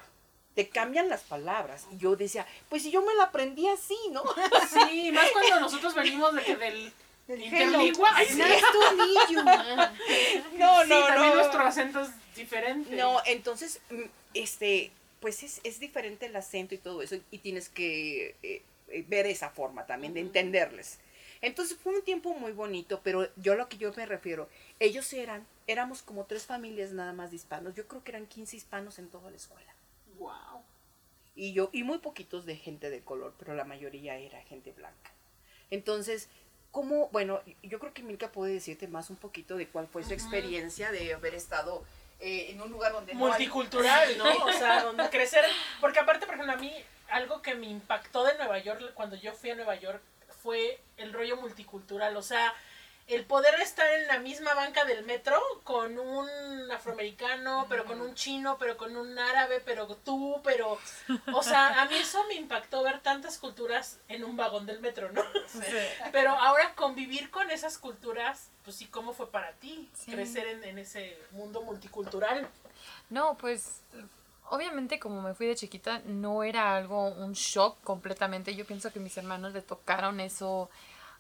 Te 0.54 0.68
cambian 0.68 1.08
las 1.08 1.22
palabras. 1.22 1.86
Y 1.92 1.96
yo 1.96 2.14
decía, 2.14 2.46
pues 2.68 2.82
si 2.82 2.90
yo 2.90 3.00
me 3.02 3.14
la 3.14 3.24
aprendí 3.24 3.66
así, 3.68 3.96
¿no? 4.10 4.22
Sí, 4.68 5.10
más 5.10 5.30
cuando 5.30 5.60
nosotros 5.60 5.94
venimos 5.94 6.34
de 6.34 6.42
que 6.42 6.56
Del 6.56 6.92
interlingua. 7.28 8.10
sí. 8.26 8.34
Meet 8.34 9.30
you. 9.30 9.42
No, 10.58 10.82
Sí, 10.82 10.88
no, 10.88 11.06
también 11.06 11.30
no. 11.30 11.34
nuestro 11.36 11.60
acento 11.62 12.00
es 12.02 12.10
diferente. 12.36 12.94
No, 12.96 13.20
entonces, 13.26 13.80
mm, 13.90 14.02
este, 14.34 14.90
pues 15.20 15.42
es, 15.42 15.60
es 15.64 15.80
diferente 15.80 16.26
el 16.26 16.36
acento 16.36 16.74
y 16.74 16.78
todo 16.78 17.02
eso, 17.02 17.16
y 17.30 17.38
tienes 17.38 17.68
que 17.68 18.36
eh, 18.42 18.62
eh, 18.88 19.04
ver 19.08 19.26
esa 19.26 19.50
forma 19.50 19.86
también 19.86 20.14
de 20.14 20.20
entenderles. 20.20 20.98
Entonces 21.40 21.76
fue 21.76 21.94
un 21.94 22.02
tiempo 22.02 22.34
muy 22.34 22.52
bonito, 22.52 23.00
pero 23.02 23.28
yo 23.36 23.56
lo 23.56 23.68
que 23.68 23.76
yo 23.76 23.92
me 23.96 24.06
refiero, 24.06 24.48
ellos 24.78 25.12
eran, 25.12 25.44
éramos 25.66 26.02
como 26.02 26.24
tres 26.24 26.46
familias 26.46 26.92
nada 26.92 27.12
más 27.12 27.30
de 27.30 27.36
hispanos, 27.36 27.74
yo 27.74 27.86
creo 27.88 28.04
que 28.04 28.12
eran 28.12 28.26
15 28.26 28.56
hispanos 28.56 28.98
en 29.00 29.08
toda 29.08 29.28
la 29.30 29.36
escuela. 29.36 29.74
Wow. 30.18 30.62
Y 31.34 31.52
yo, 31.52 31.70
y 31.72 31.82
muy 31.82 31.98
poquitos 31.98 32.46
de 32.46 32.56
gente 32.56 32.90
de 32.90 33.00
color, 33.00 33.34
pero 33.38 33.54
la 33.54 33.64
mayoría 33.64 34.16
era 34.18 34.40
gente 34.42 34.70
blanca. 34.72 35.10
Entonces, 35.70 36.28
¿cómo? 36.72 37.08
Bueno, 37.12 37.40
yo 37.62 37.78
creo 37.78 37.92
que 37.94 38.02
Milka 38.02 38.32
puede 38.32 38.54
decirte 38.54 38.88
más 38.88 39.08
un 39.10 39.16
poquito 39.16 39.56
de 39.56 39.68
cuál 39.68 39.86
fue 39.86 40.02
su 40.02 40.12
experiencia 40.12 40.90
de 40.90 41.14
haber 41.14 41.34
estado 41.34 41.84
eh, 42.18 42.50
en 42.50 42.60
un 42.60 42.70
lugar 42.72 42.92
donde 42.92 43.14
no 43.14 43.26
hay- 43.26 43.30
multicultural, 43.30 44.18
¿no? 44.18 44.44
O 44.46 44.52
sea, 44.52 44.82
donde 44.82 45.08
crecer. 45.10 45.44
Porque 45.80 46.00
aparte, 46.00 46.26
por 46.26 46.34
ejemplo, 46.34 46.52
a 46.54 46.56
mí, 46.56 46.72
algo 47.10 47.42
que 47.42 47.54
me 47.54 47.66
impactó 47.66 48.24
de 48.24 48.36
Nueva 48.38 48.58
York 48.58 48.92
cuando 48.94 49.16
yo 49.16 49.32
fui 49.34 49.50
a 49.50 49.54
Nueva 49.54 49.76
York 49.76 50.00
fue 50.42 50.80
el 50.96 51.12
rollo 51.12 51.36
multicultural. 51.36 52.16
O 52.16 52.22
sea, 52.22 52.52
el 53.08 53.24
poder 53.24 53.54
estar 53.60 53.86
en 53.92 54.06
la 54.06 54.18
misma 54.18 54.54
banca 54.54 54.84
del 54.84 55.04
metro 55.04 55.40
con 55.64 55.98
un 55.98 56.28
afroamericano, 56.70 57.66
pero 57.68 57.84
con 57.84 58.00
un 58.00 58.14
chino, 58.14 58.56
pero 58.58 58.76
con 58.76 58.96
un 58.96 59.18
árabe, 59.18 59.60
pero 59.64 59.86
tú, 59.96 60.40
pero. 60.44 60.78
O 61.34 61.42
sea, 61.42 61.82
a 61.82 61.86
mí 61.86 61.96
eso 61.96 62.24
me 62.28 62.34
impactó 62.34 62.82
ver 62.82 63.00
tantas 63.00 63.38
culturas 63.38 63.98
en 64.08 64.24
un 64.24 64.36
vagón 64.36 64.66
del 64.66 64.80
metro, 64.80 65.10
¿no? 65.12 65.22
Pero 66.12 66.30
ahora 66.30 66.74
convivir 66.74 67.30
con 67.30 67.50
esas 67.50 67.78
culturas, 67.78 68.50
pues 68.64 68.76
sí, 68.76 68.86
¿cómo 68.86 69.12
fue 69.12 69.30
para 69.30 69.52
ti? 69.52 69.90
Sí. 69.94 70.12
Crecer 70.12 70.46
en, 70.46 70.64
en 70.64 70.78
ese 70.78 71.18
mundo 71.32 71.62
multicultural. 71.62 72.48
No, 73.10 73.36
pues 73.36 73.82
obviamente 74.52 74.98
como 74.98 75.22
me 75.22 75.34
fui 75.34 75.46
de 75.46 75.54
chiquita 75.54 76.02
no 76.04 76.44
era 76.44 76.76
algo, 76.76 77.08
un 77.08 77.32
shock 77.32 77.80
completamente. 77.82 78.54
Yo 78.54 78.66
pienso 78.66 78.92
que 78.92 79.00
mis 79.00 79.16
hermanos 79.16 79.52
le 79.52 79.62
tocaron 79.62 80.20
eso 80.20 80.70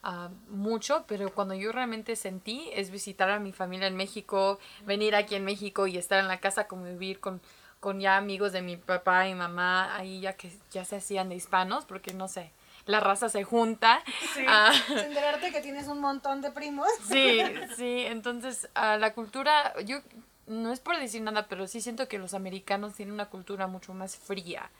ah, 0.02 0.30
mucho, 0.48 1.04
pero 1.06 1.32
cuando 1.32 1.54
yo 1.54 1.72
realmente 1.72 2.16
sentí 2.16 2.70
es 2.74 2.90
visitar 2.90 3.30
a 3.30 3.38
mi 3.38 3.52
familia 3.52 3.86
en 3.86 3.96
México, 3.96 4.58
venir 4.84 5.14
aquí 5.14 5.34
en 5.34 5.44
México 5.44 5.86
y 5.86 5.98
estar 5.98 6.18
en 6.18 6.28
la 6.28 6.40
casa, 6.40 6.66
convivir 6.66 7.20
con, 7.20 7.40
con 7.80 8.00
ya 8.00 8.16
amigos 8.16 8.52
de 8.52 8.62
mi 8.62 8.76
papá 8.76 9.28
y 9.28 9.34
mamá, 9.34 9.96
ahí 9.96 10.20
ya 10.20 10.34
que 10.34 10.52
ya 10.70 10.84
se 10.84 10.96
hacían 10.96 11.28
de 11.28 11.36
hispanos, 11.36 11.84
porque 11.84 12.14
no 12.14 12.28
sé, 12.28 12.52
la 12.86 13.00
raza 13.00 13.28
se 13.28 13.44
junta. 13.44 14.02
Sí. 14.34 14.44
Ah, 14.48 14.72
Enterarte 14.88 15.52
que 15.52 15.60
tienes 15.60 15.88
un 15.88 16.00
montón 16.00 16.40
de 16.40 16.50
primos. 16.50 16.88
Sí, 17.08 17.40
sí, 17.76 18.04
entonces 18.06 18.68
ah, 18.74 18.96
la 18.96 19.14
cultura, 19.14 19.74
yo 19.84 20.00
no 20.46 20.72
es 20.72 20.80
por 20.80 20.98
decir 20.98 21.22
nada, 21.22 21.46
pero 21.48 21.66
sí 21.66 21.80
siento 21.80 22.08
que 22.08 22.18
los 22.18 22.34
americanos 22.34 22.94
tienen 22.94 23.14
una 23.14 23.26
cultura 23.26 23.66
mucho 23.66 23.94
más 23.94 24.16
fría. 24.16 24.70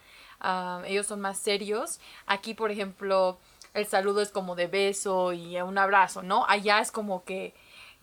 Ah, 0.41 0.83
ellos 0.87 1.07
son 1.07 1.21
más 1.21 1.39
serios. 1.39 2.01
Aquí, 2.27 2.55
por 2.55 2.71
ejemplo, 2.73 3.39
el 3.75 3.87
saludo 3.87 4.21
es 4.21 4.31
como 4.31 4.55
de 4.55 4.67
beso 4.67 5.33
y 5.33 5.61
un 5.61 5.79
abrazo, 5.79 6.23
¿no? 6.23 6.45
Allá 6.49 6.81
es 6.81 6.93
como 6.93 7.25
que 7.25 7.55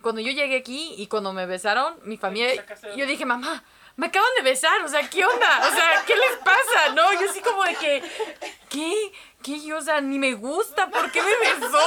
cuando 0.01 0.21
yo 0.21 0.31
llegué 0.31 0.57
aquí 0.57 0.95
y 0.97 1.07
cuando 1.07 1.33
me 1.33 1.45
besaron, 1.45 1.95
mi 2.03 2.17
familia, 2.17 2.65
yo 2.95 3.05
dije, 3.05 3.25
mamá, 3.25 3.63
me 3.97 4.07
acaban 4.07 4.29
de 4.37 4.43
besar, 4.43 4.81
o 4.81 4.87
sea, 4.87 5.07
¿qué 5.09 5.25
onda? 5.25 5.67
O 5.67 5.75
sea, 5.75 6.03
¿qué 6.07 6.15
les 6.15 6.37
pasa? 6.37 6.93
No, 6.95 7.11
yo 7.19 7.29
así 7.29 7.41
como 7.41 7.63
de 7.65 7.75
que, 7.75 8.03
¿qué? 8.69 9.11
¿Qué? 9.41 9.59
Yo, 9.65 9.77
o 9.77 9.81
sea, 9.81 10.01
ni 10.01 10.19
me 10.19 10.33
gusta, 10.33 10.89
¿por 10.89 11.11
qué 11.11 11.21
me 11.21 11.29
besó? 11.59 11.77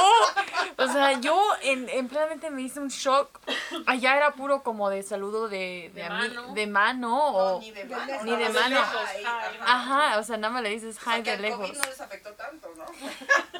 O 0.77 0.87
sea, 0.87 1.19
yo 1.19 1.39
en, 1.61 1.87
en 1.87 2.07
plenamente 2.09 2.49
me 2.49 2.63
hice 2.63 2.79
un 2.79 2.87
shock. 2.89 3.39
Allá 3.85 4.17
era 4.17 4.31
puro 4.33 4.63
como 4.63 4.89
de 4.89 5.03
saludo 5.03 5.47
de, 5.49 5.91
de, 5.93 6.09
mano. 6.09 6.53
de 6.53 6.67
mano 6.67 7.07
No, 7.09 7.27
o... 7.27 7.59
ni 7.59 7.71
de 7.71 7.85
mano. 7.85 8.05
lejos. 8.05 8.25
Ni 8.25 8.35
de 8.35 8.49
no, 8.49 8.53
mano. 8.59 8.75
lejos, 8.75 9.01
Ay, 9.15 9.23
ajá. 9.61 10.07
Ajá, 10.07 10.19
o 10.19 10.23
sea, 10.23 10.37
nada 10.37 10.53
más 10.53 10.63
le 10.63 10.69
dices 10.69 10.97
O 10.97 11.01
sea, 11.03 11.19
hi 11.19 11.23
que 11.23 11.31
de 11.31 11.37
lejos. 11.43 11.59
COVID 11.67 11.77
no 11.79 11.85
les 11.85 12.01
afectó 12.01 12.31
tanto, 12.33 12.69
¿no? 12.75 12.85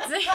Sí. 0.07 0.27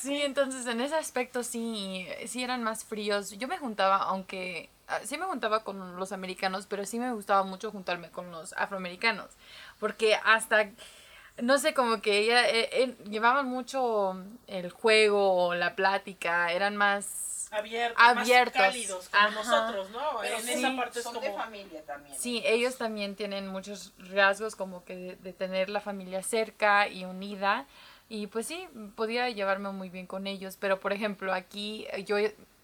Sí, 0.00 0.22
entonces 0.22 0.66
en 0.66 0.80
ese 0.80 0.96
aspecto 0.96 1.42
sí, 1.42 2.06
sí 2.26 2.42
eran 2.42 2.62
más 2.62 2.84
fríos. 2.84 3.30
Yo 3.30 3.48
me 3.48 3.56
juntaba, 3.58 3.96
aunque 3.96 4.68
ah, 4.88 5.00
sí 5.04 5.16
me 5.16 5.24
juntaba 5.24 5.64
con 5.64 5.96
los 5.96 6.12
americanos, 6.12 6.66
pero 6.68 6.84
sí 6.84 6.98
me 6.98 7.12
gustaba 7.12 7.44
mucho 7.44 7.70
juntarme 7.70 8.10
con 8.10 8.30
los 8.30 8.52
afroamericanos, 8.54 9.30
porque 9.78 10.16
hasta, 10.24 10.70
no 11.40 11.58
sé, 11.58 11.74
como 11.74 12.00
que 12.00 12.18
ella, 12.18 12.48
eh, 12.48 12.68
eh, 12.72 12.96
llevaban 13.08 13.46
mucho 13.46 14.16
el 14.46 14.70
juego 14.70 15.46
o 15.46 15.54
la 15.54 15.74
plática, 15.74 16.52
eran 16.52 16.76
más... 16.76 17.48
abiertos, 17.50 18.02
Abiertos. 18.02 18.60
más 18.60 18.70
cálidos, 18.70 19.08
como 19.08 19.22
Ajá. 19.22 19.34
nosotros, 19.34 19.90
¿no? 19.90 20.00
Pero 20.20 20.36
en 20.36 20.42
sí, 20.42 20.52
esa 20.52 20.76
parte 20.76 20.98
es 20.98 21.04
son 21.04 21.14
como... 21.14 21.26
de 21.26 21.32
familia 21.32 21.82
también. 21.84 22.18
Sí, 22.18 22.42
ellos 22.44 22.76
también 22.76 23.16
tienen 23.16 23.48
muchos 23.48 23.92
rasgos 23.98 24.56
como 24.56 24.84
que 24.84 24.96
de, 24.96 25.16
de 25.16 25.32
tener 25.32 25.68
la 25.68 25.80
familia 25.80 26.22
cerca 26.22 26.88
y 26.88 27.04
unida. 27.04 27.66
Y 28.08 28.26
pues 28.26 28.46
sí, 28.46 28.68
podía 28.94 29.30
llevarme 29.30 29.70
muy 29.70 29.88
bien 29.88 30.06
con 30.06 30.26
ellos. 30.26 30.58
Pero 30.60 30.80
por 30.80 30.92
ejemplo, 30.92 31.32
aquí 31.32 31.86
yo 32.04 32.18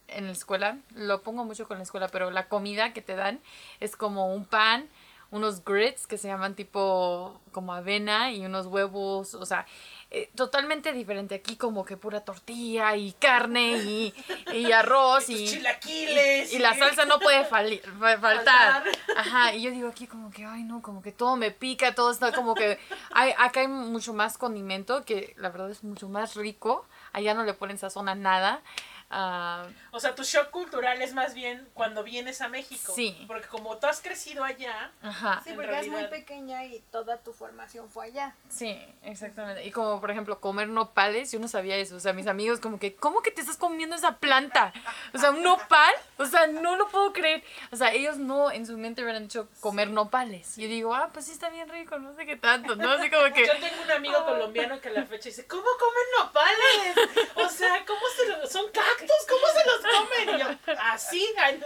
en 0.09 0.27
la 0.27 0.33
escuela, 0.33 0.79
lo 0.95 1.23
pongo 1.23 1.45
mucho 1.45 1.69
con 1.69 1.79
la 1.79 1.85
escuela, 1.85 2.09
pero 2.09 2.31
la 2.31 2.49
comida 2.49 2.93
que 2.93 3.03
te 3.03 3.15
dan 3.15 3.41
es 3.81 3.97
como 3.97 4.35
un 4.35 4.45
pan, 4.45 4.89
unos 5.31 5.63
grits 5.65 6.07
que 6.07 6.17
se 6.19 6.29
llaman 6.29 6.55
tipo 6.55 7.39
como 7.53 7.75
avena 7.75 8.33
y 8.33 8.47
unos 8.47 8.67
huevos, 8.67 9.35
o 9.35 9.45
sea, 9.45 9.67
eh, 10.11 10.31
totalmente 10.35 10.93
diferente. 10.95 11.35
Aquí 11.35 11.57
como 11.57 11.85
que 11.85 11.99
pura 11.99 12.21
tortilla 12.25 12.97
y 12.97 13.13
carne 13.13 13.73
y, 13.77 14.15
y 14.55 14.73
arroz 14.73 15.29
y... 15.29 15.47
chilaquiles. 15.47 16.53
Y, 16.53 16.57
y 16.57 16.59
la 16.61 16.75
salsa 16.75 17.05
no 17.05 17.19
puede 17.19 17.45
fali- 17.45 17.81
fa- 17.83 18.17
faltar. 18.21 18.85
Faltar. 18.85 18.85
Ajá, 19.17 19.53
y 19.55 19.63
yo 19.63 19.71
digo 19.71 19.89
aquí 19.89 20.07
como 20.07 20.31
que, 20.31 20.45
ay 20.47 20.63
no, 20.65 20.81
como 20.81 21.03
que 21.03 21.13
todo 21.13 21.37
me 21.37 21.51
pica, 21.51 21.95
todo 21.95 22.11
está 22.11 22.33
como 22.33 22.55
que... 22.55 22.79
Hay, 23.13 23.33
acá 23.37 23.61
hay 23.61 23.69
mucho 23.69 24.15
más 24.15 24.39
condimento, 24.39 25.05
que 25.05 25.35
la 25.39 25.51
verdad 25.51 25.71
es 25.71 25.83
mucho 25.85 26.09
más 26.09 26.37
rico. 26.37 26.87
Allá 27.13 27.35
no 27.35 27.45
le 27.45 27.53
ponen 27.55 27.77
sazón 27.79 28.09
a 28.09 28.15
nada. 28.15 28.63
Ah, 29.11 29.67
O 29.91 30.01
sea, 30.01 30.15
tu 30.15 30.23
shock 30.23 30.51
cultural 30.51 31.01
es 31.01 31.15
más 31.15 31.33
bien 31.35 31.67
cuando 31.73 32.03
vienes 32.05 32.41
a 32.43 32.49
México. 32.49 32.93
Sí. 32.95 33.25
Porque 33.27 33.47
como 33.49 33.79
tú 33.79 33.87
has 33.87 34.01
crecido 34.03 34.45
allá, 34.45 34.91
ajá, 35.03 35.41
Sí, 35.45 35.53
porque 35.55 35.71
es 35.79 35.87
muy 35.87 35.95
realidad. 35.97 36.11
pequeña 36.11 36.65
y 36.67 36.81
toda 36.91 37.17
tu 37.19 37.33
formación 37.33 37.89
fue 37.89 38.07
allá. 38.07 38.35
sí, 38.51 38.79
exactamente. 39.03 39.65
Y 39.65 39.71
como, 39.71 40.01
por 40.01 40.11
ejemplo, 40.11 40.41
comer 40.41 40.69
nopales, 40.69 41.33
yo 41.33 41.39
no 41.41 41.49
sabía 41.49 41.77
eso. 41.77 41.97
O 41.97 42.01
sea, 42.01 42.13
mis 42.13 42.27
amigos 42.27 42.61
como 42.61 42.79
que, 42.79 42.95
¿cómo 42.97 43.23
que 43.23 43.31
te 43.31 43.41
estás 43.41 43.57
comiendo 43.57 43.97
esa 43.97 44.19
planta? 44.19 44.73
O 45.15 45.19
sea, 45.19 45.31
un 45.31 45.43
nopal, 45.43 45.95
o 46.19 46.27
sea, 46.27 46.47
no 46.47 46.77
lo 46.77 46.89
puedo 46.89 47.13
creer. 47.15 47.43
O 47.73 47.77
sea, 47.77 47.93
ellos 47.93 48.19
no 48.19 48.51
en 48.51 48.67
su 48.67 48.77
mente 48.77 49.03
hubieran 49.03 49.23
dicho 49.23 49.49
comer 49.61 49.89
nopales. 49.91 50.59
Y 50.59 50.63
yo 50.63 50.69
digo, 50.69 50.95
ah, 50.95 51.09
pues 51.13 51.25
sí 51.27 51.33
está 51.33 51.49
bien 51.49 51.69
rico, 51.71 51.99
no 51.99 52.15
sé 52.15 52.27
qué 52.27 52.37
tanto, 52.37 52.77
¿no? 52.77 52.91
Así 52.93 53.09
como 53.11 53.33
que... 53.33 53.47
yo 53.47 53.53
tengo 53.59 53.83
un 53.85 53.91
amigo 53.91 54.25
colombiano 54.27 54.79
que 54.81 54.89
a 54.89 54.93
la 54.93 55.07
fecha 55.07 55.31
dice, 55.31 55.47
¿cómo 55.47 55.63
comen 55.63 56.27
nopales? 56.27 56.97
O 57.37 57.49
sea, 57.49 57.85
¿cómo 57.87 58.01
se 58.17 58.29
los... 58.29 58.51
son 58.53 58.71
cactus? 58.99 59.27
¿Cómo 59.29 59.47
se 59.55 59.67
los 59.67 59.81
comen? 59.95 60.37
Y 60.37 60.39
yo, 60.43 60.73
así. 60.81 61.27
ay, 61.39 61.63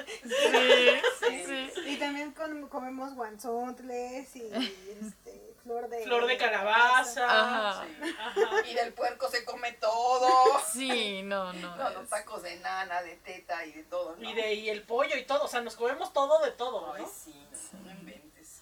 Sí, 1.20 1.44
sí. 1.46 1.80
Y 1.86 1.96
también 1.96 2.32
con- 2.32 2.68
comemos 2.68 3.14
guanzontles 3.14 4.34
y 4.36 4.42
este, 4.52 5.54
flor 5.62 5.88
de... 5.88 6.04
Flor 6.04 6.26
de 6.26 6.36
calabaza. 6.36 7.24
Ajá. 7.24 7.82
Ajá. 7.82 8.68
Y 8.68 8.74
del 8.74 8.92
puerco 8.92 9.28
se 9.28 9.44
come 9.44 9.72
todo. 9.72 10.28
Sí, 10.72 11.22
no, 11.22 11.52
no. 11.52 11.76
No, 11.76 11.90
los 11.90 12.08
tacos 12.08 12.42
de 12.42 12.56
nana, 12.56 13.02
de 13.02 13.16
teta 13.16 13.64
y 13.66 13.72
de 13.72 13.82
todo, 13.84 14.16
¿no? 14.16 14.28
Y, 14.30 14.34
de, 14.34 14.54
y 14.54 14.68
el 14.70 14.82
pollo 14.82 15.16
y 15.16 15.24
todo. 15.24 15.44
O 15.44 15.48
sea, 15.48 15.60
nos 15.60 15.76
comemos 15.76 16.12
todo 16.12 16.44
de 16.44 16.52
todo, 16.52 16.92
Ay, 16.94 17.02
¿no? 17.02 17.08
sí, 17.08 17.34
no, 17.72 17.80
no 17.80 17.90
inventes. 17.90 18.60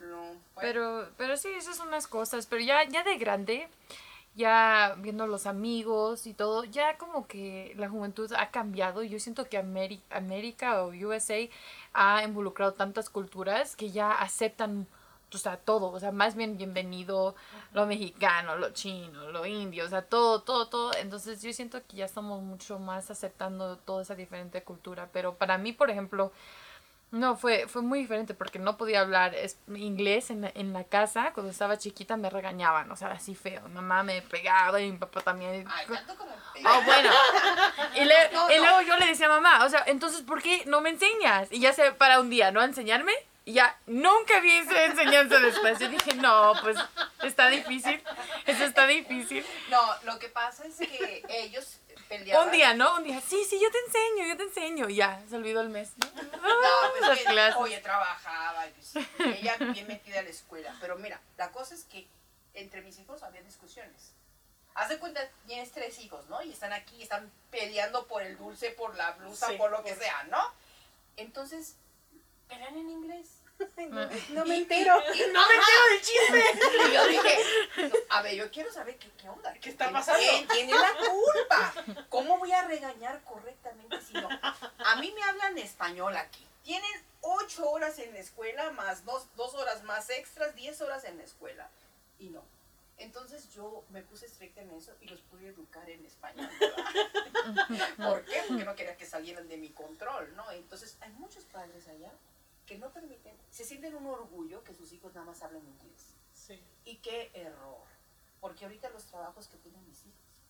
No, 0.00 0.16
bueno, 0.22 0.40
Pero, 0.60 1.10
pero 1.16 1.36
sí, 1.36 1.48
esas 1.56 1.76
son 1.76 1.90
las 1.90 2.06
cosas. 2.06 2.46
Pero 2.46 2.62
ya, 2.62 2.84
ya 2.84 3.02
de 3.02 3.16
grande, 3.18 3.68
ya 4.36 4.94
viendo 4.98 5.26
los 5.26 5.46
amigos 5.46 6.26
y 6.26 6.34
todo, 6.34 6.64
ya 6.64 6.98
como 6.98 7.26
que 7.26 7.72
la 7.76 7.88
juventud 7.88 8.32
ha 8.34 8.50
cambiado. 8.50 9.02
Yo 9.02 9.18
siento 9.18 9.48
que 9.48 9.58
Ameri- 9.58 10.02
América 10.10 10.82
o 10.82 10.88
USA 10.90 11.48
ha 11.94 12.22
involucrado 12.22 12.72
tantas 12.74 13.10
culturas 13.10 13.76
que 13.76 13.90
ya 13.90 14.12
aceptan 14.12 14.86
o 15.34 15.38
sea, 15.38 15.56
todo, 15.56 15.90
o 15.90 15.98
sea, 16.00 16.12
más 16.12 16.36
bien 16.36 16.56
bienvenido 16.56 17.34
lo 17.72 17.84
mexicano, 17.86 18.56
lo 18.56 18.70
chino, 18.70 19.30
lo 19.32 19.44
indio, 19.44 19.84
o 19.84 19.88
sea, 19.88 20.02
todo, 20.02 20.42
todo, 20.42 20.68
todo. 20.68 20.94
Entonces 20.94 21.42
yo 21.42 21.52
siento 21.52 21.82
que 21.86 21.96
ya 21.96 22.04
estamos 22.04 22.42
mucho 22.42 22.78
más 22.78 23.10
aceptando 23.10 23.76
toda 23.76 24.02
esa 24.02 24.14
diferente 24.14 24.62
cultura. 24.62 25.08
Pero 25.12 25.34
para 25.34 25.58
mí, 25.58 25.72
por 25.72 25.90
ejemplo, 25.90 26.32
no, 27.16 27.36
fue, 27.36 27.66
fue 27.68 27.82
muy 27.82 27.98
diferente 28.00 28.34
porque 28.34 28.58
no 28.58 28.76
podía 28.76 29.00
hablar 29.00 29.34
es- 29.34 29.58
inglés 29.74 30.30
en, 30.30 30.42
la- 30.42 30.52
en 30.54 30.72
la 30.72 30.84
casa. 30.84 31.32
Cuando 31.34 31.50
estaba 31.52 31.76
chiquita 31.78 32.16
me 32.16 32.30
regañaban, 32.30 32.90
o 32.90 32.96
sea, 32.96 33.08
así 33.12 33.34
feo. 33.34 33.62
Mi 33.68 33.74
mamá 33.74 34.02
me 34.02 34.22
pegaba 34.22 34.80
y 34.80 34.90
mi 34.90 34.98
papá 34.98 35.20
también. 35.22 35.66
Ay, 35.68 35.86
tanto 35.86 36.16
como... 36.16 36.32
Oh, 36.64 36.82
bueno. 36.82 37.10
Y, 37.96 38.04
le- 38.04 38.30
No, 38.32 38.50
y 38.50 38.58
luego 38.58 38.80
yo 38.82 38.96
le 38.96 39.06
decía 39.06 39.26
a 39.26 39.30
mamá, 39.30 39.64
o 39.64 39.68
sea, 39.70 39.82
entonces, 39.86 40.22
¿por 40.22 40.42
qué 40.42 40.64
no 40.66 40.80
me 40.80 40.90
enseñas? 40.90 41.50
Y 41.50 41.60
ya 41.60 41.72
se 41.72 41.92
para 41.92 42.20
un 42.20 42.30
día, 42.30 42.50
¿no? 42.50 42.60
A 42.60 42.64
enseñarme. 42.64 43.12
Y 43.48 43.52
ya 43.52 43.78
nunca 43.86 44.40
vi 44.40 44.50
esa 44.50 44.84
enseñanza 44.86 45.38
después. 45.38 45.78
Yo 45.78 45.88
dije, 45.88 46.14
no, 46.14 46.52
pues 46.62 46.76
está 47.22 47.46
difícil. 47.48 48.02
Eso 48.44 48.64
está 48.64 48.86
difícil. 48.88 49.46
No, 49.70 49.78
lo 50.04 50.18
que 50.18 50.28
pasa 50.28 50.64
es 50.66 50.76
que 50.78 51.22
ellos 51.28 51.78
Un 52.10 52.50
día, 52.52 52.74
¿no? 52.74 52.96
Un 52.96 53.04
día, 53.04 53.20
sí, 53.20 53.44
sí, 53.48 53.58
yo 53.60 53.70
te 53.70 53.78
enseño, 53.86 54.26
yo 54.28 54.36
te 54.36 54.42
enseño. 54.44 54.88
Y 54.88 54.96
ya, 54.96 55.22
se 55.28 55.36
olvidó 55.36 55.60
el 55.60 55.68
mes. 55.68 55.90
¿no? 55.96 56.06
No, 56.46 56.92
pues 56.98 57.18
que, 57.24 57.54
oye, 57.58 57.78
trabajaba, 57.80 58.66
y 58.66 58.70
pues, 58.70 58.96
ella 59.18 59.56
bien 59.56 59.86
metida 59.86 60.20
a 60.20 60.22
la 60.22 60.30
escuela. 60.30 60.74
Pero 60.80 60.96
mira, 60.96 61.20
la 61.36 61.50
cosa 61.52 61.74
es 61.74 61.84
que 61.84 62.06
entre 62.54 62.82
mis 62.82 62.98
hijos 62.98 63.22
había 63.22 63.42
discusiones. 63.42 64.12
Haz 64.74 64.90
de 64.90 64.98
cuenta, 64.98 65.20
tienes 65.46 65.72
tres 65.72 65.98
hijos, 66.00 66.26
¿no? 66.28 66.42
Y 66.42 66.52
están 66.52 66.72
aquí, 66.72 67.02
están 67.02 67.30
peleando 67.50 68.06
por 68.06 68.22
el 68.22 68.36
dulce, 68.36 68.70
por 68.70 68.94
la 68.96 69.12
blusa, 69.12 69.48
Sí. 69.48 69.56
por 69.56 69.70
lo 69.70 69.82
que 69.82 69.94
sea, 69.94 70.24
¿no? 70.24 70.42
Entonces, 71.16 71.76
pelean 72.48 72.76
en 72.76 72.90
inglés. 72.90 73.28
No 74.30 74.44
me 74.44 74.56
entero. 74.56 75.02
Y 75.14 75.32
No 75.32 75.46
me 75.48 75.54
entero 75.54 75.86
del 75.90 76.02
chisme. 76.02 76.44
y 76.88 76.92
yo 76.94 77.06
dije, 77.06 77.38
no, 77.88 77.94
a 78.10 78.22
ver, 78.22 78.34
yo 78.34 78.50
quiero 78.50 78.72
saber 78.72 78.96
qué, 78.98 79.10
qué 79.20 79.28
onda. 79.28 79.52
¿Qué 79.54 79.70
está 79.70 79.84
¿Quién- 79.84 79.94
pasando? 79.94 80.20
¿Quién 80.20 80.48
tiene 80.48 80.72
la 80.72 80.92
culpa? 80.94 81.74
¿Cómo 82.08 82.38
voy 82.38 82.52
a 82.52 82.66
regañar 82.66 83.22
correctamente 83.24 84.00
si 84.00 84.12
no? 84.14 84.28
A 84.42 84.96
mí 84.96 85.12
me 85.12 85.22
hablan 85.22 85.58
español 85.58 86.16
aquí. 86.16 86.46
Tienen 86.62 86.90
ocho 87.20 87.70
horas 87.70 87.98
en 87.98 88.12
la 88.12 88.18
escuela, 88.20 88.70
más 88.72 89.04
dos, 89.04 89.26
dos 89.36 89.54
horas 89.54 89.82
más 89.84 90.10
extras, 90.10 90.54
diez 90.54 90.80
horas 90.80 91.04
en 91.04 91.16
la 91.18 91.24
escuela. 91.24 91.68
Y 92.18 92.30
no. 92.30 92.42
Entonces 92.98 93.52
yo 93.52 93.84
me 93.90 94.00
puse 94.02 94.24
estricta 94.26 94.62
en 94.62 94.70
eso 94.70 94.90
y 95.02 95.06
los 95.08 95.20
pude 95.22 95.48
educar 95.48 95.88
en 95.90 96.04
español. 96.06 96.48
¿Por 97.98 98.24
qué? 98.24 98.42
Porque 98.48 98.64
no 98.64 98.74
quería 98.74 98.96
que 98.96 99.04
salieran 99.06 99.48
de 99.48 99.58
mi 99.58 99.68
control, 99.70 100.34
¿no? 100.34 100.50
Entonces 100.52 100.96
hay 101.00 101.10
muchos 101.10 101.44
padres 101.44 101.86
allá 101.88 102.10
que 102.66 102.78
no 102.78 102.92
permiten, 102.92 103.36
se 103.50 103.64
sienten 103.64 103.94
un 103.94 104.06
orgullo 104.06 104.62
que 104.64 104.74
sus 104.74 104.92
hijos 104.92 105.14
nada 105.14 105.26
más 105.26 105.42
hablen 105.42 105.66
inglés. 105.66 106.14
Sí. 106.32 106.62
Y 106.84 106.96
qué 106.96 107.30
error. 107.34 107.86
Porque 108.40 108.64
ahorita 108.64 108.90
los 108.90 109.06
trabajos 109.06 109.48
que 109.48 109.56
tienen 109.56 109.84
mis 109.86 110.04
hijos, 110.04 110.44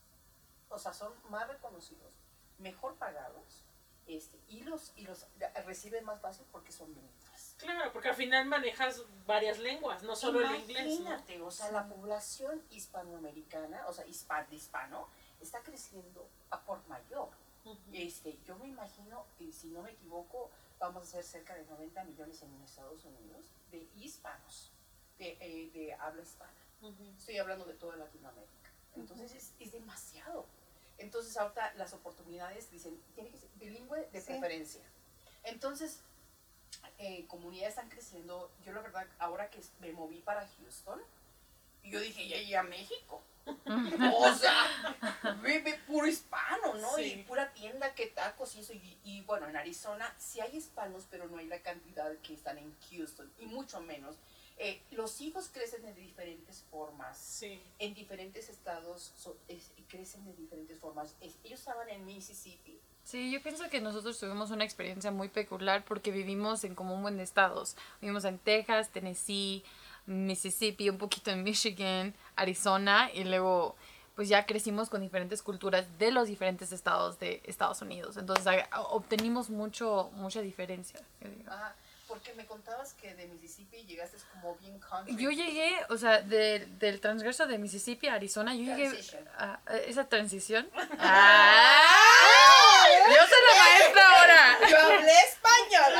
o 0.69 0.79
sea, 0.79 0.93
son 0.93 1.13
más 1.31 1.47
reconocidos, 1.47 2.13
mejor 2.59 2.97
pagados, 2.97 3.65
este, 4.07 4.41
y 4.49 4.63
los, 4.63 4.93
y 4.97 5.03
los 5.03 5.27
reciben 5.65 6.05
más 6.05 6.21
fácil 6.21 6.47
porque 6.53 6.73
son 6.73 6.95
bilingües. 6.95 7.55
Claro, 7.59 7.93
porque 7.93 8.09
al 8.09 8.15
final 8.15 8.47
manejas 8.47 9.03
varias 9.27 9.59
lenguas, 9.59 10.03
no 10.03 10.15
solo 10.15 10.41
el 10.41 10.55
inglés. 10.61 10.87
¿no? 10.87 10.93
Imagínate, 10.93 11.41
o 11.43 11.51
sea, 11.51 11.73
la 11.73 11.89
población 11.89 12.63
hispanoamericana, 12.71 13.87
o 13.89 13.93
sea, 13.93 14.07
hispan, 14.07 14.47
hispano, 14.53 15.09
está 15.41 15.61
creciendo 15.63 16.29
a 16.51 16.61
por 16.61 16.87
mayor. 16.87 17.31
Ujú. 17.65 17.79
Este, 17.93 18.39
yo 18.45 18.57
me 18.57 18.69
imagino, 18.69 19.27
si 19.51 19.71
no 19.71 19.83
me 19.83 19.91
equivoco, 19.91 20.51
vamos 20.79 21.03
a 21.03 21.07
ser 21.07 21.25
cerca 21.25 21.55
de 21.55 21.65
90 21.65 22.05
millones 22.05 22.43
en 22.43 22.63
Estados 22.63 23.05
Unidos 23.05 23.45
de 23.71 23.89
hispanos, 23.97 24.71
de, 25.19 25.37
eh, 25.41 25.71
de 25.73 25.95
habla 25.95 26.23
hispana. 26.23 26.53
Estoy 27.19 27.39
hablando 27.39 27.65
de 27.65 27.75
toda 27.75 27.97
Latinoamérica. 27.97 28.71
Entonces 28.95 29.33
es, 29.35 29.53
es 29.59 29.73
demasiado. 29.73 30.47
Entonces 30.99 31.37
ahorita 31.37 31.75
las 31.75 31.93
oportunidades 31.93 32.71
dicen, 32.71 33.01
tiene 33.15 33.31
que 33.31 33.39
ser 33.39 33.49
bilingüe 33.57 34.09
de 34.13 34.21
Sí. 34.21 34.27
preferencia. 34.29 34.83
Entonces, 35.45 36.01
eh, 36.99 37.27
comunidades 37.27 37.71
están 37.75 37.89
creciendo. 37.89 38.51
Yo 38.65 38.73
la 38.73 38.81
verdad, 38.81 39.07
ahora 39.19 39.51
que 39.51 39.61
me 39.81 39.93
moví 39.93 40.21
para 40.21 40.47
Houston, 40.47 41.01
yo 41.85 42.01
dije, 42.01 42.29
ya 42.29 42.37
llegué 42.39 42.57
a 42.57 42.63
México. 42.63 43.23
O 43.47 44.35
sea, 44.35 45.37
vive 45.43 45.79
puro 45.87 46.07
hispano, 46.07 46.75
¿no? 46.75 46.95
Sí. 46.97 47.15
Y 47.21 47.23
pura 47.23 47.53
tienda 47.53 47.95
que 47.95 48.07
tacos 48.09 48.55
y 48.57 48.61
eso. 48.61 48.73
Y, 48.73 48.99
y, 49.05 49.23
bueno, 49.23 49.49
en 49.49 49.57
Arizona 49.57 50.13
sí 50.19 50.41
hay 50.41 50.57
hispanos, 50.57 51.07
pero 51.11 51.29
no 51.29 51.39
hay 51.39 51.47
la 51.47 51.61
cantidad 51.61 52.11
que 52.19 52.35
están 52.35 52.59
en 52.59 52.75
Houston, 52.91 53.31
y 53.39 53.47
mucho 53.47 53.81
menos. 53.81 54.17
Eh, 54.59 54.81
los 54.93 55.21
hijos 55.21 55.51
crecen 55.53 55.83
de 55.83 55.93
diferentes 55.93 56.65
formas 56.71 57.19
Sí. 57.19 57.61
en 57.79 57.93
diferentes 57.93 58.49
estados 58.49 59.13
so- 59.17 59.37
es- 59.49 59.71
crecen 59.89 60.25
de 60.25 60.33
diferentes 60.33 60.79
formas. 60.81 61.15
Es- 61.21 61.37
ellos 61.45 61.59
estaban 61.61 61.89
en 61.91 62.07
Mississippi. 62.07 62.81
Sí, 63.05 63.31
yo 63.31 63.43
pienso 63.43 63.69
que 63.69 63.81
nosotros 63.83 64.19
tuvimos 64.19 64.51
una 64.51 64.65
experiencia 64.65 65.11
muy 65.11 65.29
peculiar 65.29 65.85
porque 65.85 66.11
vivimos 66.11 66.65
en 66.65 66.75
como 66.75 66.95
un 66.95 67.03
buen 67.03 67.19
de 67.19 67.23
estados. 67.23 67.77
Vivimos 68.01 68.25
en 68.25 68.39
Texas, 68.39 68.89
Tennessee, 68.91 69.63
Mississippi, 70.07 70.89
un 70.89 70.99
poquito 70.99 71.31
en 71.31 71.43
Michigan, 71.43 72.15
Arizona 72.37 73.11
y 73.13 73.25
luego 73.25 73.77
pues 74.15 74.31
ya 74.31 74.47
crecimos 74.47 74.89
con 74.89 75.03
diferentes 75.03 75.43
culturas 75.43 75.87
de 75.99 76.11
los 76.11 76.27
diferentes 76.27 76.73
estados 76.73 77.19
de 77.19 77.43
Estados 77.45 77.83
Unidos. 77.83 78.17
Entonces 78.17 78.47
obtenimos 78.89 79.51
mucho, 79.51 80.11
mucha 80.15 80.41
diferencia. 80.41 81.01
Porque 82.17 82.33
me 82.35 82.47
contabas 82.47 82.95
que 82.95 83.15
de 83.15 83.27
Mississippi 83.27 83.85
llegaste 83.85 84.17
como 84.33 84.55
bien 84.57 84.79
country. 84.81 85.17
Yo 85.17 85.31
llegué, 85.31 85.71
o 85.91 85.99
sea, 85.99 86.23
de- 86.23 86.67
del 86.79 86.99
transgreso 87.01 87.47
de 87.47 87.59
Mississippi 87.59 88.09
a 88.09 88.15
Arizona, 88.15 88.55
yo 88.55 88.63
llegué 88.63 88.91
a, 89.37 89.61
a 89.67 89.77
esa 89.77 90.09
transición. 90.09 90.67
¡Ah! 90.99 92.87
Yo 93.09 93.15
soy 93.15 93.43
la 93.51 93.65
maestra 93.65 94.03
ahora. 94.11 94.59
Yo 94.71 94.79
hablé 94.79 95.13
español. 95.29 95.93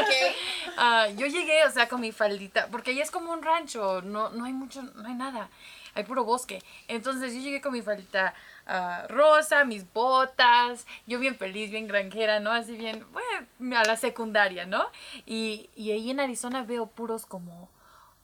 Ok. 0.00 0.36
Ah, 0.78 1.06
yo 1.16 1.26
llegué, 1.26 1.64
o 1.64 1.70
sea, 1.70 1.88
con 1.88 2.02
mi 2.02 2.12
faldita, 2.12 2.66
porque 2.66 2.90
ahí 2.90 3.00
es 3.00 3.10
como 3.10 3.32
un 3.32 3.42
rancho, 3.42 4.02
no, 4.02 4.28
no 4.28 4.44
hay 4.44 4.52
mucho, 4.52 4.82
no 4.82 5.08
hay 5.08 5.14
nada, 5.14 5.48
hay 5.94 6.04
puro 6.04 6.22
bosque. 6.22 6.62
Entonces 6.86 7.32
yo 7.32 7.40
llegué 7.40 7.62
con 7.62 7.72
mi 7.72 7.80
faldita 7.80 8.34
ah, 8.66 9.06
rosa, 9.08 9.64
mis 9.64 9.90
botas, 9.92 10.86
yo 11.06 11.18
bien 11.18 11.36
feliz, 11.36 11.70
bien 11.70 11.86
granjera, 11.86 12.40
¿no? 12.40 12.50
Así 12.52 12.76
bien, 12.76 13.06
bueno, 13.12 13.78
a 13.78 13.84
la 13.84 13.96
secundaria, 13.96 14.66
¿no? 14.66 14.86
Y, 15.24 15.70
y 15.74 15.90
ahí 15.92 16.10
en 16.10 16.20
Arizona 16.20 16.62
veo 16.62 16.86
puros 16.86 17.26
como, 17.26 17.68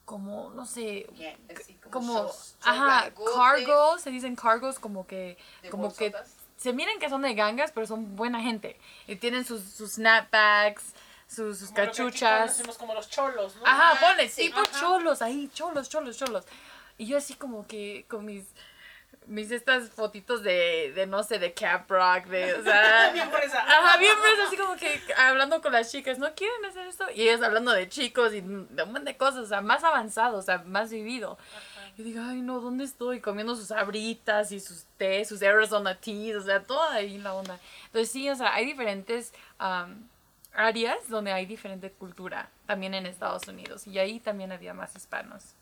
como, 0.04 0.50
no 0.50 0.66
sé, 0.66 1.06
así 1.54 1.74
como 1.74 1.92
como, 1.92 2.14
shows- 2.14 2.26
shows 2.28 2.56
ajá, 2.64 3.10
cargos, 3.34 4.00
se 4.02 4.10
dicen 4.10 4.36
cargos 4.36 4.78
como 4.78 5.06
que, 5.06 5.36
como 5.70 5.94
que 5.94 6.12
se 6.56 6.72
miran 6.72 6.98
que 7.00 7.08
son 7.08 7.22
de 7.22 7.34
gangas, 7.34 7.72
pero 7.72 7.86
son 7.86 8.14
buena 8.16 8.40
gente. 8.40 8.78
Y 9.08 9.16
tienen 9.16 9.44
sus, 9.44 9.62
sus 9.64 9.94
snapbacks, 9.94 10.94
sus, 11.26 11.58
sus 11.58 11.68
Como 11.70 11.80
lo 11.80 11.84
que 11.86 11.90
aquí 11.90 11.96
cachuchas. 12.10 12.40
conocemos 12.40 12.78
como 12.78 12.94
los 12.94 13.08
cholos, 13.10 13.56
¿no? 13.56 13.66
Ajá, 13.66 13.92
Ajá, 13.92 14.06
ponle, 14.06 14.28
sí, 14.28 14.42
tipo 14.48 14.60
ajá. 14.60 14.78
cholos 14.80 15.22
ahí, 15.22 15.48
cholos, 15.52 15.88
cholos, 15.88 16.16
cholos. 16.18 16.44
Y 16.98 17.06
yo 17.06 17.16
así 17.16 17.34
como 17.34 17.66
que 17.66 18.04
con 18.08 18.24
mis, 18.26 18.44
mis 19.26 19.50
estas 19.50 19.90
fotitos 19.90 20.42
de, 20.42 20.92
de 20.94 21.06
no 21.06 21.22
sé, 21.22 21.38
de 21.38 21.52
Cap 21.54 21.90
Rock, 21.90 22.26
de, 22.26 22.54
o 22.54 22.62
sea... 22.62 23.10
Bien 23.14 23.30
fresa. 23.30 23.60
Ajá, 23.60 23.96
bien 23.98 24.16
fresa, 24.16 24.46
así 24.46 24.56
como 24.56 24.76
que 24.76 25.00
hablando 25.16 25.60
con 25.60 25.72
las 25.72 25.90
chicas, 25.90 26.18
¿no 26.18 26.34
quieren 26.34 26.64
hacer 26.64 26.86
esto? 26.86 27.06
Y 27.14 27.22
ellas 27.22 27.42
hablando 27.42 27.72
de 27.72 27.88
chicos 27.88 28.32
y 28.34 28.40
de 28.40 28.46
un 28.46 28.68
montón 28.76 29.04
de 29.04 29.16
cosas, 29.16 29.40
o 29.40 29.46
sea, 29.46 29.60
más 29.60 29.84
avanzado, 29.84 30.38
o 30.38 30.42
sea, 30.42 30.58
más 30.58 30.90
vivido. 30.90 31.38
Y 31.98 32.02
digo, 32.04 32.22
ay, 32.24 32.40
no, 32.40 32.60
¿dónde 32.60 32.84
estoy? 32.84 33.20
Comiendo 33.20 33.54
sus 33.54 33.70
abritas 33.70 34.50
y 34.50 34.60
sus 34.60 34.84
té, 34.96 35.24
sus 35.24 35.42
Arizona 35.42 35.98
teas, 35.98 36.36
o 36.36 36.42
sea, 36.42 36.62
todo 36.62 36.82
ahí 36.88 37.18
la 37.18 37.34
onda. 37.34 37.58
Entonces, 37.86 38.10
sí, 38.10 38.30
o 38.30 38.34
sea, 38.34 38.54
hay 38.54 38.64
diferentes 38.64 39.34
am, 39.58 40.08
áreas 40.54 41.08
donde 41.08 41.32
hay 41.32 41.44
diferente 41.44 41.90
cultura, 41.90 42.48
también 42.66 42.94
en 42.94 43.04
Estados 43.04 43.46
Unidos. 43.46 43.86
Y 43.86 43.98
ahí 43.98 44.20
también 44.20 44.52
había 44.52 44.72
más 44.72 44.96
hispanos, 44.96 45.54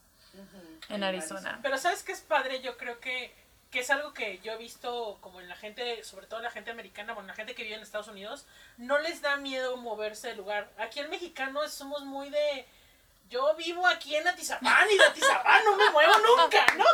en 0.88 1.02
Arizona. 1.02 1.58
Pero 1.62 1.78
¿sabes 1.78 2.04
qué 2.04 2.12
es 2.12 2.20
padre? 2.20 2.60
Yo 2.60 2.76
creo 2.76 3.00
que, 3.00 3.34
que 3.70 3.80
es 3.80 3.90
algo 3.90 4.12
que 4.12 4.40
yo 4.40 4.52
he 4.52 4.56
visto 4.56 5.18
como 5.20 5.40
en 5.40 5.48
la 5.48 5.56
gente, 5.56 6.02
sobre 6.02 6.26
todo 6.26 6.40
la 6.40 6.50
gente 6.50 6.70
americana, 6.70 7.12
bueno, 7.12 7.28
la 7.28 7.34
gente 7.34 7.54
que 7.54 7.62
vive 7.62 7.76
en 7.76 7.82
Estados 7.82 8.08
Unidos, 8.08 8.46
no 8.76 8.98
les 8.98 9.22
da 9.22 9.36
miedo 9.36 9.76
moverse 9.76 10.28
de 10.28 10.36
lugar. 10.36 10.68
Aquí 10.78 10.98
el 10.98 11.08
mexicano 11.08 11.68
somos 11.68 12.04
muy 12.04 12.30
de... 12.30 12.66
Yo 13.28 13.54
vivo 13.54 13.86
aquí 13.86 14.16
en 14.16 14.26
Atizapán 14.26 14.90
y 14.90 14.98
de 14.98 15.04
Atizapán 15.04 15.64
no 15.64 15.76
me 15.76 15.88
muevo 15.90 16.14
nunca, 16.18 16.66
¿no? 16.76 16.84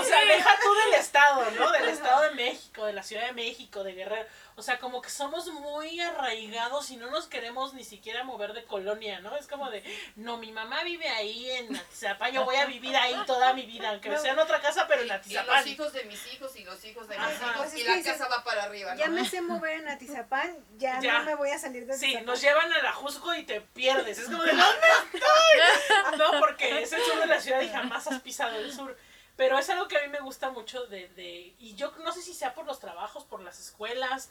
O 0.00 0.02
sea, 0.02 0.24
deja 0.24 0.50
tú 0.60 0.74
del 0.74 0.94
estado, 0.94 1.48
¿no? 1.52 1.70
Del 1.70 1.88
estado 1.90 2.22
de 2.22 2.30
México, 2.32 2.86
de 2.86 2.92
la 2.92 3.04
Ciudad 3.04 3.26
de 3.26 3.32
México, 3.32 3.84
de 3.84 3.92
Guerrero. 3.92 4.28
O 4.60 4.62
sea, 4.62 4.78
como 4.78 5.00
que 5.00 5.08
somos 5.08 5.46
muy 5.48 5.98
arraigados 6.00 6.90
y 6.90 6.96
no 6.98 7.08
nos 7.10 7.26
queremos 7.28 7.72
ni 7.72 7.82
siquiera 7.82 8.24
mover 8.24 8.52
de 8.52 8.62
colonia, 8.66 9.18
¿no? 9.20 9.34
Es 9.34 9.46
como 9.46 9.70
de, 9.70 9.82
no, 10.16 10.36
mi 10.36 10.52
mamá 10.52 10.84
vive 10.84 11.08
ahí 11.08 11.50
en 11.50 11.74
Atizapán, 11.74 12.30
yo 12.30 12.44
voy 12.44 12.56
a 12.56 12.66
vivir 12.66 12.94
ahí 12.94 13.16
toda 13.26 13.54
mi 13.54 13.62
vida, 13.64 13.88
aunque 13.88 14.14
sea 14.18 14.32
en 14.34 14.38
otra 14.38 14.60
casa, 14.60 14.86
pero 14.86 15.00
en 15.00 15.06
Y 15.06 15.08
los 15.08 15.16
Atizapán. 15.18 15.66
hijos 15.66 15.92
de 15.94 16.04
mis 16.04 16.30
hijos 16.34 16.54
y 16.56 16.64
los 16.64 16.84
hijos 16.84 17.08
de 17.08 17.16
Ajá. 17.16 17.28
mis 17.30 17.38
hijos. 17.40 17.52
Pues 17.56 17.72
es 17.72 17.78
y 17.80 17.84
la 17.84 17.94
dices, 17.94 18.12
casa 18.18 18.28
va 18.28 18.44
para 18.44 18.64
arriba, 18.64 18.92
¿no? 18.94 19.00
Ya 19.00 19.08
me 19.08 19.24
sé 19.24 19.40
mover 19.40 19.80
en 19.80 19.88
Atizapán, 19.88 20.54
ya, 20.76 21.00
Ya. 21.00 21.20
no 21.20 21.24
me 21.24 21.34
voy 21.36 21.48
a 21.52 21.58
salir 21.58 21.86
de 21.86 21.94
Sí, 21.96 22.04
Atizapán. 22.04 22.26
nos 22.26 22.40
llevan 22.42 22.70
a 22.70 22.82
la 22.82 22.92
Jusco 22.92 23.34
y 23.34 23.44
te 23.44 23.62
pierdes. 23.62 24.18
Es 24.18 24.26
como 24.26 24.42
de, 24.42 24.50
¿dónde 24.52 24.64
estoy? 25.14 26.18
No, 26.18 26.38
porque 26.38 26.82
es 26.82 26.92
el 26.92 27.02
sur 27.02 27.18
de 27.18 27.26
la 27.28 27.40
ciudad 27.40 27.62
y 27.62 27.68
jamás 27.70 28.06
has 28.08 28.20
pisado 28.20 28.56
el 28.58 28.70
sur. 28.74 28.94
Pero 29.36 29.58
es 29.58 29.70
algo 29.70 29.88
que 29.88 29.96
a 29.96 30.02
mí 30.02 30.08
me 30.08 30.20
gusta 30.20 30.50
mucho 30.50 30.84
de, 30.88 31.08
de, 31.08 31.54
y 31.58 31.74
yo 31.74 31.92
no 32.04 32.12
sé 32.12 32.20
si 32.20 32.34
sea 32.34 32.52
por 32.52 32.66
los 32.66 32.78
trabajos, 32.78 33.24
por 33.24 33.40
las 33.40 33.58
escuelas, 33.58 34.28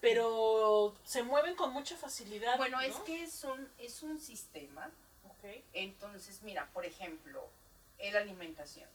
pero 0.00 0.94
se 1.04 1.22
mueven 1.22 1.54
con 1.54 1.72
mucha 1.72 1.96
facilidad. 1.96 2.56
Bueno, 2.56 2.78
¿no? 2.78 2.82
es 2.82 2.96
que 2.96 3.22
es 3.22 3.44
un, 3.44 3.68
es 3.78 4.02
un 4.02 4.18
sistema. 4.18 4.90
Ok. 5.24 5.62
Entonces, 5.72 6.42
mira, 6.42 6.68
por 6.72 6.84
ejemplo, 6.84 7.48
la 7.98 8.20
alimentación. 8.20 8.88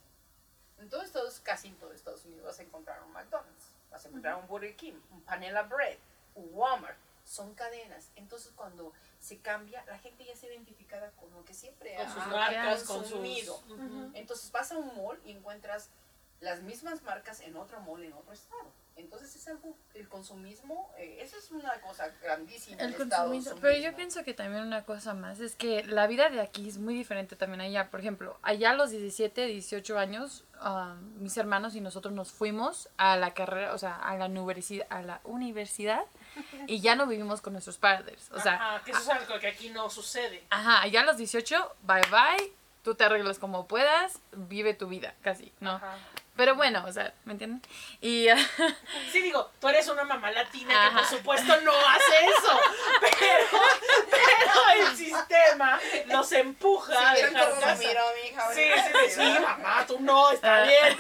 En 0.80 0.90
todos 0.90 1.06
Estados, 1.06 1.40
casi 1.42 1.70
en 1.70 1.76
todo 1.76 1.94
Estados 1.94 2.26
Unidos 2.26 2.46
vas 2.46 2.60
a 2.60 2.64
encontrar 2.64 3.02
un 3.04 3.12
McDonald's, 3.14 3.72
vas 3.92 4.04
a 4.04 4.08
encontrar 4.10 4.36
un 4.36 4.48
Burger 4.48 4.76
King, 4.76 4.94
un 5.12 5.22
Panela 5.22 5.64
Bread, 5.64 5.98
un 6.36 6.50
Walmart. 6.52 6.98
Son 7.24 7.56
cadenas. 7.56 8.10
Entonces, 8.18 8.52
cuando 8.56 8.94
se 9.20 9.40
cambia, 9.40 9.84
la 9.88 9.98
gente 9.98 10.24
ya 10.26 10.36
se 10.36 10.46
identificada 10.46 11.10
con 11.12 11.32
lo 11.34 11.44
que 11.44 11.56
siempre 11.56 11.96
Con 11.96 12.06
ha 12.06 12.14
sus 12.14 12.28
marcas, 12.28 12.84
con 12.84 13.00
sus... 13.00 13.10
consumido. 13.10 13.56
Ujú. 13.68 14.12
Entonces 14.14 14.52
vas 14.52 14.72
a 14.72 14.78
un 14.78 14.96
mall 14.96 15.20
y 15.26 15.32
encuentras 15.32 15.90
las 16.40 16.62
mismas 16.62 17.02
marcas 17.02 17.40
en 17.40 17.58
otro 17.58 17.80
mall 17.82 18.04
en 18.04 18.14
otro 18.14 18.32
estado. 18.32 18.72
Entonces 18.98 19.36
es 19.36 19.48
algo, 19.50 19.78
el 19.94 20.08
consumismo, 20.08 20.94
eh, 20.98 21.18
eso 21.20 21.38
es 21.38 21.52
una 21.52 21.82
cosa 21.82 22.14
grandísima 22.22 22.82
El 22.82 22.96
consumismo. 22.96 23.56
Pero 23.60 23.78
yo 23.78 23.94
pienso 23.94 24.24
que 24.24 24.34
también 24.34 24.64
una 24.64 24.86
cosa 24.86 25.14
más 25.14 25.42
es 25.42 25.56
que 25.56 25.84
la 25.84 26.08
vida 26.08 26.30
de 26.30 26.40
aquí 26.40 26.70
es 26.70 26.78
muy 26.78 26.94
diferente 26.94 27.36
también 27.36 27.60
allá. 27.60 27.90
Por 27.92 28.00
ejemplo, 28.00 28.38
allá 28.42 28.72
a 28.72 28.74
los 28.74 28.92
17, 28.92 29.48
18 29.48 30.00
años, 30.00 30.46
mis 31.20 31.36
hermanos 31.36 31.76
y 31.76 31.82
nosotros 31.82 32.14
nos 32.14 32.32
fuimos 32.32 32.88
a 32.96 33.18
la 33.18 33.34
carrera, 33.34 33.74
o 33.74 33.78
sea, 33.78 33.96
a 33.98 34.16
la 34.16 34.28
universidad, 34.28 34.88
a 34.90 35.02
la 35.02 35.20
universidad 35.26 36.04
y 36.68 36.80
ya 36.80 36.96
no 36.96 37.06
vivimos 37.06 37.42
con 37.42 37.52
nuestros 37.52 37.78
padres. 37.78 38.30
O 38.32 38.40
sea, 38.40 38.56
Ajá, 38.56 38.84
que 38.86 38.92
eso 38.92 39.02
es 39.02 39.10
algo 39.10 39.40
que 39.40 39.48
aquí 39.48 39.70
no 39.72 39.90
sucede. 39.90 40.46
Ajá, 40.50 40.82
allá 40.82 41.02
a 41.02 41.06
los 41.06 41.18
18, 41.18 41.76
bye 41.84 42.02
bye, 42.10 42.54
tú 42.86 42.96
te 42.96 43.04
arreglas 43.04 43.40
como 43.40 43.68
puedas, 43.68 44.20
vive 44.32 44.74
tu 44.76 44.88
vida, 44.88 45.14
casi, 45.24 45.52
¿no? 45.60 45.72
Ajá. 45.72 45.98
Pero 46.38 46.56
bueno, 46.56 46.84
o 46.86 46.92
sea, 46.92 47.14
¿me 47.24 47.32
entienden? 47.32 47.62
Y 48.02 48.28
ah, 48.28 48.36
Sí, 49.12 49.22
digo, 49.22 49.50
tú 49.60 49.70
eres 49.70 49.88
una 49.88 50.04
mamá 50.04 50.30
latina 50.32 50.90
que 50.90 50.96
por 50.98 51.06
supuesto 51.08 51.62
no 51.62 51.72
hace 51.72 52.26
eso, 52.26 52.60
pero, 53.02 53.62
pero 54.12 54.70
el 54.90 54.96
sistema 54.98 55.80
los 56.08 56.32
empuja 56.34 56.94
Si 56.94 57.06
a 57.06 57.14
dejar 57.14 57.44
cómo 57.46 57.56
me 57.56 57.62
casa. 57.62 57.76
miró 57.88 58.02
mi 58.22 58.30
hija. 58.30 58.54
Sí, 58.54 58.62
¿verdad? 58.70 58.92
sí, 59.06 59.12
sí, 59.12 59.40
mamá, 59.42 59.86
tú 59.88 59.98
no, 60.02 60.32
está 60.32 60.64
Ah. 60.64 60.66
bien. 60.66 60.98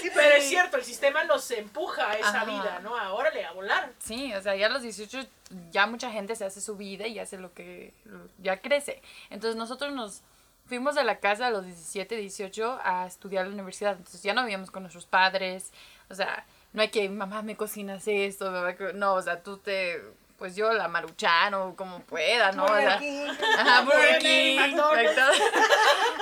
Sí, 0.00 0.10
Pero 0.14 0.36
es 0.36 0.48
cierto, 0.48 0.76
el 0.76 0.84
sistema 0.84 1.24
los 1.24 1.50
empuja 1.50 2.10
a 2.10 2.18
esa 2.18 2.42
Ajá. 2.42 2.44
vida, 2.44 2.80
¿no? 2.82 2.96
A 2.96 3.12
órale, 3.12 3.44
a 3.44 3.52
volar. 3.52 3.92
sí, 3.98 4.32
o 4.34 4.42
sea, 4.42 4.54
ya 4.56 4.66
a 4.66 4.70
los 4.70 4.82
18 4.82 5.26
ya 5.70 5.86
mucha 5.86 6.10
gente 6.10 6.34
se 6.36 6.44
hace 6.44 6.60
su 6.60 6.76
vida 6.76 7.06
y 7.06 7.18
hace 7.18 7.38
lo 7.38 7.52
que 7.54 7.92
ya 8.38 8.58
crece. 8.60 9.02
Entonces 9.30 9.56
nosotros 9.56 9.92
nos 9.92 10.22
fuimos 10.66 10.94
de 10.94 11.04
la 11.04 11.18
casa 11.18 11.48
a 11.48 11.50
los 11.50 11.64
17, 11.64 12.16
18 12.16 12.80
a 12.82 13.06
estudiar 13.06 13.44
a 13.44 13.48
la 13.48 13.54
universidad. 13.54 13.92
Entonces 13.96 14.22
ya 14.22 14.32
no 14.34 14.42
vivíamos 14.42 14.70
con 14.70 14.82
nuestros 14.82 15.06
padres. 15.06 15.72
O 16.08 16.14
sea, 16.14 16.46
no 16.72 16.80
hay 16.82 16.88
que, 16.88 17.08
mamá, 17.10 17.42
me 17.42 17.56
cocinas 17.56 18.06
esto. 18.06 18.50
mamá, 18.50 18.74
que-". 18.76 18.92
No, 18.94 19.14
o 19.14 19.22
sea, 19.22 19.42
tú 19.42 19.58
te, 19.58 20.02
pues 20.42 20.56
yo 20.56 20.72
la 20.72 20.88
maruchan 20.88 21.54
o 21.54 21.76
como 21.76 22.00
pueda, 22.00 22.50
¿no? 22.50 22.66
Burger 22.66 22.98
King. 22.98 23.28
Ajá, 23.58 23.82
Burger 23.82 24.18
King. 24.18 24.58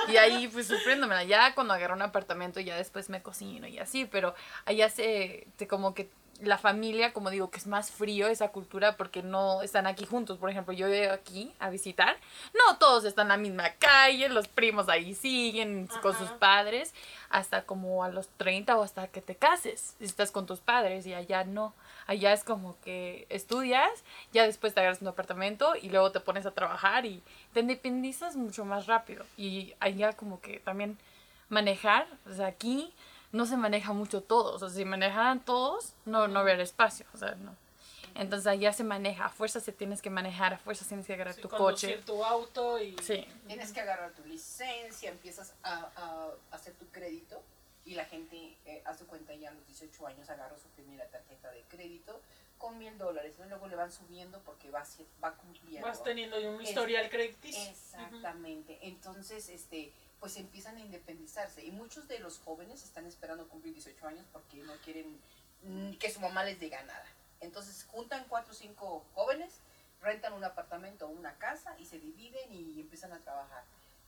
Y 0.09 0.17
ahí 0.17 0.47
pues 0.47 0.67
sufriéndomela. 0.67 1.23
Ya 1.23 1.55
cuando 1.55 1.73
agarré 1.73 1.95
un 1.95 2.03
apartamento 2.03 2.59
ya 2.59 2.75
después 2.75 3.09
me 3.09 3.23
cocino 3.23 3.65
y 3.65 3.79
así, 3.79 4.05
pero 4.05 4.35
allá 4.65 4.89
se, 4.89 5.47
te 5.57 5.65
como 5.65 5.95
que 5.95 6.11
la 6.39 6.59
familia, 6.59 7.13
como 7.13 7.31
digo, 7.31 7.49
que 7.49 7.57
es 7.57 7.65
más 7.65 7.89
frío 7.89 8.27
esa 8.27 8.49
cultura 8.49 8.95
porque 8.95 9.23
no 9.23 9.63
están 9.63 9.87
aquí 9.87 10.05
juntos. 10.05 10.37
Por 10.37 10.51
ejemplo, 10.51 10.71
yo 10.71 10.87
veo 10.87 11.13
aquí 11.13 11.51
a 11.57 11.71
visitar, 11.71 12.15
no 12.53 12.77
todos 12.77 13.05
están 13.05 13.25
en 13.25 13.29
la 13.29 13.37
misma 13.37 13.73
calle, 13.79 14.29
los 14.29 14.47
primos 14.47 14.87
ahí 14.87 15.15
siguen 15.15 15.89
con 16.03 16.15
sus 16.15 16.29
padres 16.29 16.93
hasta 17.31 17.63
como 17.63 18.03
a 18.03 18.09
los 18.09 18.27
30 18.37 18.77
o 18.77 18.83
hasta 18.83 19.07
que 19.07 19.21
te 19.21 19.33
cases, 19.33 19.95
si 19.97 20.05
estás 20.05 20.29
con 20.29 20.45
tus 20.45 20.59
padres 20.59 21.07
y 21.07 21.15
allá 21.15 21.43
no. 21.43 21.73
Allá 22.07 22.33
es 22.33 22.43
como 22.43 22.79
que 22.81 23.25
estudias, 23.29 23.89
ya 24.33 24.43
después 24.43 24.73
te 24.73 24.79
agarras 24.79 25.01
un 25.01 25.07
apartamento 25.07 25.75
y 25.75 25.89
luego 25.89 26.11
te 26.11 26.19
pones 26.19 26.45
a 26.45 26.51
trabajar 26.51 27.05
y 27.05 27.21
te 27.53 27.59
independizas 27.61 28.35
mucho 28.35 28.65
más 28.65 28.87
rápido. 28.87 29.25
Y 29.37 29.73
allá 29.79 30.13
como 30.13 30.41
que 30.41 30.59
también 30.59 30.97
manejar, 31.49 32.07
o 32.29 32.33
sea, 32.33 32.47
aquí 32.47 32.93
no 33.31 33.45
se 33.45 33.55
maneja 33.57 33.93
mucho 33.93 34.21
todos, 34.21 34.61
o 34.61 34.67
sea, 34.69 34.75
si 34.75 34.83
manejaran 34.85 35.39
todos, 35.43 35.93
no, 36.05 36.27
no 36.27 36.39
habría 36.39 36.55
espacio, 36.61 37.05
o 37.13 37.17
sea, 37.17 37.35
no. 37.35 37.55
Entonces 38.13 38.45
allá 38.47 38.73
se 38.73 38.83
maneja, 38.83 39.25
a 39.25 39.29
fuerza 39.29 39.61
se 39.61 39.71
tienes 39.71 40.01
que 40.01 40.09
manejar, 40.09 40.53
a 40.53 40.57
fuerza 40.57 40.85
tienes 40.85 41.07
que 41.07 41.13
agarrar 41.13 41.33
Sí, 41.33 41.41
tu 41.41 41.47
coche. 41.47 41.97
tu 42.05 42.21
auto 42.25 42.77
y... 42.77 42.93
Sí. 43.01 43.25
Tienes 43.47 43.71
que 43.71 43.79
agarrar 43.79 44.11
tu 44.11 44.25
licencia, 44.25 45.09
empiezas 45.11 45.53
a, 45.63 45.87
a 45.95 46.27
hacer 46.51 46.73
tu 46.73 46.85
crédito 46.87 47.41
y 47.91 47.95
la 47.95 48.05
gente 48.05 48.57
eh, 48.65 48.81
hace 48.85 49.03
cuenta 49.03 49.33
ya 49.35 49.49
a 49.49 49.53
los 49.53 49.67
18 49.67 50.07
años 50.07 50.29
agarra 50.29 50.57
su 50.57 50.69
primera 50.69 51.05
tarjeta 51.09 51.51
de 51.51 51.61
crédito 51.63 52.21
con 52.57 52.77
mil 52.77 52.97
dólares, 52.97 53.37
¿no? 53.37 53.45
luego 53.47 53.67
le 53.67 53.75
van 53.75 53.91
subiendo 53.91 54.41
porque 54.43 54.71
va, 54.71 54.85
va 55.21 55.35
cumpliendo. 55.35 55.85
Vas 55.85 56.01
teniendo 56.01 56.37
un 56.37 56.61
historial 56.61 57.09
crediticio. 57.09 57.69
Exactamente. 57.69 58.79
Entonces, 58.83 59.49
este, 59.49 59.91
pues 60.21 60.37
empiezan 60.37 60.77
a 60.77 60.79
independizarse. 60.79 61.65
Y 61.65 61.71
muchos 61.71 62.07
de 62.07 62.19
los 62.19 62.39
jóvenes 62.39 62.81
están 62.83 63.05
esperando 63.07 63.49
cumplir 63.49 63.73
18 63.73 64.07
años 64.07 64.25
porque 64.31 64.63
no 64.63 64.73
quieren 64.85 65.19
mm, 65.63 65.95
que 65.95 66.09
su 66.09 66.21
mamá 66.21 66.45
les 66.45 66.61
diga 66.61 66.81
nada. 66.83 67.05
Entonces 67.41 67.83
juntan 67.91 68.23
cuatro 68.29 68.53
o 68.53 68.55
cinco 68.55 69.03
jóvenes, 69.15 69.59
rentan 69.99 70.31
un 70.31 70.45
apartamento 70.45 71.07
o 71.07 71.09
una 71.09 71.37
casa 71.39 71.75
y 71.77 71.85
se 71.85 71.99
dividen 71.99 72.53
y 72.53 72.79
empiezan 72.79 73.11
a 73.11 73.19
trabajar. 73.19 73.65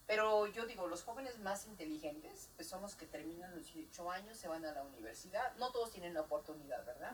Pero 0.08 0.48
yo 0.48 0.66
digo, 0.66 0.88
los 0.88 1.04
jóvenes 1.04 1.40
más 1.40 1.66
inteligentes, 1.66 2.50
pues 2.56 2.68
son 2.68 2.82
los 2.82 2.96
que 2.96 3.06
terminan 3.06 3.56
los 3.56 3.66
18 3.74 4.12
años, 4.12 4.38
se 4.38 4.48
van 4.48 4.66
a 4.66 4.72
la 4.72 4.84
universidad. 4.84 5.56
No 5.58 5.72
todos 5.72 5.92
tienen 5.92 6.14
la 6.14 6.22
oportunidad, 6.22 6.86
¿verdad? 6.86 7.14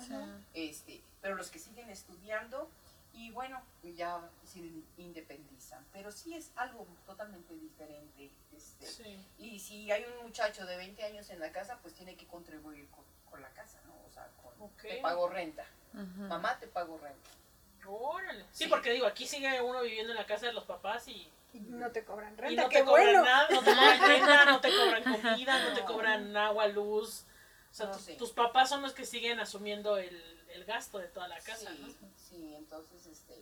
este, 0.54 1.02
pero 1.22 1.36
los 1.36 1.52
que 1.52 1.60
siguen 1.60 1.90
estudiando 1.90 2.70
y 3.14 3.32
bueno, 3.32 3.62
ya 3.96 4.28
se 4.44 4.60
independizan. 4.98 5.86
Pero 5.94 6.12
sí 6.12 6.34
es 6.34 6.52
algo 6.56 6.88
totalmente 7.06 7.54
diferente. 7.56 8.32
Este, 8.56 8.86
Sí. 8.86 9.28
Y 9.38 9.60
si 9.60 9.92
hay 9.92 10.06
un 10.06 10.26
muchacho 10.26 10.66
de 10.66 10.78
20 10.78 11.04
años 11.04 11.30
en 11.30 11.40
la 11.40 11.52
casa, 11.52 11.80
pues 11.82 11.94
tiene 11.94 12.16
que 12.16 12.28
contribuir 12.28 12.88
con, 12.90 13.04
con 13.30 13.42
la 13.42 13.50
casa, 13.50 13.80
¿no? 13.86 13.94
O 14.08 14.12
sea, 14.12 14.28
con, 14.42 14.70
te 14.78 15.02
pago 15.02 15.28
renta. 15.30 15.66
Mamá, 15.94 16.60
te 16.60 16.68
pago 16.68 16.98
renta. 16.98 17.30
Órale. 17.90 18.44
Sí, 18.52 18.64
Sí. 18.66 18.70
porque 18.70 18.92
digo, 18.92 19.06
aquí 19.08 19.28
sigue 19.28 19.62
uno 19.62 19.82
viviendo 19.82 20.12
en 20.14 20.18
la 20.18 20.26
casa 20.26 20.46
de 20.48 20.54
los 20.54 20.66
papás 20.66 21.08
y, 21.08 21.32
Y 21.54 21.60
no 21.62 21.92
te 21.92 22.04
cobran 22.06 22.34
y 22.34 22.38
renta, 22.38 22.64
no 22.64 22.70
qué 22.70 22.80
te 22.80 22.86
cobran 22.86 23.06
bueno. 23.06 23.24
nada, 23.26 23.48
no 23.50 23.60
te 23.64 23.72
cobran 23.76 24.00
renta, 24.10 24.46
no 24.46 24.62
te 24.62 24.70
cobran 24.70 25.04
comida, 25.04 25.70
no 25.70 25.76
te 25.76 25.86
cobran 25.86 26.38
agua, 26.38 26.68
luz. 26.68 27.24
O 27.72 27.74
sea, 27.74 27.86
No, 27.88 27.92
tus, 27.94 28.02
sí. 28.02 28.16
tus 28.18 28.32
papás 28.32 28.70
son 28.70 28.82
los 28.82 28.94
que 28.94 29.06
siguen 29.06 29.40
asumiendo 29.40 29.98
el, 29.98 30.16
el 30.50 30.66
gasto 30.66 30.98
de 31.00 31.08
toda 31.08 31.28
la 31.28 31.40
casa, 31.40 31.70
sí, 31.72 31.80
¿no? 32.02 32.10
sí, 32.18 32.56
entonces, 32.56 33.06
este, 33.06 33.36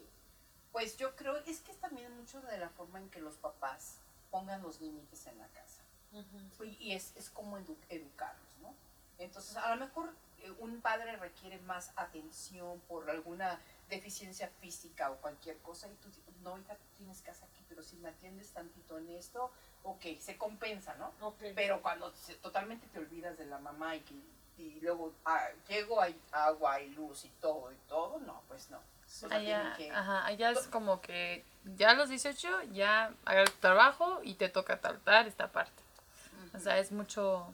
pues 0.72 0.98
yo 0.98 1.16
creo, 1.16 1.38
es 1.46 1.60
que 1.62 1.72
es 1.72 1.78
también 1.80 2.16
mucho 2.18 2.42
de 2.42 2.58
la 2.58 2.70
forma 2.70 3.00
en 3.00 3.10
que 3.10 3.20
los 3.22 3.36
papás 3.36 3.98
pongan 4.32 4.62
los 4.62 4.80
límites 4.82 5.26
en 5.28 5.38
la 5.38 5.48
casa. 5.48 5.82
Ujú. 6.14 6.66
Y, 6.66 6.78
y 6.80 6.94
es, 6.94 7.14
es 7.16 7.30
como 7.30 7.58
edu- 7.58 7.78
educarlos, 7.90 8.58
¿no? 8.62 8.74
Entonces, 9.18 9.56
a 9.58 9.74
lo 9.76 9.86
mejor 9.86 10.14
eh, 10.44 10.52
un 10.60 10.82
padre 10.82 11.16
requiere 11.18 11.58
más 11.60 11.92
atención 11.96 12.80
por 12.88 13.10
alguna 13.10 13.60
deficiencia 13.90 14.50
física 14.60 15.10
o 15.12 15.18
cualquier 15.18 15.58
cosa 15.60 15.88
y 15.88 15.94
tú, 15.96 16.10
no, 16.44 16.58
hija, 16.58 16.76
tú 16.76 16.84
tienes 16.98 17.22
casa 17.22 17.46
aquí, 17.46 17.64
pero 17.70 17.82
si 17.84 17.96
me 17.98 18.10
atiendes 18.10 18.52
tantito 18.52 18.98
en 18.98 19.10
esto, 19.12 19.52
ok, 19.84 20.04
se 20.20 20.38
compensa, 20.38 20.96
¿no? 20.96 21.12
Pero 21.56 21.82
cuando 21.82 22.12
se- 22.16 22.36
totalmente 22.36 22.88
te 22.88 23.00
olvidas 23.00 23.38
de 23.38 23.46
la 23.46 23.58
mamá 23.60 23.96
y, 23.96 24.02
que, 24.02 24.14
y 24.58 24.80
luego 24.82 25.14
ah, 25.26 25.48
llego, 25.68 26.02
hay 26.02 26.20
agua 26.32 26.82
y 26.82 26.90
luz 26.90 27.26
y 27.26 27.30
todo 27.42 27.72
y 27.72 27.78
todo, 27.88 28.20
no, 28.20 28.42
pues 28.48 28.70
no. 28.70 28.78
O 28.78 29.30
sea, 29.30 29.30
Allá, 29.38 29.74
que- 29.78 29.90
ajá, 29.92 30.26
allá 30.26 30.52
es 30.52 30.68
como 30.68 31.00
que 31.02 31.46
ya 31.78 31.92
a 31.92 31.94
los 31.94 32.10
18 32.10 32.64
ya 32.74 33.14
agarras 33.26 33.54
tu 33.54 33.60
trabajo 33.60 34.20
y 34.24 34.34
te 34.36 34.50
toca 34.50 34.80
tratar 34.82 35.28
esta 35.28 35.52
parte. 35.52 35.82
O 36.54 36.60
sea, 36.60 36.78
es 36.80 36.92
mucho... 36.92 37.54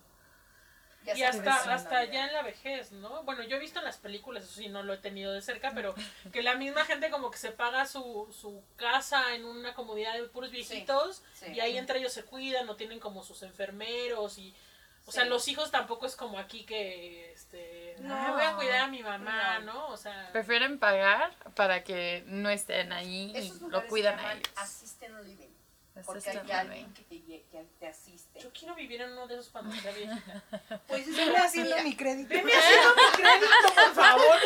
Ya 1.06 1.16
Y 1.18 1.24
hasta, 1.24 1.74
hasta 1.74 2.06
ya 2.06 2.28
en 2.28 2.34
la 2.34 2.42
vejez, 2.44 2.92
¿no? 2.94 3.24
Bueno, 3.24 3.44
yo 3.44 3.58
he 3.58 3.60
visto 3.60 3.80
en 3.80 3.86
las 3.86 3.98
películas, 3.98 4.44
eso 4.44 4.54
sí, 4.54 4.70
no 4.70 4.84
lo 4.84 4.94
he 4.94 4.98
tenido 4.98 5.32
de 5.34 5.42
cerca, 5.42 5.72
pero 5.76 5.94
que 6.32 6.42
la 6.44 6.56
misma 6.56 6.86
gente 6.86 7.10
como 7.10 7.30
que 7.32 7.38
se 7.38 7.52
paga 7.52 7.86
su, 7.86 8.34
su 8.38 8.64
casa 8.78 9.36
en 9.36 9.46
una 9.46 9.74
comunidad 9.74 10.14
de 10.14 10.24
puros 10.30 10.52
viejitos 10.52 11.22
sí. 11.34 11.48
y 11.54 11.60
ahí 11.60 11.78
entre 11.78 12.00
ellos 12.00 12.14
se 12.14 12.24
cuidan 12.24 12.70
o 12.70 12.76
tienen 12.76 13.00
como 13.00 13.24
sus 13.24 13.44
enfermeros 13.44 14.38
y... 14.38 14.56
O 15.06 15.12
sea, 15.12 15.26
los 15.26 15.50
hijos 15.50 15.70
tampoco 15.70 16.06
es 16.06 16.16
como 16.16 16.40
aquí 16.40 16.64
que, 16.66 17.34
este, 17.34 17.98
No. 18.00 18.16
"Ay, 18.16 18.32
voy 18.32 18.44
a 18.44 18.56
cuidar 18.56 18.80
a 18.84 18.88
mi 18.88 19.04
mamá, 19.04 19.60
No. 19.60 19.74
¿no? 19.74 19.88
O 19.90 19.98
sea, 19.98 20.30
Prefieren 20.32 20.80
pagar 20.80 21.36
para 21.56 21.84
que 21.84 22.24
no 22.28 22.50
estén 22.50 22.94
ahí 22.94 23.34
y 23.36 23.52
lo 23.70 23.86
cuidan 23.88 24.18
a 24.18 24.32
ellos. 24.32 24.50
Assisted 24.56 25.10
living. 25.26 25.50
Porque 26.06 26.30
hay 26.30 26.52
alguien 26.52 26.94
que 26.94 27.04
te, 27.04 27.22
que 27.22 27.66
te 27.80 27.88
asiste. 27.88 28.40
yo 28.40 28.52
quiero 28.52 28.74
vivir 28.76 29.02
en 29.02 29.12
uno 29.12 29.28
de 29.28 29.36
esos 29.36 29.50
cuando 29.50 29.76
sea 29.76 29.92
viejita. 29.92 30.44
Pues 30.88 31.08
es 31.08 31.36
haciendo 31.36 31.76
mi 31.84 31.96
crédito. 31.96 32.30
Deme 32.30 32.52
haciendo 32.52 32.90
mi 32.96 33.22
crédito, 33.22 33.74
por 33.76 33.94
favor. 33.94 34.38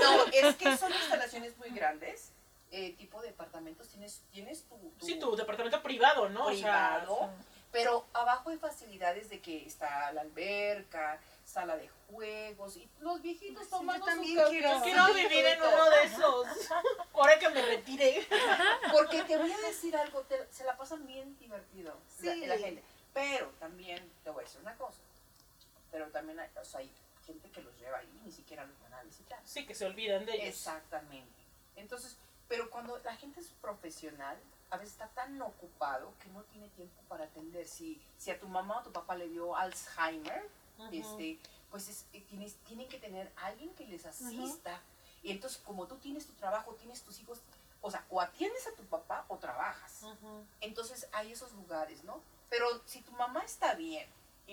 No, 0.02 0.26
es 0.32 0.56
que 0.56 0.76
son 0.76 0.92
instalaciones 0.92 1.56
muy 1.58 1.70
grandes 1.70 2.32
eh, 2.72 2.94
tipo 2.96 3.20
de 3.20 3.28
departamentos 3.28 3.88
tienes, 3.88 4.22
tienes 4.30 4.62
tu, 4.64 4.76
tu 4.98 5.06
Sí, 5.06 5.18
tu 5.18 5.34
departamento 5.34 5.82
privado, 5.82 6.28
¿no? 6.28 6.46
privado, 6.46 7.14
O 7.14 7.18
sea, 7.18 7.30
pero 7.72 8.06
abajo 8.12 8.50
hay 8.50 8.58
facilidades 8.58 9.28
de 9.28 9.40
que 9.40 9.66
está 9.66 10.12
la 10.12 10.20
alberca, 10.20 11.20
sala 11.50 11.76
de 11.76 11.88
juegos 12.08 12.76
y 12.76 12.88
los 13.00 13.20
viejitos 13.20 13.64
Sí, 13.64 13.70
tomando 13.70 14.06
también 14.06 14.36
café. 14.36 14.50
quiero- 14.50 14.72
yo 14.76 14.82
quiero 14.82 15.14
vivir 15.14 15.44
en 15.46 15.58
uno 15.62 15.90
de 15.90 16.04
esos. 16.04 16.46
Ahora 17.12 17.38
que 17.38 17.48
me 17.50 17.62
retire. 17.62 18.26
Porque 18.92 19.22
te 19.24 19.36
voy 19.36 19.50
a 19.52 19.58
decir 19.58 19.96
algo, 19.96 20.22
te- 20.22 20.46
se 20.52 20.64
la 20.64 20.76
pasan 20.76 21.06
bien 21.06 21.36
divertido 21.38 21.94
la- 22.20 22.32
Sí. 22.32 22.46
la, 22.46 22.56
gente. 22.58 22.82
Pero 23.12 23.48
también 23.58 24.10
te 24.22 24.30
voy 24.30 24.42
a 24.42 24.46
decir 24.46 24.60
una 24.60 24.74
cosa. 24.76 24.98
Pero 25.90 26.06
también 26.10 26.38
hay, 26.38 26.48
o 26.60 26.64
sea, 26.64 26.80
hay 26.80 26.92
gente 27.26 27.50
que 27.50 27.60
los 27.62 27.76
lleva 27.78 27.98
ahí 27.98 28.10
y 28.22 28.26
ni 28.26 28.32
siquiera 28.32 28.64
los 28.64 28.80
van 28.82 28.94
a 28.94 29.02
visitar. 29.02 29.40
Sí, 29.44 29.66
que 29.66 29.74
se 29.74 29.84
olvidan 29.86 30.24
de 30.24 30.34
ellos. 30.34 30.46
Exactamente. 30.48 31.40
Entonces, 31.76 32.16
pero 32.48 32.70
cuando 32.70 32.98
la 32.98 33.16
gente 33.16 33.40
es 33.40 33.48
profesional, 33.60 34.38
a 34.70 34.76
veces 34.76 34.92
está 34.92 35.08
tan 35.08 35.40
ocupado 35.42 36.12
que 36.22 36.28
no 36.28 36.42
tiene 36.44 36.68
tiempo 36.70 37.02
para 37.08 37.24
atender. 37.24 37.66
Si, 37.66 38.00
si 38.18 38.30
a 38.30 38.38
tu 38.38 38.46
mamá 38.46 38.78
o 38.78 38.82
tu 38.84 38.92
papá 38.92 39.16
le 39.16 39.28
dio 39.28 39.56
Alzheimer, 39.56 40.48
Este, 40.92 41.38
pues 41.70 41.88
es- 41.88 42.06
eh, 42.12 42.20
tienes, 42.28 42.54
tienen 42.66 42.88
que 42.88 42.98
tener 42.98 43.32
alguien 43.36 43.70
que 43.74 43.86
les 43.86 44.04
asista. 44.06 44.80
Y 45.22 45.30
entonces, 45.30 45.60
como 45.64 45.86
tú 45.86 45.96
tienes 45.96 46.26
tu 46.26 46.32
trabajo, 46.34 46.74
tienes 46.74 47.02
tus 47.02 47.20
hijos, 47.20 47.40
o 47.82 47.90
sea, 47.90 48.04
o 48.10 48.20
atiendes 48.20 48.66
a 48.66 48.72
tu 48.74 48.84
papá 48.84 49.24
o 49.28 49.36
trabajas. 49.38 50.02
Entonces 50.60 51.06
hay 51.12 51.32
esos 51.32 51.52
lugares, 51.52 52.02
¿no? 52.04 52.20
Pero 52.48 52.66
si 52.86 53.00
tu 53.02 53.12
mamá 53.12 53.42
está 53.42 53.74
bien 53.74 54.08
y, 54.46 54.52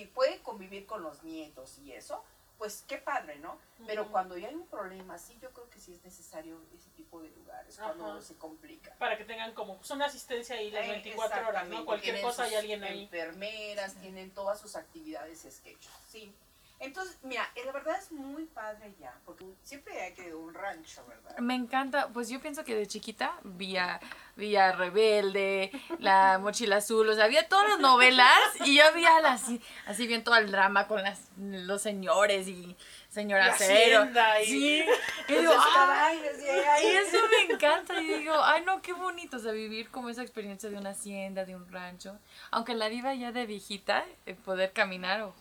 y 0.00 0.10
puede 0.14 0.40
convivir 0.42 0.86
con 0.86 1.02
los 1.02 1.22
nietos 1.22 1.78
y 1.78 1.92
eso, 1.92 2.22
pues 2.58 2.84
qué 2.88 2.98
padre, 2.98 3.38
¿no? 3.38 3.56
Pero 3.86 4.10
cuando 4.10 4.36
ya 4.36 4.48
hay 4.48 4.54
un 4.54 4.66
problema, 4.66 5.16
sí, 5.16 5.38
yo 5.40 5.50
creo 5.50 5.70
que 5.70 5.78
sí 5.78 5.94
es 5.94 6.04
necesario 6.04 6.60
ese 6.74 6.90
tipo 6.90 7.22
de 7.22 7.30
lugares, 7.30 7.78
cuando 7.78 8.20
se 8.20 8.34
complica. 8.34 8.94
Para 8.96 9.16
que 9.16 9.24
tengan 9.24 9.54
como 9.54 9.76
pues, 9.78 9.90
una 9.90 10.06
asistencia 10.06 10.56
ahí 10.56 10.70
las 10.70 10.84
Eh, 10.86 10.90
24 10.90 11.48
horas, 11.48 11.68
¿no? 11.68 11.84
Cualquier 11.84 12.16
tienen 12.16 12.30
cosa 12.30 12.44
hay 12.44 12.56
alguien 12.56 12.82
ahí. 12.82 13.04
Enfermeras, 13.04 13.94
tienen 13.94 14.32
todas 14.32 14.60
sus 14.60 14.74
actividades 14.74 15.46
sketch, 15.48 15.86
sí. 16.08 16.34
Entonces, 16.80 17.18
mira, 17.22 17.48
eh, 17.56 17.62
la 17.66 17.72
verdad 17.72 17.98
es 17.98 18.12
muy 18.12 18.44
padre 18.44 18.94
ya, 19.00 19.12
porque 19.24 19.44
siempre 19.64 20.00
hay 20.00 20.14
que 20.14 20.32
un 20.32 20.54
rancho, 20.54 21.04
¿verdad? 21.08 21.36
Me 21.38 21.54
encanta, 21.56 22.08
pues 22.08 22.28
yo 22.28 22.40
pienso 22.40 22.64
que 22.64 22.74
de 22.76 22.86
chiquita 22.86 23.32
vi 23.42 23.76
a, 23.76 23.98
vi 24.36 24.54
a 24.54 24.70
Rebelde, 24.70 25.72
La 25.98 26.38
Mochila 26.38 26.76
Azul, 26.76 27.08
o 27.08 27.14
sea, 27.16 27.24
había 27.24 27.48
todas 27.48 27.68
las 27.68 27.80
novelas 27.80 28.30
y 28.64 28.76
yo 28.76 28.84
veía 28.94 29.18
las, 29.20 29.42
así, 29.42 29.60
así 29.86 30.06
bien 30.06 30.22
todo 30.22 30.36
el 30.36 30.52
drama 30.52 30.86
con 30.86 31.02
las, 31.02 31.20
los 31.36 31.82
señores 31.82 32.46
y 32.46 32.76
señora 33.08 33.48
La 33.48 33.54
Cero. 33.58 34.00
hacienda 34.02 34.40
y- 34.42 34.46
Sí, 34.46 34.84
y 35.28 35.32
digo, 35.34 35.52
"Ah", 35.58 35.66
caballos, 35.74 36.38
y 36.40 36.48
ahí- 36.48 36.86
y 36.86 36.96
eso 36.96 37.18
me 37.28 37.54
encanta 37.54 38.00
y 38.00 38.06
digo, 38.06 38.34
ay 38.40 38.62
no, 38.64 38.80
qué 38.82 38.92
bonito, 38.92 39.38
o 39.38 39.40
sea, 39.40 39.50
vivir 39.50 39.90
como 39.90 40.10
esa 40.10 40.22
experiencia 40.22 40.70
de 40.70 40.76
una 40.76 40.90
hacienda, 40.90 41.44
de 41.44 41.56
un 41.56 41.68
rancho, 41.72 42.16
aunque 42.52 42.74
la 42.76 42.88
diva 42.88 43.14
ya 43.14 43.32
de 43.32 43.46
viejita, 43.46 44.04
eh, 44.26 44.34
poder 44.34 44.72
caminar 44.72 45.22
o... 45.22 45.34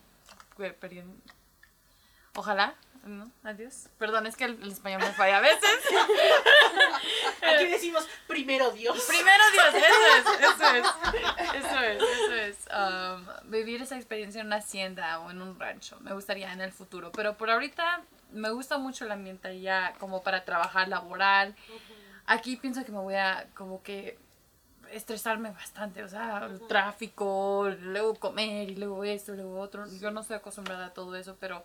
Ojalá, 2.36 2.76
¿no? 3.04 3.32
Adiós. 3.44 3.88
Perdón, 3.98 4.28
es 4.28 4.36
que 4.36 4.46
el, 4.46 4.62
el 4.62 4.72
español 4.72 5.02
me 5.02 5.12
falla 5.12 5.38
a 5.38 5.42
veces. 5.42 5.80
Aquí 7.42 7.66
decimos 7.66 8.08
primero 8.28 8.72
Dios. 8.72 9.04
Primero 9.08 9.44
Dios, 9.52 9.76
eso 9.76 9.86
es, 10.18 10.40
eso 10.42 10.76
es, 10.76 11.66
eso 11.66 11.80
es, 11.80 12.04
eso 12.04 12.34
es. 12.34 12.58
um, 12.72 13.50
vivir 13.50 13.82
esa 13.82 13.96
experiencia 13.96 14.42
en 14.42 14.48
una 14.48 14.58
hacienda 14.58 15.20
o 15.20 15.32
en 15.32 15.42
un 15.42 15.60
rancho, 15.60 15.98
me 16.02 16.14
gustaría 16.14 16.52
en 16.54 16.62
el 16.62 16.72
futuro, 16.72 17.12
pero 17.12 17.38
por 17.38 17.50
ahorita 17.50 18.02
me 18.32 18.50
gusta 18.52 18.78
mucho 18.78 19.06
el 19.06 19.12
ambiente 19.12 19.60
ya 19.60 19.94
como 20.00 20.22
para 20.22 20.44
trabajar 20.46 20.88
laboral. 20.88 21.56
Aquí 22.26 22.58
pienso 22.58 22.84
que 22.84 22.92
me 22.92 23.00
voy 23.00 23.16
a 23.16 23.48
como 23.56 23.82
que 23.82 24.20
estresarme 24.92 25.52
bastante, 25.52 26.04
o 26.04 26.08
sea, 26.10 26.46
el 26.46 26.60
tráfico, 26.68 27.70
luego 27.82 28.16
comer 28.16 28.70
y 28.70 28.76
luego 28.76 29.04
esto, 29.04 29.34
luego 29.34 29.60
otro. 29.60 29.86
Yo 30.00 30.12
no 30.12 30.22
estoy 30.22 30.38
acostumbrada 30.38 30.88
a 30.88 30.94
todo 30.94 31.16
eso, 31.16 31.36
pero 31.40 31.64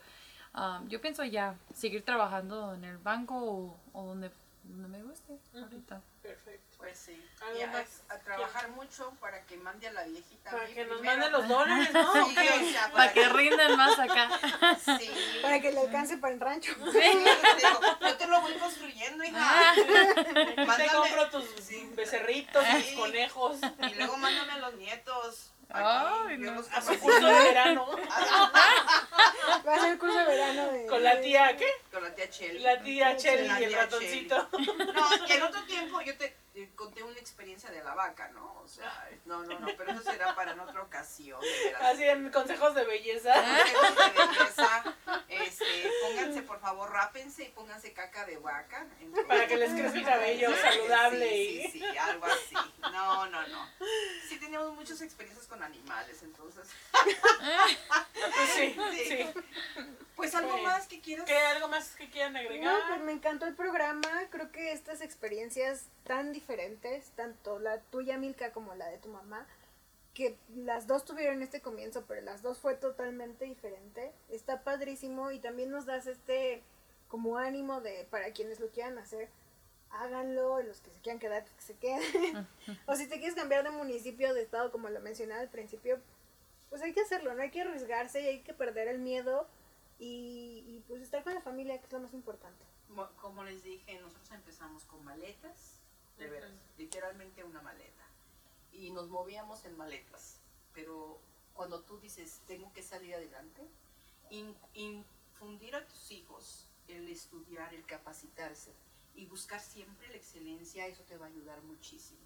um, 0.55 0.89
yo 0.89 1.01
pienso 1.01 1.25
ya 1.25 1.55
seguir 1.75 2.05
trabajando 2.05 2.75
en 2.75 2.85
el 2.85 2.99
banco 2.99 3.37
o, 3.37 3.77
o 3.93 4.07
donde, 4.07 4.31
donde 4.65 4.89
me 4.89 5.03
guste 5.03 5.39
ahorita. 5.55 6.01
Perfecto. 6.23 6.72
Pues 6.83 6.99
sí. 6.99 7.25
¿Algo 7.41 7.59
Y 7.59 7.63
a, 7.63 7.85
a 8.09 8.19
trabajar 8.19 8.69
mucho 8.71 9.13
para 9.21 9.41
que 9.47 9.57
mande 9.57 9.87
a 9.87 9.93
la 9.93 10.03
viejita. 10.03 10.51
Para 10.51 10.67
que 10.67 10.85
nos 10.85 11.01
manden 11.03 11.31
los 11.33 11.47
dólares, 11.49 11.93
¿no? 11.93 12.13
Sí, 12.27 12.37
o 12.37 12.71
sea, 12.73 12.91
Para 12.93 13.13
que 13.13 13.29
rindan 13.29 13.77
más 13.77 13.99
acá. 14.01 14.29
Sí. 14.99 15.11
Para 15.41 15.61
que 15.61 15.71
le 15.71 15.81
alcance 15.81 16.19
para 16.19 16.35
el 16.35 16.41
rancho. 16.41 16.73
Sí, 16.75 16.99
te 16.99 17.57
digo, 17.67 17.81
yo 18.01 18.17
te 18.17 18.27
lo 18.27 18.41
voy 18.41 18.53
construyendo, 18.55 19.23
hija. 19.25 19.75
Te 19.77 20.57
Mándame- 20.67 20.93
compro 20.93 21.31
tus 21.31 21.45
Sí. 21.65 21.89
becerritos, 21.95 22.65
tus 22.69 22.99
conejos. 22.99 23.59
Y 23.91 23.95
luego 23.95 24.17
mándame 24.17 24.53
a 24.53 24.59
los 24.59 24.75
nietos. 24.75 25.53
Aquí, 25.75 26.29
Ay, 26.29 26.39
yo 26.39 26.51
no. 26.51 26.53
los 26.59 26.73
A 26.73 26.81
su 26.83 26.99
curso 26.99 27.27
de 27.27 27.33
verano. 27.33 27.87
Va 29.67 29.75
a 29.75 29.81
ser 29.81 29.99
curso 29.99 30.19
de 30.19 30.25
verano 30.25 30.73
de... 30.73 30.87
Con 30.87 31.03
la 31.03 31.21
tía, 31.21 31.57
¿qué? 31.57 31.67
Con 31.93 32.03
la 32.03 32.15
tía 32.15 32.29
Cheli. 32.31 32.59
La 32.61 32.81
tía 32.83 33.17
Chelly 33.17 33.49
y 33.61 33.65
el 33.65 33.75
ratoncito. 33.75 34.49
No, 34.93 35.27
y 35.27 35.33
en 35.33 35.43
otro 35.43 35.63
tiempo 35.65 36.01
yo 36.03 36.17
te, 36.17 36.37
te 36.53 36.71
conté 36.75 37.03
una 37.03 37.19
experiencia 37.19 37.71
de 37.71 37.83
la 37.83 37.95
vaca, 37.95 38.29
¿no? 38.29 38.61
O 38.63 38.69
sea, 38.69 39.09
no, 39.25 39.43
no, 39.45 39.59
no, 39.59 39.69
pero 39.77 39.93
eso 39.93 40.03
será 40.03 40.35
para 40.35 40.53
en 40.53 40.61
otra 40.61 40.83
ocasión. 40.83 41.41
Así 41.81 42.05
en 42.05 42.31
consejos 42.31 42.75
de 42.75 42.85
belleza. 42.85 43.33
Consejos 43.35 43.97
de 43.97 44.23
belleza, 44.23 44.95
este, 45.29 45.91
pónganse 46.03 46.43
por 46.43 46.61
favor, 46.61 46.91
rápense 46.93 47.45
y 47.45 47.49
pónganse 47.49 47.93
caca 47.93 48.25
de 48.27 48.37
vaca. 48.39 48.87
Entonces- 49.01 49.27
Para 49.27 49.47
que 49.47 49.57
les 49.57 49.73
crezca 49.73 49.99
el 49.99 50.05
cabello 50.05 50.57
saludable 50.57 51.29
Sí, 51.29 51.63
y- 51.67 51.71
sí, 51.71 51.79
sí, 51.81 51.99
algo 51.99 52.27
así. 52.27 52.55
No, 52.81 53.27
no, 53.27 53.47
no. 53.49 53.69
Sí 54.29 54.39
tenemos 54.39 54.75
muchas 54.75 55.01
experiencias 55.01 55.47
con 55.47 55.62
animales, 55.63 56.23
entonces. 56.23 56.69
Pues 58.35 58.51
sí, 58.55 58.77
Sí. 58.93 59.05
sí. 59.05 59.27
Pues 60.17 60.35
algo 60.35 60.57
más 60.59 60.87
que 60.87 61.01
quieras. 61.01 61.27
¿Qué 61.27 61.37
algo 61.37 61.67
más 61.69 61.91
que 61.97 62.09
quieran 62.09 62.35
No, 62.35 62.39
agregar? 62.39 62.81
pues 62.89 63.01
me 63.01 63.13
encantó 63.13 63.47
el 63.47 63.55
programa. 63.55 64.09
Creo 64.31 64.53
que 64.53 64.73
estas 64.73 65.01
experiencias 65.01 65.87
tan 66.05 66.33
diferentes, 66.33 67.11
tanto 67.17 67.59
la 67.59 67.81
tuya, 67.81 68.19
Milka, 68.19 68.53
como 68.53 68.75
la 68.75 68.87
de 68.87 68.99
tu 68.99 69.09
mamá, 69.09 69.47
que 70.15 70.37
las 70.55 70.87
dos 70.87 71.05
tuvieron 71.05 71.43
este 71.43 71.61
comienzo, 71.61 72.05
pero 72.07 72.21
las 72.21 72.43
dos 72.43 72.59
fue 72.59 72.75
totalmente 72.75 73.45
diferente. 73.47 74.13
Está 74.31 74.63
padrísimo 74.63 75.33
y 75.33 75.41
también 75.41 75.71
nos 75.71 75.87
das 75.87 76.07
este 76.07 76.63
como 77.09 77.39
ánimo 77.39 77.81
de 77.81 78.07
para 78.11 78.33
quienes 78.33 78.61
lo 78.61 78.69
quieran 78.69 78.99
hacer, 78.99 79.29
háganlo, 79.93 80.61
y 80.61 80.65
los 80.65 80.81
que 80.81 80.91
se 80.91 81.01
quieran 81.01 81.19
quedar, 81.21 81.45
que 81.45 81.63
se 81.63 81.77
queden. 81.77 82.49
o 82.87 82.97
si 82.97 83.07
te 83.09 83.17
quieres 83.19 83.35
cambiar 83.35 83.65
de 83.65 83.71
municipio, 83.71 84.33
de 84.35 84.43
estado, 84.43 84.73
como 84.73 84.89
lo 84.89 85.01
mencionaba 85.01 85.41
al 85.41 85.49
principio, 85.51 86.01
pues 86.71 86.83
hay 86.83 86.93
que 86.93 87.01
hacerlo, 87.03 87.35
no 87.35 87.43
hay 87.43 87.51
que 87.51 87.61
arriesgarse 87.63 88.21
y 88.23 88.27
hay 88.27 88.41
que 88.43 88.55
perder 88.55 88.89
el 88.89 88.99
miedo 88.99 89.47
y, 89.99 90.65
y, 90.67 90.85
pues 90.89 91.03
estar 91.03 91.23
con 91.23 91.35
la 91.35 91.41
familia, 91.43 91.79
que 91.79 91.87
es 91.87 91.93
lo 91.93 92.01
más 92.01 92.15
importante. 92.15 92.65
Como, 92.89 93.09
como 93.17 93.45
les 93.45 93.63
dije, 93.63 93.99
nosotros 94.01 94.31
empezamos 94.33 94.85
con 94.85 95.05
maletas, 95.05 95.79
de 96.19 96.29
veras, 96.29 96.51
literalmente 96.79 97.45
una 97.45 97.63
maleta. 97.63 98.05
Y 98.73 98.91
nos 98.91 99.09
movíamos 99.09 99.65
en 99.65 99.77
maletas. 99.77 100.39
Pero 100.75 101.19
cuando 101.55 101.83
tú 101.83 101.99
dices, 102.01 102.41
tengo 102.47 102.73
que 102.73 102.83
salir 102.83 103.15
adelante, 103.15 103.63
in- 104.31 104.57
infundir 104.75 105.77
a 105.77 105.87
tus 105.87 106.11
hijos 106.11 106.67
el 106.89 107.09
estudiar, 107.09 107.73
el 107.75 107.85
capacitarse 107.87 108.73
y 109.15 109.27
buscar 109.27 109.61
siempre 109.61 110.09
la 110.09 110.17
excelencia, 110.17 110.87
eso 110.87 111.03
te 111.05 111.17
va 111.17 111.27
a 111.27 111.29
ayudar 111.29 111.63
muchísimo. 111.63 112.21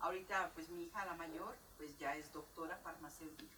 Ahorita, 0.00 0.50
pues 0.54 0.68
mi 0.70 0.84
hija, 0.84 1.04
la 1.04 1.14
mayor, 1.14 1.56
pues 1.76 1.98
ya 1.98 2.16
es 2.16 2.32
doctora 2.32 2.76
farmacéutica. 2.78 3.56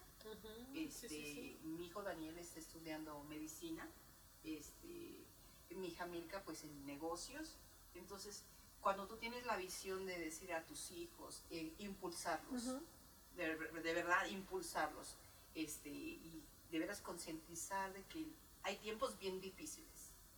Este, 0.73 1.07
Sí, 1.07 1.17
sí, 1.17 1.33
sí. 1.33 1.59
Mi 1.63 1.85
hijo 1.87 2.01
Daniel 2.03 2.37
está 2.37 2.59
estudiando 2.59 3.23
medicina, 3.25 3.87
este, 4.43 5.25
mi 5.75 5.87
hija 5.87 6.05
Milka 6.05 6.43
pues 6.43 6.63
en 6.63 6.85
negocios. 6.85 7.55
Entonces, 7.93 8.43
cuando 8.81 9.07
tú 9.07 9.17
tienes 9.17 9.45
la 9.45 9.57
visión 9.57 10.05
de 10.05 10.17
decir 10.19 10.53
a 10.53 10.65
tus 10.65 10.91
hijos, 10.91 11.43
eh, 11.49 11.73
impulsarlos, 11.79 12.77
de 13.35 13.93
verdad 13.93 14.25
impulsarlos, 14.27 15.15
este, 15.53 15.89
y 15.89 16.43
de 16.71 16.79
veras 16.79 17.01
concientizar 17.01 17.93
de 17.93 18.03
que 18.05 18.27
hay 18.63 18.77
tiempos 18.77 19.17
bien 19.19 19.39
difíciles. 19.39 19.94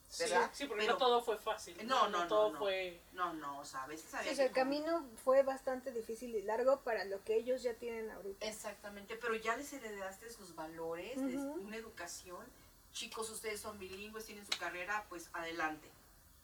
Sí, 0.09 0.23
¿verdad? 0.23 0.49
sí, 0.53 0.65
porque 0.65 0.83
Pero- 0.83 0.93
no 0.93 0.99
todo 0.99 1.21
fue 1.21 1.37
fácil. 1.37 1.75
No, 1.85 2.07
no, 2.07 2.19
no, 2.21 2.27
todo 2.27 2.51
no. 2.53 2.59
fue. 2.59 2.99
No, 3.13 3.33
no, 3.33 3.59
o 3.59 3.65
sea, 3.65 3.83
a 3.83 3.87
veces 3.87 4.09
Sí, 4.09 4.15
había 4.17 4.31
o 4.31 4.35
sea, 4.35 4.45
que 4.45 4.49
el 4.49 4.55
camino 4.55 5.05
fue 5.23 5.43
bastante 5.43 5.91
difícil 5.91 6.33
y 6.35 6.41
largo 6.43 6.79
para 6.81 7.03
lo 7.03 7.21
que 7.25 7.35
ellos 7.35 7.61
ya 7.61 7.73
tienen 7.73 8.09
ahorita. 8.11 8.45
Exactamente, 8.47 9.17
pero 9.17 9.35
ya 9.35 9.57
les 9.57 9.71
heredaste 9.73 10.29
sus 10.31 10.55
valores, 10.55 11.17
les- 11.17 11.35
Ujú. 11.35 11.61
una 11.61 11.75
educación. 11.75 12.45
Chicos, 12.93 13.29
ustedes 13.29 13.59
son 13.59 13.77
bilingües, 13.77 14.25
tienen 14.25 14.45
su 14.45 14.57
carrera, 14.57 15.05
pues 15.09 15.29
adelante. 15.33 15.89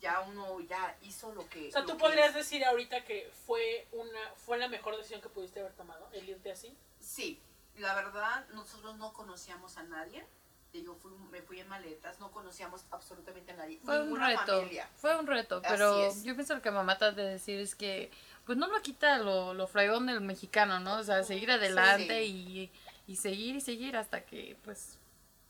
Ya 0.01 0.19
uno 0.19 0.59
ya 0.59 0.97
hizo 1.03 1.33
lo 1.33 1.47
que. 1.47 1.69
O 1.69 1.71
sea, 1.71 1.85
tú 1.85 1.97
podrías 1.97 2.29
es. 2.29 2.35
decir 2.35 2.65
ahorita 2.65 3.05
que 3.05 3.31
fue 3.45 3.87
una 3.93 4.19
fue 4.35 4.57
la 4.57 4.67
mejor 4.67 4.97
decisión 4.97 5.21
que 5.21 5.29
pudiste 5.29 5.61
haber 5.61 5.71
tomado, 5.73 6.09
el 6.11 6.27
irte 6.27 6.51
así. 6.51 6.75
Sí, 6.99 7.39
la 7.77 7.95
verdad, 7.95 8.45
nosotros 8.49 8.97
no 8.97 9.13
conocíamos 9.13 9.77
a 9.77 9.83
nadie. 9.83 10.25
Fui- 10.73 11.11
me 11.29 11.41
fui 11.43 11.59
en 11.59 11.67
maletas, 11.69 12.19
no 12.19 12.31
conocíamos 12.31 12.83
absolutamente 12.89 13.51
a 13.51 13.55
nadie. 13.57 13.79
Fue 13.83 14.01
un 14.01 14.19
reto, 14.19 14.57
familia. 14.59 14.89
fue 14.95 15.15
un 15.19 15.27
reto, 15.27 15.61
pero 15.61 16.11
yo 16.23 16.33
pienso 16.33 16.59
que 16.63 16.71
mamá 16.71 16.97
trata 16.97 17.21
de 17.21 17.29
decir 17.33 17.59
es 17.59 17.75
que 17.75 18.09
pues 18.45 18.57
no 18.57 18.67
lo 18.67 18.81
quita 18.81 19.19
lo, 19.19 19.53
lo 19.53 19.67
fregón 19.67 20.07
del 20.07 20.21
mexicano, 20.21 20.79
¿no? 20.79 20.97
O 20.97 21.03
sea, 21.03 21.23
seguir 21.23 21.51
adelante 21.51 22.25
y, 22.25 22.71
y 23.05 23.15
seguir 23.15 23.55
y 23.55 23.61
seguir 23.61 23.95
hasta 23.95 24.25
que 24.25 24.57
pues 24.63 24.97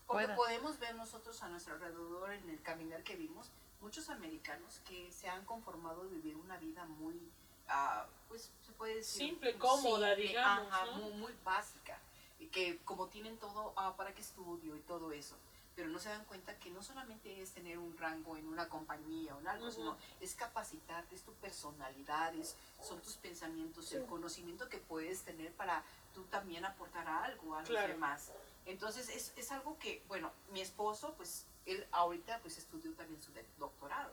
Porque 0.06 0.24
pueda. 0.24 0.36
podemos 0.36 0.78
ver 0.78 0.94
nosotros 0.94 1.42
a 1.42 1.48
nuestro 1.48 1.74
alrededor 1.74 2.30
en 2.32 2.50
el 2.50 2.60
caminar 2.60 3.02
que 3.02 3.16
vimos, 3.16 3.50
muchos 3.80 4.10
americanos 4.10 4.82
que 4.86 5.10
se 5.10 5.28
han 5.30 5.46
conformado 5.46 6.04
de 6.04 6.16
vivir 6.16 6.36
una 6.36 6.58
vida 6.58 6.84
muy, 6.84 7.18
ah, 7.68 8.04
pues 8.28 8.50
se 8.60 8.72
puede 8.72 8.96
decir... 8.96 9.26
Simple, 9.28 9.54
cómoda, 9.54 10.14
digamos, 10.14 10.70
ajá, 10.70 10.84
¿no? 10.86 10.92
muy, 10.98 11.12
muy 11.14 11.32
básica. 11.42 11.98
Que 12.52 12.78
como 12.84 13.08
tienen 13.08 13.36
todo, 13.38 13.72
ah, 13.76 13.94
para 13.96 14.14
qué 14.14 14.20
estudio 14.20 14.76
y 14.76 14.80
todo 14.80 15.10
eso. 15.12 15.36
Pero 15.74 15.88
no 15.88 15.98
se 15.98 16.08
dan 16.08 16.24
cuenta 16.26 16.56
que 16.60 16.70
no 16.70 16.84
solamente 16.84 17.42
es 17.42 17.50
tener 17.50 17.78
un 17.78 17.96
rango 17.98 18.36
en 18.36 18.46
una 18.46 18.68
compañía 18.68 19.34
o 19.34 19.40
en 19.40 19.48
algo, 19.48 19.72
sino 19.72 19.96
es 20.20 20.34
capacitarte, 20.36 21.16
es 21.16 21.22
tu 21.22 21.32
personalidad, 21.34 22.32
es- 22.36 22.54
son 22.80 23.00
tus 23.00 23.16
pensamientos, 23.16 23.90
el 23.92 24.06
conocimiento 24.06 24.68
que 24.68 24.78
puedes 24.78 25.22
tener 25.22 25.52
para 25.54 25.82
tú 26.14 26.22
también 26.24 26.64
aportar 26.64 27.08
algo 27.08 27.54
a 27.56 27.60
los 27.60 27.70
Claro. 27.70 27.88
demás. 27.88 28.30
Entonces 28.66 29.08
es, 29.08 29.32
es 29.36 29.50
algo 29.50 29.76
que, 29.80 30.00
bueno, 30.06 30.30
mi 30.52 30.60
esposo, 30.60 31.14
pues 31.16 31.44
él 31.66 31.84
ahorita 31.90 32.38
pues 32.40 32.56
estudió 32.56 32.92
también 32.94 33.20
su 33.20 33.32
doctorado. 33.58 34.12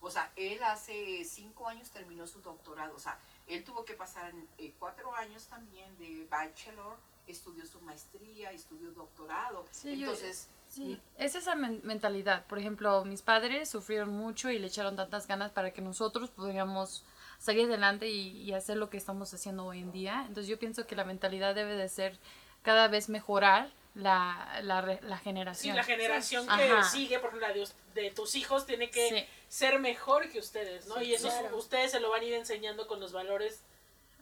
O 0.00 0.10
sea, 0.10 0.32
él 0.34 0.60
hace 0.64 1.24
cinco 1.24 1.68
años 1.68 1.90
terminó 1.90 2.26
su 2.26 2.40
doctorado. 2.42 2.96
O 2.96 2.98
sea, 2.98 3.20
él 3.46 3.62
tuvo 3.62 3.84
que 3.84 3.94
pasar 3.94 4.32
eh, 4.58 4.74
cuatro 4.80 5.14
años 5.14 5.46
también 5.46 5.96
de 5.98 6.26
bachelor, 6.28 6.96
estudió 7.26 7.64
su 7.66 7.80
maestría, 7.80 8.50
estudió 8.52 8.90
doctorado. 8.92 9.64
Sí, 9.70 9.96
yo- 9.98 10.10
Entonces, 10.10 10.48
Sí, 10.68 10.98
es 11.18 11.34
esa 11.34 11.54
men- 11.54 11.82
mentalidad. 11.84 12.46
Por 12.46 12.58
ejemplo, 12.58 13.04
mis 13.04 13.20
padres 13.20 13.68
sufrieron 13.68 14.08
mucho 14.08 14.48
y 14.50 14.58
le 14.58 14.68
echaron 14.68 14.96
tantas 14.96 15.26
ganas 15.26 15.52
para 15.52 15.70
que 15.72 15.82
nosotros 15.82 16.30
pudiéramos 16.30 17.04
salir 17.38 17.66
adelante 17.66 18.08
y, 18.08 18.28
y 18.42 18.54
hacer 18.54 18.78
lo 18.78 18.88
que 18.88 18.96
estamos 18.96 19.34
haciendo 19.34 19.66
hoy 19.66 19.80
en 19.80 19.92
día. 19.92 20.20
Entonces 20.26 20.46
yo 20.46 20.58
pienso 20.58 20.86
que 20.86 20.96
la 20.96 21.04
mentalidad 21.04 21.54
debe 21.54 21.74
de 21.76 21.88
ser 21.90 22.18
cada 22.62 22.88
vez 22.88 23.10
mejorar 23.10 23.70
la, 23.94 24.60
la, 24.62 24.80
re- 24.80 25.00
la 25.02 25.18
Sí, 25.18 25.24
generación. 25.24 25.76
la 25.76 25.84
generación 25.84 26.44
Sí. 26.44 26.56
que 26.56 26.70
Ajá. 26.70 26.82
sigue, 26.84 27.18
por 27.18 27.28
ejemplo, 27.28 27.48
la 27.48 27.52
de, 27.54 27.68
de 27.94 28.10
tus 28.10 28.34
hijos, 28.34 28.64
tiene 28.64 28.90
que 28.90 29.08
Sí. 29.10 29.24
ser 29.48 29.78
mejor 29.78 30.30
que 30.30 30.38
ustedes, 30.38 30.86
¿no? 30.86 30.94
Sí, 31.00 31.04
y 31.04 31.14
eso 31.14 31.28
claro. 31.28 31.54
ustedes 31.58 31.90
se 31.90 32.00
lo 32.00 32.08
van 32.08 32.22
a 32.22 32.24
ir 32.24 32.32
enseñando 32.32 32.86
con 32.86 32.98
los 32.98 33.12
valores. 33.12 33.60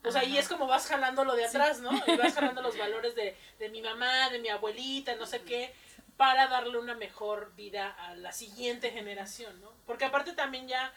O 0.03 0.11
sea, 0.11 0.23
y 0.23 0.31
Ajá. 0.31 0.39
es 0.39 0.47
como 0.47 0.67
vas 0.67 0.87
jalando 0.87 1.23
lo 1.23 1.35
de 1.35 1.45
atrás, 1.45 1.79
¿no? 1.79 1.91
Y 2.07 2.15
vas 2.17 2.33
jalando 2.33 2.61
los 2.61 2.77
valores 2.77 3.13
de, 3.15 3.37
de 3.59 3.69
mi 3.69 3.81
mamá, 3.81 4.29
de 4.29 4.39
mi 4.39 4.49
abuelita, 4.49 5.15
no 5.15 5.25
sé 5.25 5.41
qué, 5.43 5.73
para 6.17 6.47
darle 6.47 6.77
una 6.79 6.95
mejor 6.95 7.53
vida 7.55 7.89
a 7.91 8.15
la 8.15 8.31
siguiente 8.31 8.91
generación, 8.91 9.59
¿no? 9.61 9.71
Porque 9.85 10.05
aparte 10.05 10.33
también 10.33 10.67
ya 10.67 10.93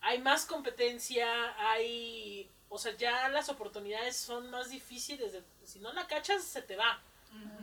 hay 0.00 0.18
más 0.20 0.44
competencia, 0.44 1.26
hay, 1.70 2.50
o 2.68 2.78
sea, 2.78 2.92
ya 2.96 3.28
las 3.28 3.48
oportunidades 3.48 4.16
son 4.16 4.50
más 4.50 4.70
difíciles. 4.70 5.32
de- 5.32 5.42
si 5.64 5.80
no 5.80 5.92
la 5.92 6.06
cachas, 6.06 6.42
se 6.44 6.62
te 6.62 6.76
va. 6.76 7.00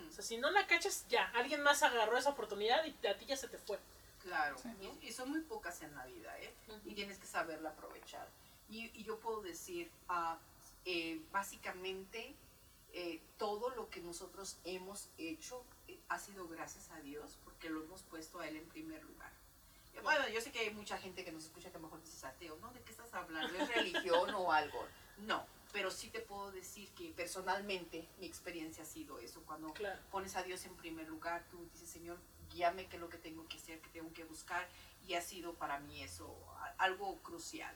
O 0.10 0.12
sea, 0.14 0.24
si 0.24 0.38
no 0.38 0.52
la 0.52 0.66
cachas, 0.68 1.06
ya, 1.10 1.30
alguien 1.36 1.62
más 1.62 1.82
agarró 1.84 2.18
esa 2.18 2.30
oportunidad 2.30 2.84
y 2.86 3.08
a 3.08 3.18
ti 3.18 3.26
ya 3.26 3.36
se 3.36 3.48
te 3.48 3.58
fue. 3.58 3.78
Claro, 4.22 4.56
y, 5.02 5.08
y 5.08 5.12
son 5.12 5.30
muy 5.30 5.41
pocas 5.41 5.82
en 5.82 5.93
la 5.96 6.06
vida, 6.06 6.38
¿eh? 6.39 6.54
Y 6.86 6.93
tienes 6.93 7.18
que 7.18 7.28
saberla 7.28 7.70
aprovechar. 7.70 8.28
Y, 8.70 8.86
y 9.00 9.04
yo 9.04 9.20
puedo 9.20 9.41
decir, 9.41 9.89
ah, 10.08 10.38
eh, 10.86 11.22
básicamente, 11.32 12.36
eh, 12.94 13.22
todo 13.38 13.70
lo 13.72 13.90
que 13.90 14.00
nosotros 14.02 14.58
hemos 14.64 15.10
hecho 15.18 15.66
eh, 15.88 16.00
ha 16.10 16.18
sido 16.20 16.48
gracias 16.48 16.90
a 16.92 17.00
Dios, 17.02 17.38
porque 17.44 17.70
lo 17.70 17.84
hemos 17.84 18.04
puesto 18.04 18.40
a 18.40 18.48
Él 18.48 18.56
en 18.56 18.68
primer 18.68 19.04
lugar. 19.04 19.32
Y 19.94 20.00
Bueno, 20.00 20.28
yo 20.30 20.40
sé 20.42 20.52
que 20.52 20.60
hay 20.60 20.70
mucha 20.74 20.98
gente 20.98 21.24
que 21.26 21.32
nos 21.32 21.46
escucha 21.46 21.70
que 21.72 21.78
a 21.78 21.80
lo 21.80 21.88
mejor 21.88 22.02
dices 22.02 22.24
ateo, 22.24 22.58
¿no? 22.62 22.72
¿De 22.72 22.82
qué 22.82 22.92
estás 22.92 23.14
hablando? 23.14 23.58
¿Es 23.58 23.68
religión 23.76 24.34
o 24.36 24.52
algo? 24.52 24.86
No, 25.18 25.46
pero 25.74 25.90
sí 25.92 26.10
te 26.10 26.20
puedo 26.20 26.52
decir 26.52 26.90
que 26.92 27.12
personalmente 27.12 28.08
mi 28.20 28.26
experiencia 28.26 28.84
ha 28.84 28.86
sido 28.86 29.20
eso. 29.20 29.42
Cuando 29.46 29.74
Claro. 29.74 30.00
pones 30.12 30.36
a 30.36 30.44
Dios 30.44 30.64
en 30.66 30.76
primer 30.76 31.08
lugar, 31.08 31.46
tú 31.50 31.68
dices, 31.74 31.90
Señor, 31.90 32.18
guíame 32.52 32.88
qué 32.88 32.98
es 32.98 33.02
lo 33.02 33.10
que 33.10 33.18
tengo 33.18 33.48
que 33.48 33.58
hacer, 33.58 33.82
qué 33.82 33.90
tengo 33.90 34.12
que 34.14 34.24
buscar, 34.26 34.68
y 35.08 35.14
ha 35.16 35.22
sido 35.22 35.54
para 35.56 35.80
mí 35.80 36.02
eso 36.04 36.34
algo 36.78 37.18
crucial. 37.22 37.76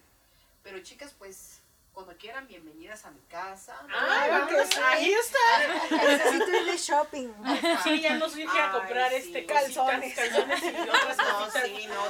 Pero 0.63 0.79
chicas, 0.83 1.13
pues, 1.17 1.61
cuando 2.05 2.15
quieran, 2.17 2.47
bienvenidas 2.47 3.03
a 3.05 3.11
mi 3.11 3.19
casa. 3.29 3.75
Ah, 3.93 4.47
que 4.49 4.65
sí. 4.65 4.79
ahí 4.85 5.11
está. 5.13 5.95
Necesito 6.07 6.49
ir 6.57 6.65
de 6.65 6.77
shopping. 6.77 7.27
Sí, 7.83 7.99
ya 8.01 8.15
nos 8.15 8.33
dije 8.35 8.57
a 8.57 8.67
Ay, 8.73 8.79
comprar 8.79 9.09
sí. 9.11 9.17
este 9.17 9.45
Calzones. 9.45 10.15
cositas, 10.15 10.29
calzones 10.29 10.63
y 10.63 10.67
otras 10.89 11.17
No, 11.17 11.39
cositas. 11.39 11.63
sí, 11.65 11.87
no, 11.87 12.03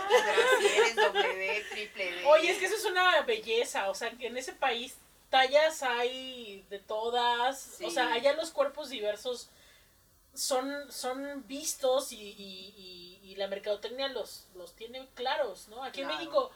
brasieres, 0.62 0.96
W, 0.96 1.66
triple 1.72 2.12
D. 2.12 2.26
Oye, 2.28 2.52
es 2.52 2.60
que 2.60 2.66
eso 2.68 2.76
es 2.76 2.86
una 2.86 3.22
belleza, 3.24 3.90
o 3.90 3.96
sea, 3.96 4.12
que 4.12 4.28
en 4.28 4.38
ese 4.38 4.54
país 4.54 4.96
tallas 5.32 5.82
hay 5.82 6.64
de 6.70 6.78
todas, 6.80 7.60
Sí. 7.60 7.86
o 7.86 7.90
sea, 7.90 8.12
allá 8.14 8.34
los 8.34 8.52
cuerpos 8.52 8.90
diversos 8.90 9.50
son, 10.36 10.92
son 10.92 11.48
vistos 11.48 12.12
y, 12.12 12.16
y- 12.22 12.74
y- 12.78 13.32
y 13.32 13.36
la 13.38 13.48
mercadotecnia 13.48 14.08
los, 14.10 14.46
los 14.56 14.76
tiene 14.76 15.08
claros, 15.16 15.68
¿no? 15.68 15.84
Aquí 15.84 16.02
Claro. 16.02 16.14
en 16.14 16.20
México, 16.20 16.52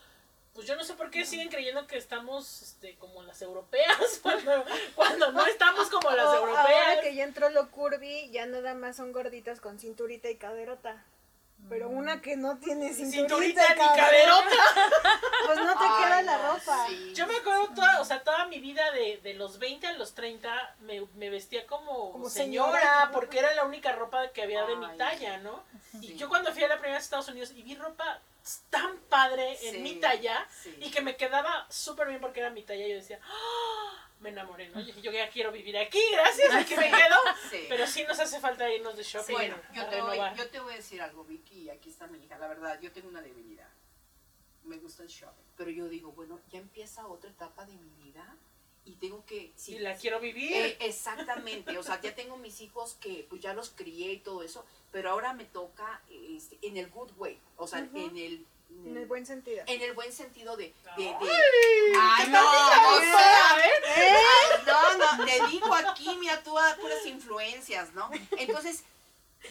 pues 0.53 0.67
yo 0.67 0.75
no 0.75 0.83
sé 0.83 0.93
por 0.93 1.09
qué 1.09 1.25
siguen 1.25 1.49
creyendo 1.49 1.87
que 1.87 1.97
estamos 1.97 2.61
este, 2.61 2.95
como 2.97 3.23
las 3.23 3.41
europeas, 3.41 4.19
cuando, 4.21 4.63
cuando 4.95 5.31
no 5.31 5.45
estamos 5.45 5.89
como 5.89 6.11
las 6.11 6.35
europeas. 6.35 6.67
Ahora 6.67 7.01
que 7.01 7.15
ya 7.15 7.23
entró 7.23 7.49
lo 7.49 7.71
curvy, 7.71 8.29
ya 8.31 8.45
nada 8.45 8.73
más 8.75 8.97
son 8.97 9.11
gorditas 9.11 9.59
con 9.59 9.79
cinturita 9.79 10.29
y 10.29 10.35
caderota. 10.35 11.03
Pero 11.69 11.89
una 11.89 12.21
que 12.21 12.35
no 12.35 12.57
tiene 12.57 12.93
cinturita, 12.93 13.65
Cinturita 13.65 13.65
y 13.75 13.79
ni 13.79 13.99
caderota. 13.99 14.49
pues 15.47 15.59
no 15.59 15.71
te 15.79 15.85
Ay, 15.85 16.03
queda 16.03 16.21
la 16.21 16.37
no, 16.37 16.53
ropa. 16.53 16.85
sí. 16.87 17.13
Yo 17.15 17.25
me 17.25 17.35
acuerdo 17.37 17.69
toda, 17.73 18.01
o 18.01 18.05
sea, 18.05 18.21
toda 18.23 18.45
mi 18.47 18.59
vida 18.59 18.91
de, 18.91 19.17
de 19.23 19.33
los 19.33 19.59
20 19.59 19.87
a 19.87 19.93
los 19.93 20.13
30 20.13 20.75
me, 20.81 21.05
me 21.15 21.29
vestía 21.29 21.65
como, 21.65 22.11
Como 22.11 22.29
señora, 22.29 22.79
señora. 22.79 23.09
porque 23.11 23.39
era 23.39 23.53
la 23.55 23.63
única 23.65 23.91
ropa 23.93 24.27
que 24.31 24.43
había 24.43 24.65
de 24.65 24.75
mi 24.75 24.87
talla, 24.97 25.37
¿no? 25.37 25.63
Y 26.01 26.15
yo 26.15 26.27
cuando 26.29 26.51
fui 26.53 26.63
a 26.63 26.67
la 26.67 26.75
primera 26.75 26.95
vez 26.95 27.03
a 27.03 27.05
Estados 27.05 27.27
Unidos 27.29 27.51
y 27.55 27.63
vi 27.63 27.75
ropa 27.75 28.19
tan 28.69 28.97
padre 29.09 29.57
en 29.63 29.75
Sí, 29.75 29.79
mi 29.79 29.95
talla 29.95 30.45
sí. 30.61 30.75
y 30.81 30.91
que 30.91 31.01
me 31.01 31.15
quedaba 31.15 31.65
súper 31.69 32.09
bien 32.09 32.19
porque 32.19 32.41
era 32.41 32.49
mi 32.49 32.61
talla, 32.63 32.85
yo 32.85 32.95
decía, 32.95 33.19
¡Ah! 33.23 34.05
me 34.19 34.29
enamoré, 34.29 34.69
¿no? 34.69 34.79
Yo 34.79 34.87
dije, 34.87 35.01
yo 35.01 35.11
ya 35.11 35.29
quiero 35.29 35.51
vivir 35.51 35.77
aquí, 35.77 35.99
gracias, 36.11 36.53
aquí 36.53 36.75
me 36.75 36.89
quedo. 36.89 37.15
Sí. 37.53 37.65
Pero 37.69 37.87
sí 37.87 38.03
nos 38.03 38.19
hace 38.19 38.39
falta 38.39 38.71
irnos 38.71 38.97
de 38.97 39.03
shopping. 39.03 39.33
Bueno, 39.33 39.55
yo 39.73 39.85
te, 39.87 40.01
voy, 40.01 40.17
yo 40.35 40.49
te 40.49 40.59
voy 40.59 40.73
a 40.73 40.77
decir 40.77 41.01
algo, 41.01 41.23
Vicky, 41.23 41.61
y 41.61 41.69
aquí 41.69 41.89
está 41.89 42.07
mi 42.07 42.17
hija. 42.17 42.37
La 42.37 42.47
verdad, 42.47 42.79
yo 42.81 42.91
tengo 42.91 43.09
una 43.09 43.21
debilidad. 43.21 43.69
Me 44.63 44.77
gusta 44.77 45.03
el 45.03 45.09
shopping. 45.09 45.43
Pero 45.55 45.69
yo 45.69 45.87
digo, 45.87 46.11
bueno, 46.13 46.39
ya 46.49 46.59
empieza 46.59 47.07
otra 47.07 47.29
etapa 47.29 47.65
de 47.65 47.75
mi 47.75 47.89
vida 48.03 48.37
y 48.85 48.95
tengo 48.95 49.25
que... 49.25 49.53
Si 49.55 49.79
la 49.79 49.95
quiero 49.95 50.19
vivir. 50.19 50.51
Eh, 50.51 50.77
exactamente, 50.81 51.77
o 51.77 51.83
sea, 51.83 52.01
ya 52.01 52.15
tengo 52.15 52.37
mis 52.37 52.61
hijos 52.61 52.95
que 52.99 53.25
pues 53.29 53.41
ya 53.41 53.53
los 53.53 53.69
crié 53.69 54.13
y 54.13 54.19
todo 54.19 54.43
eso, 54.43 54.65
pero 54.91 55.11
ahora 55.11 55.33
me 55.33 55.45
toca 55.45 56.01
este, 56.09 56.57
en 56.61 56.77
el 56.77 56.89
good 56.89 57.11
way, 57.17 57.39
o 57.55 57.67
sea, 57.67 57.79
en 57.79 58.17
el... 58.17 58.45
En 58.85 58.97
el 58.97 59.05
buen 59.05 59.25
sentido. 59.25 59.63
en 59.67 59.81
el 59.81 59.93
buen 59.93 60.11
sentido 60.11 60.57
de... 60.57 60.73
de, 60.97 61.03
de- 61.03 61.13
¡Ay! 61.21 61.93
Ay, 61.99 62.25
¿Qué 62.25 62.31
no, 62.31 62.39
o 62.41 62.99
sea. 62.99 63.55
Ay, 63.55 64.63
no, 64.65 65.17
no, 65.17 65.25
te 65.25 65.47
digo 65.47 65.73
aquí, 65.73 66.15
mira, 66.19 66.41
tú 66.43 66.57
a 66.57 66.75
puras 66.75 67.05
influencias, 67.05 67.93
¿no? 67.93 68.09
Entonces, 68.37 68.83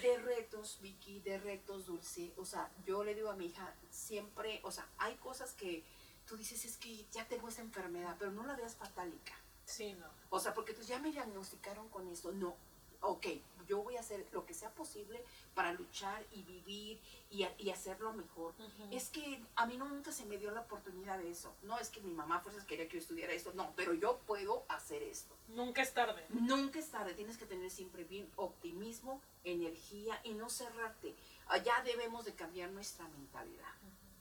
de 0.02 0.18
retos, 0.18 0.78
Vicky, 0.80 1.20
de 1.20 1.38
retos, 1.38 1.86
Dulce, 1.86 2.32
o 2.36 2.44
sea, 2.44 2.70
yo 2.86 3.04
le 3.04 3.14
digo 3.14 3.30
a 3.30 3.34
mi 3.36 3.46
hija, 3.46 3.74
siempre, 3.90 4.60
o 4.64 4.70
sea, 4.70 4.86
hay 4.98 5.14
cosas 5.16 5.52
que 5.52 5.82
tú 6.26 6.36
dices, 6.36 6.64
es 6.64 6.76
que 6.76 7.04
ya 7.12 7.26
tengo 7.26 7.48
esa 7.48 7.60
enfermedad, 7.62 8.16
pero 8.18 8.30
no 8.32 8.44
la 8.44 8.54
veas 8.56 8.74
fatálica. 8.76 9.34
Sí, 9.64 9.94
no. 9.94 10.06
O 10.30 10.40
sea, 10.40 10.54
porque 10.54 10.72
pues 10.74 10.86
ya 10.88 10.98
me 10.98 11.10
diagnosticaron 11.10 11.88
con 11.90 12.08
esto. 12.08 12.32
No, 12.32 12.56
ok, 13.00 13.26
yo 13.72 13.82
voy 13.82 13.96
a 13.96 14.00
hacer 14.00 14.26
lo 14.32 14.44
que 14.44 14.52
sea 14.52 14.68
posible 14.70 15.24
para 15.54 15.72
luchar 15.72 16.22
y 16.32 16.42
vivir 16.42 17.00
y, 17.30 17.44
a- 17.44 17.54
y 17.58 17.70
hacerlo 17.70 18.12
mejor. 18.12 18.52
Ujú. 18.58 18.88
Es 18.90 19.08
que 19.08 19.42
a 19.56 19.64
mí 19.64 19.78
nunca 19.78 20.12
se 20.12 20.26
me 20.26 20.36
dio 20.36 20.50
la 20.50 20.60
oportunidad 20.60 21.16
de 21.18 21.30
eso. 21.30 21.50
No 21.62 21.78
es 21.78 21.88
que 21.88 22.02
mi 22.02 22.12
mamá 22.12 22.36
a 22.36 22.40
fuerzas 22.40 22.66
quería 22.66 22.86
que 22.86 22.98
yo 22.98 22.98
estudiara 23.00 23.32
esto. 23.32 23.50
No, 23.54 23.72
pero 23.74 23.94
yo 23.94 24.18
puedo 24.26 24.64
hacer 24.68 25.02
esto. 25.02 25.34
Nunca 25.48 25.80
es 25.80 25.94
tarde. 25.94 26.22
Nunca 26.28 26.78
es 26.80 26.88
tarde, 26.90 27.14
tienes 27.14 27.38
que 27.38 27.46
tener 27.46 27.70
siempre 27.70 28.04
bien 28.04 28.30
optimismo, 28.36 29.22
energía 29.42 30.20
y 30.22 30.34
no 30.34 30.50
cerrarte. 30.50 31.14
Allá 31.48 31.72
debemos 31.82 32.26
de 32.26 32.34
cambiar 32.34 32.68
nuestra 32.70 33.08
mentalidad 33.08 33.72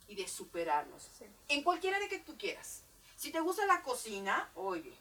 y 0.08 0.16
de 0.16 0.28
superarnos. 0.30 1.04
Sí. 1.20 1.26
En 1.50 1.62
cualquier 1.64 1.94
área 1.96 2.08
que 2.08 2.20
tú 2.20 2.38
quieras. 2.38 2.84
Si 3.18 3.32
te 3.34 3.42
gusta 3.42 3.66
la 3.66 3.82
cocina, 3.84 4.50
oye, 4.56 4.94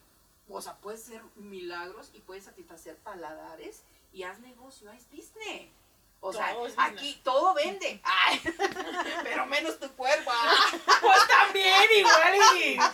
o 0.49 0.61
sea, 0.61 0.77
puedes 0.79 1.03
hacer 1.05 1.23
milagros 1.37 2.11
y 2.13 2.19
puedes 2.19 2.43
satisfacer 2.45 2.97
paladares 2.97 3.83
y 4.13 4.23
haz 4.23 4.39
negocio, 4.41 4.91
haz 4.91 5.05
business. 5.11 5.69
O 6.23 6.33
sea, 6.35 6.53
Todo 6.53 6.67
es 6.67 6.77
business. 6.77 6.93
aquí 6.99 7.21
todo 7.25 7.55
vende. 7.55 7.99
Ay, 8.05 8.43
pero 9.23 9.47
menos 9.47 9.79
tu 9.79 9.91
cuerpo. 9.93 10.31
Ah. 10.33 10.55
Pues 11.01 11.19
también, 11.29 11.83
igual 11.97 12.35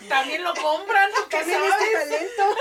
y 0.02 0.08
también 0.08 0.44
lo 0.44 0.54
compran, 0.54 1.10
¿tú 1.12 1.22
qué 1.28 1.38
También 1.38 1.60
sabes? 1.68 1.82
este 1.82 1.92
talento. 1.98 2.56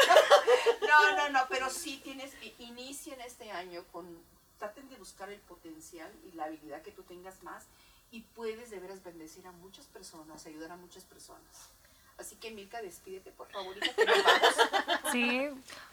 No, 0.87 1.17
no, 1.17 1.29
no, 1.29 1.45
pero 1.49 1.69
sí 1.69 1.99
tienes, 2.03 2.31
i- 2.41 2.55
inicia 2.59 3.13
en 3.13 3.21
este 3.21 3.51
año 3.51 3.83
con 3.91 4.23
traten 4.57 4.87
de 4.89 4.95
buscar 4.95 5.29
el 5.29 5.39
potencial 5.41 6.11
y 6.23 6.31
la 6.35 6.45
habilidad 6.45 6.81
que 6.81 6.91
tú 6.91 7.03
tengas 7.03 7.43
más 7.43 7.65
y 8.11 8.21
puedes 8.21 8.69
de 8.69 8.79
veras 8.79 9.03
bendecir 9.03 9.45
a 9.45 9.51
muchas 9.51 9.85
personas, 9.87 10.45
ayudar 10.45 10.71
a 10.71 10.77
muchas 10.77 11.03
personas. 11.03 11.69
Así 12.17 12.37
que 12.37 12.49
Milka, 12.51 12.81
despídete 12.81 13.31
por 13.31 13.51
favor, 13.51 13.75
hija, 13.77 13.93
que 13.93 14.05
nos 14.05 14.23
vamos. 14.23 14.55
Sí, 15.11 15.49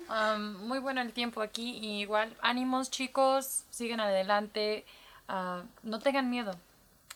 am, 0.08 0.56
muy 0.66 0.78
bueno 0.78 1.00
el 1.00 1.12
tiempo 1.12 1.42
aquí 1.42 1.78
y 1.78 2.00
igual 2.00 2.36
ánimos 2.40 2.90
chicos, 2.90 3.64
sigan 3.70 4.00
adelante, 4.00 4.84
ah, 5.28 5.62
no 5.82 5.98
tengan 5.98 6.30
miedo, 6.30 6.56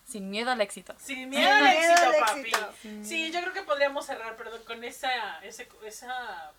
sin 0.07 0.31
miedo 0.31 0.51
al 0.51 0.61
éxito. 0.61 0.95
Sin 0.99 1.29
miedo 1.29 1.51
al 1.51 1.63
miedo 1.63 1.93
éxito, 1.93 2.09
al 2.09 2.73
papi. 2.75 3.05
Sí, 3.05 3.31
yo 3.33 3.41
creo 3.41 3.53
que 3.53 3.63
podríamos 3.63 4.07
cerrar, 4.07 4.37
perdón, 4.37 4.63
con 4.67 4.85
esa, 4.85 5.39
ese 5.45 5.69
esa 5.85 6.53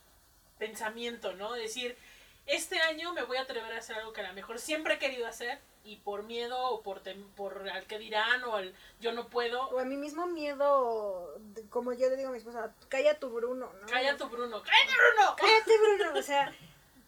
pensamiento, 0.58 1.34
¿no? 1.34 1.54
Decir, 1.54 1.98
este 2.46 2.80
año 2.80 3.14
me 3.14 3.24
voy 3.24 3.38
a 3.38 3.42
atrever 3.42 3.72
a 3.74 3.78
hacer 3.78 3.98
algo 3.98 4.14
que 4.14 4.22
a 4.22 4.28
lo 4.28 4.34
mejor 4.34 4.60
siempre 4.60 4.96
he 4.96 5.00
querido 5.00 5.28
hacer 5.28 5.60
y 5.88 5.96
por 5.98 6.24
miedo 6.24 6.60
o 6.70 6.82
por, 6.84 7.02
tem- 7.02 7.28
por 7.36 7.70
al 7.70 7.86
que 7.88 7.98
dirán 7.98 8.44
o 8.44 8.56
al 8.56 8.76
yo 9.00 9.14
no 9.14 9.30
puedo, 9.30 9.70
O 9.70 9.80
a 9.80 9.86
mi 9.86 9.96
mismo 9.96 10.28
miedo, 10.28 11.40
como 11.70 11.94
yo 11.94 12.10
le 12.10 12.18
digo 12.18 12.30
a 12.30 12.32
mi 12.34 12.40
esposa, 12.40 12.74
calla 12.90 13.18
tu 13.20 13.30
Bruno, 13.30 13.72
¿no? 13.82 13.88
calla 13.88 14.18
tu 14.18 14.28
Bruno, 14.28 14.62
cállate 14.62 14.94
Bruno. 14.98 15.36
Cállate, 15.38 15.78
Bruno. 15.78 16.20
O 16.20 16.22
sea, 16.22 16.54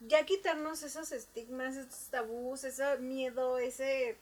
ya 0.01 0.25
quitarnos 0.25 0.81
esos 0.83 1.11
estigmas, 1.11 1.75
esos 1.75 2.09
tabús, 2.09 2.63
ese 2.63 2.97
miedo, 2.99 3.57
ese... 3.57 4.17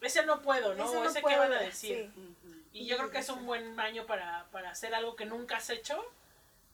Ese 0.00 0.24
no 0.26 0.42
puedo, 0.42 0.74
¿no? 0.74 0.84
ese 0.86 0.94
no 0.94 1.04
ese 1.08 1.20
puedo, 1.20 1.36
qué 1.36 1.40
van 1.48 1.52
a 1.52 1.60
decir. 1.60 2.10
sí. 2.14 2.36
Y 2.72 2.86
yo 2.86 2.96
creo 2.96 3.10
que 3.10 3.18
es 3.18 3.28
un 3.28 3.46
buen 3.46 3.78
año 3.78 4.06
para, 4.06 4.46
para 4.50 4.70
hacer 4.70 4.94
algo 4.94 5.14
que 5.14 5.24
nunca 5.26 5.58
has 5.58 5.70
hecho 5.70 6.02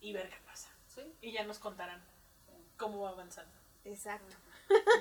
y 0.00 0.12
ver 0.12 0.28
qué 0.30 0.38
pasa. 0.46 0.70
Sí. 0.94 1.02
Y 1.20 1.32
ya 1.32 1.44
nos 1.44 1.58
contarán 1.58 2.02
cómo 2.78 3.02
va 3.02 3.10
avanzando, 3.10 3.52
Exacto. 3.84 4.36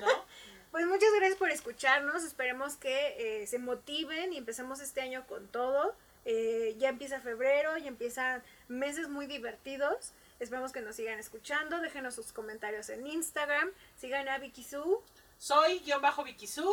¿no? 0.00 0.24
Pues 0.70 0.86
muchas 0.86 1.08
gracias 1.16 1.38
por 1.38 1.50
escucharnos. 1.50 2.24
Esperemos 2.24 2.76
que 2.76 3.42
eh, 3.42 3.46
se 3.46 3.58
motiven 3.58 4.32
y 4.32 4.38
empecemos 4.38 4.80
este 4.80 5.00
año 5.00 5.26
con 5.26 5.48
todo. 5.48 5.94
Eh, 6.24 6.74
ya 6.78 6.88
empieza 6.88 7.20
febrero, 7.20 7.76
ya 7.78 7.88
empiezan 7.88 8.42
meses 8.68 9.08
muy 9.08 9.26
divertidos. 9.26 10.12
Esperemos 10.40 10.72
que 10.72 10.80
nos 10.80 10.96
sigan 10.96 11.18
escuchando. 11.18 11.80
Déjenos 11.80 12.14
sus 12.14 12.32
comentarios 12.32 12.88
en 12.90 13.06
Instagram. 13.06 13.70
Sigan 13.96 14.28
a 14.28 14.38
Vicky 14.38 14.64
Su. 14.64 15.02
Soy 15.38 15.80
guion 15.80 16.00
bajo 16.00 16.24
Vikisu. 16.24 16.72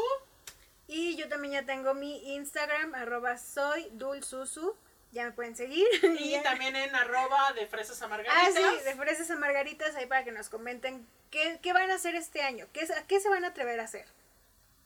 Y 0.88 1.16
yo 1.16 1.30
también 1.30 1.54
ya 1.54 1.66
tengo 1.66 1.94
mi 1.94 2.36
Instagram, 2.36 2.94
arroba 2.96 3.38
soy 3.38 3.90
dulsusu. 3.94 4.76
Ya 5.14 5.24
me 5.26 5.32
pueden 5.32 5.56
seguir. 5.56 5.88
Y 6.20 6.38
también 6.42 6.76
en 6.76 6.94
arroba 6.96 7.54
de 7.54 7.66
fresas 7.68 8.02
a 8.02 8.06
Ah, 8.06 8.08
margaritas. 8.10 8.54
sí, 8.56 8.84
de 8.84 8.96
fresas 8.96 9.32
a 9.32 9.36
margaritas 9.36 9.96
ahí 9.96 10.06
para 10.08 10.24
que 10.24 10.32
nos 10.32 10.50
comenten 10.50 11.08
qué, 11.32 11.60
qué 11.62 11.72
van 11.72 11.90
a 11.92 11.96
hacer 11.96 12.16
este 12.16 12.42
año, 12.42 12.68
qué, 12.74 12.82
a 12.98 13.08
qué 13.08 13.20
se 13.22 13.30
van 13.30 13.46
a 13.46 13.50
atrever 13.50 13.80
a 13.80 13.84
hacer. 13.84 14.06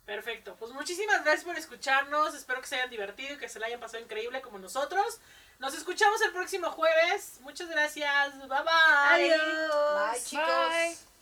Perfecto. 0.06 0.56
Pues 0.60 0.72
muchísimas 0.72 1.24
gracias 1.24 1.44
por 1.44 1.58
escucharnos. 1.58 2.34
Espero 2.36 2.62
que 2.62 2.68
se 2.68 2.76
hayan 2.76 2.90
divertido 2.90 3.34
y 3.36 3.38
que 3.38 3.50
se 3.50 3.60
la 3.60 3.68
hayan 3.68 3.80
pasado 3.80 4.04
increíble 4.04 4.42
como 4.42 4.58
nosotros. 4.60 5.20
Nos 5.60 5.74
escuchamos 5.76 6.22
el 6.22 6.32
próximo 6.32 6.70
jueves. 6.72 7.40
Muchas 7.42 7.68
gracias. 7.70 8.38
Bye 8.38 8.48
bye. 8.48 9.34
Adiós. 9.34 10.12
Bye, 10.14 10.22
chicos. 10.24 10.70
Bye. 10.70 11.17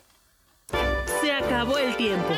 Se 1.22 1.32
acabó 1.32 1.78
el 1.78 1.96
tiempo. 1.96 2.34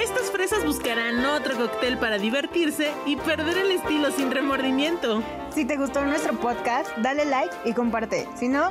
Estas 0.00 0.30
fresas 0.30 0.64
buscarán 0.64 1.24
otro 1.24 1.56
cóctel 1.56 1.98
para 1.98 2.18
divertirse 2.18 2.92
y 3.06 3.16
perder 3.16 3.58
el 3.58 3.70
estilo 3.72 4.10
sin 4.10 4.30
remordimiento. 4.30 5.22
Si 5.50 5.64
te 5.64 5.76
gustó 5.76 6.04
nuestro 6.04 6.34
podcast, 6.34 6.88
dale 6.98 7.24
like 7.24 7.54
y 7.64 7.72
comparte. 7.72 8.28
Si 8.34 8.48
no, 8.48 8.70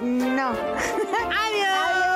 no. 0.00 0.48
¡Adiós! 0.50 2.13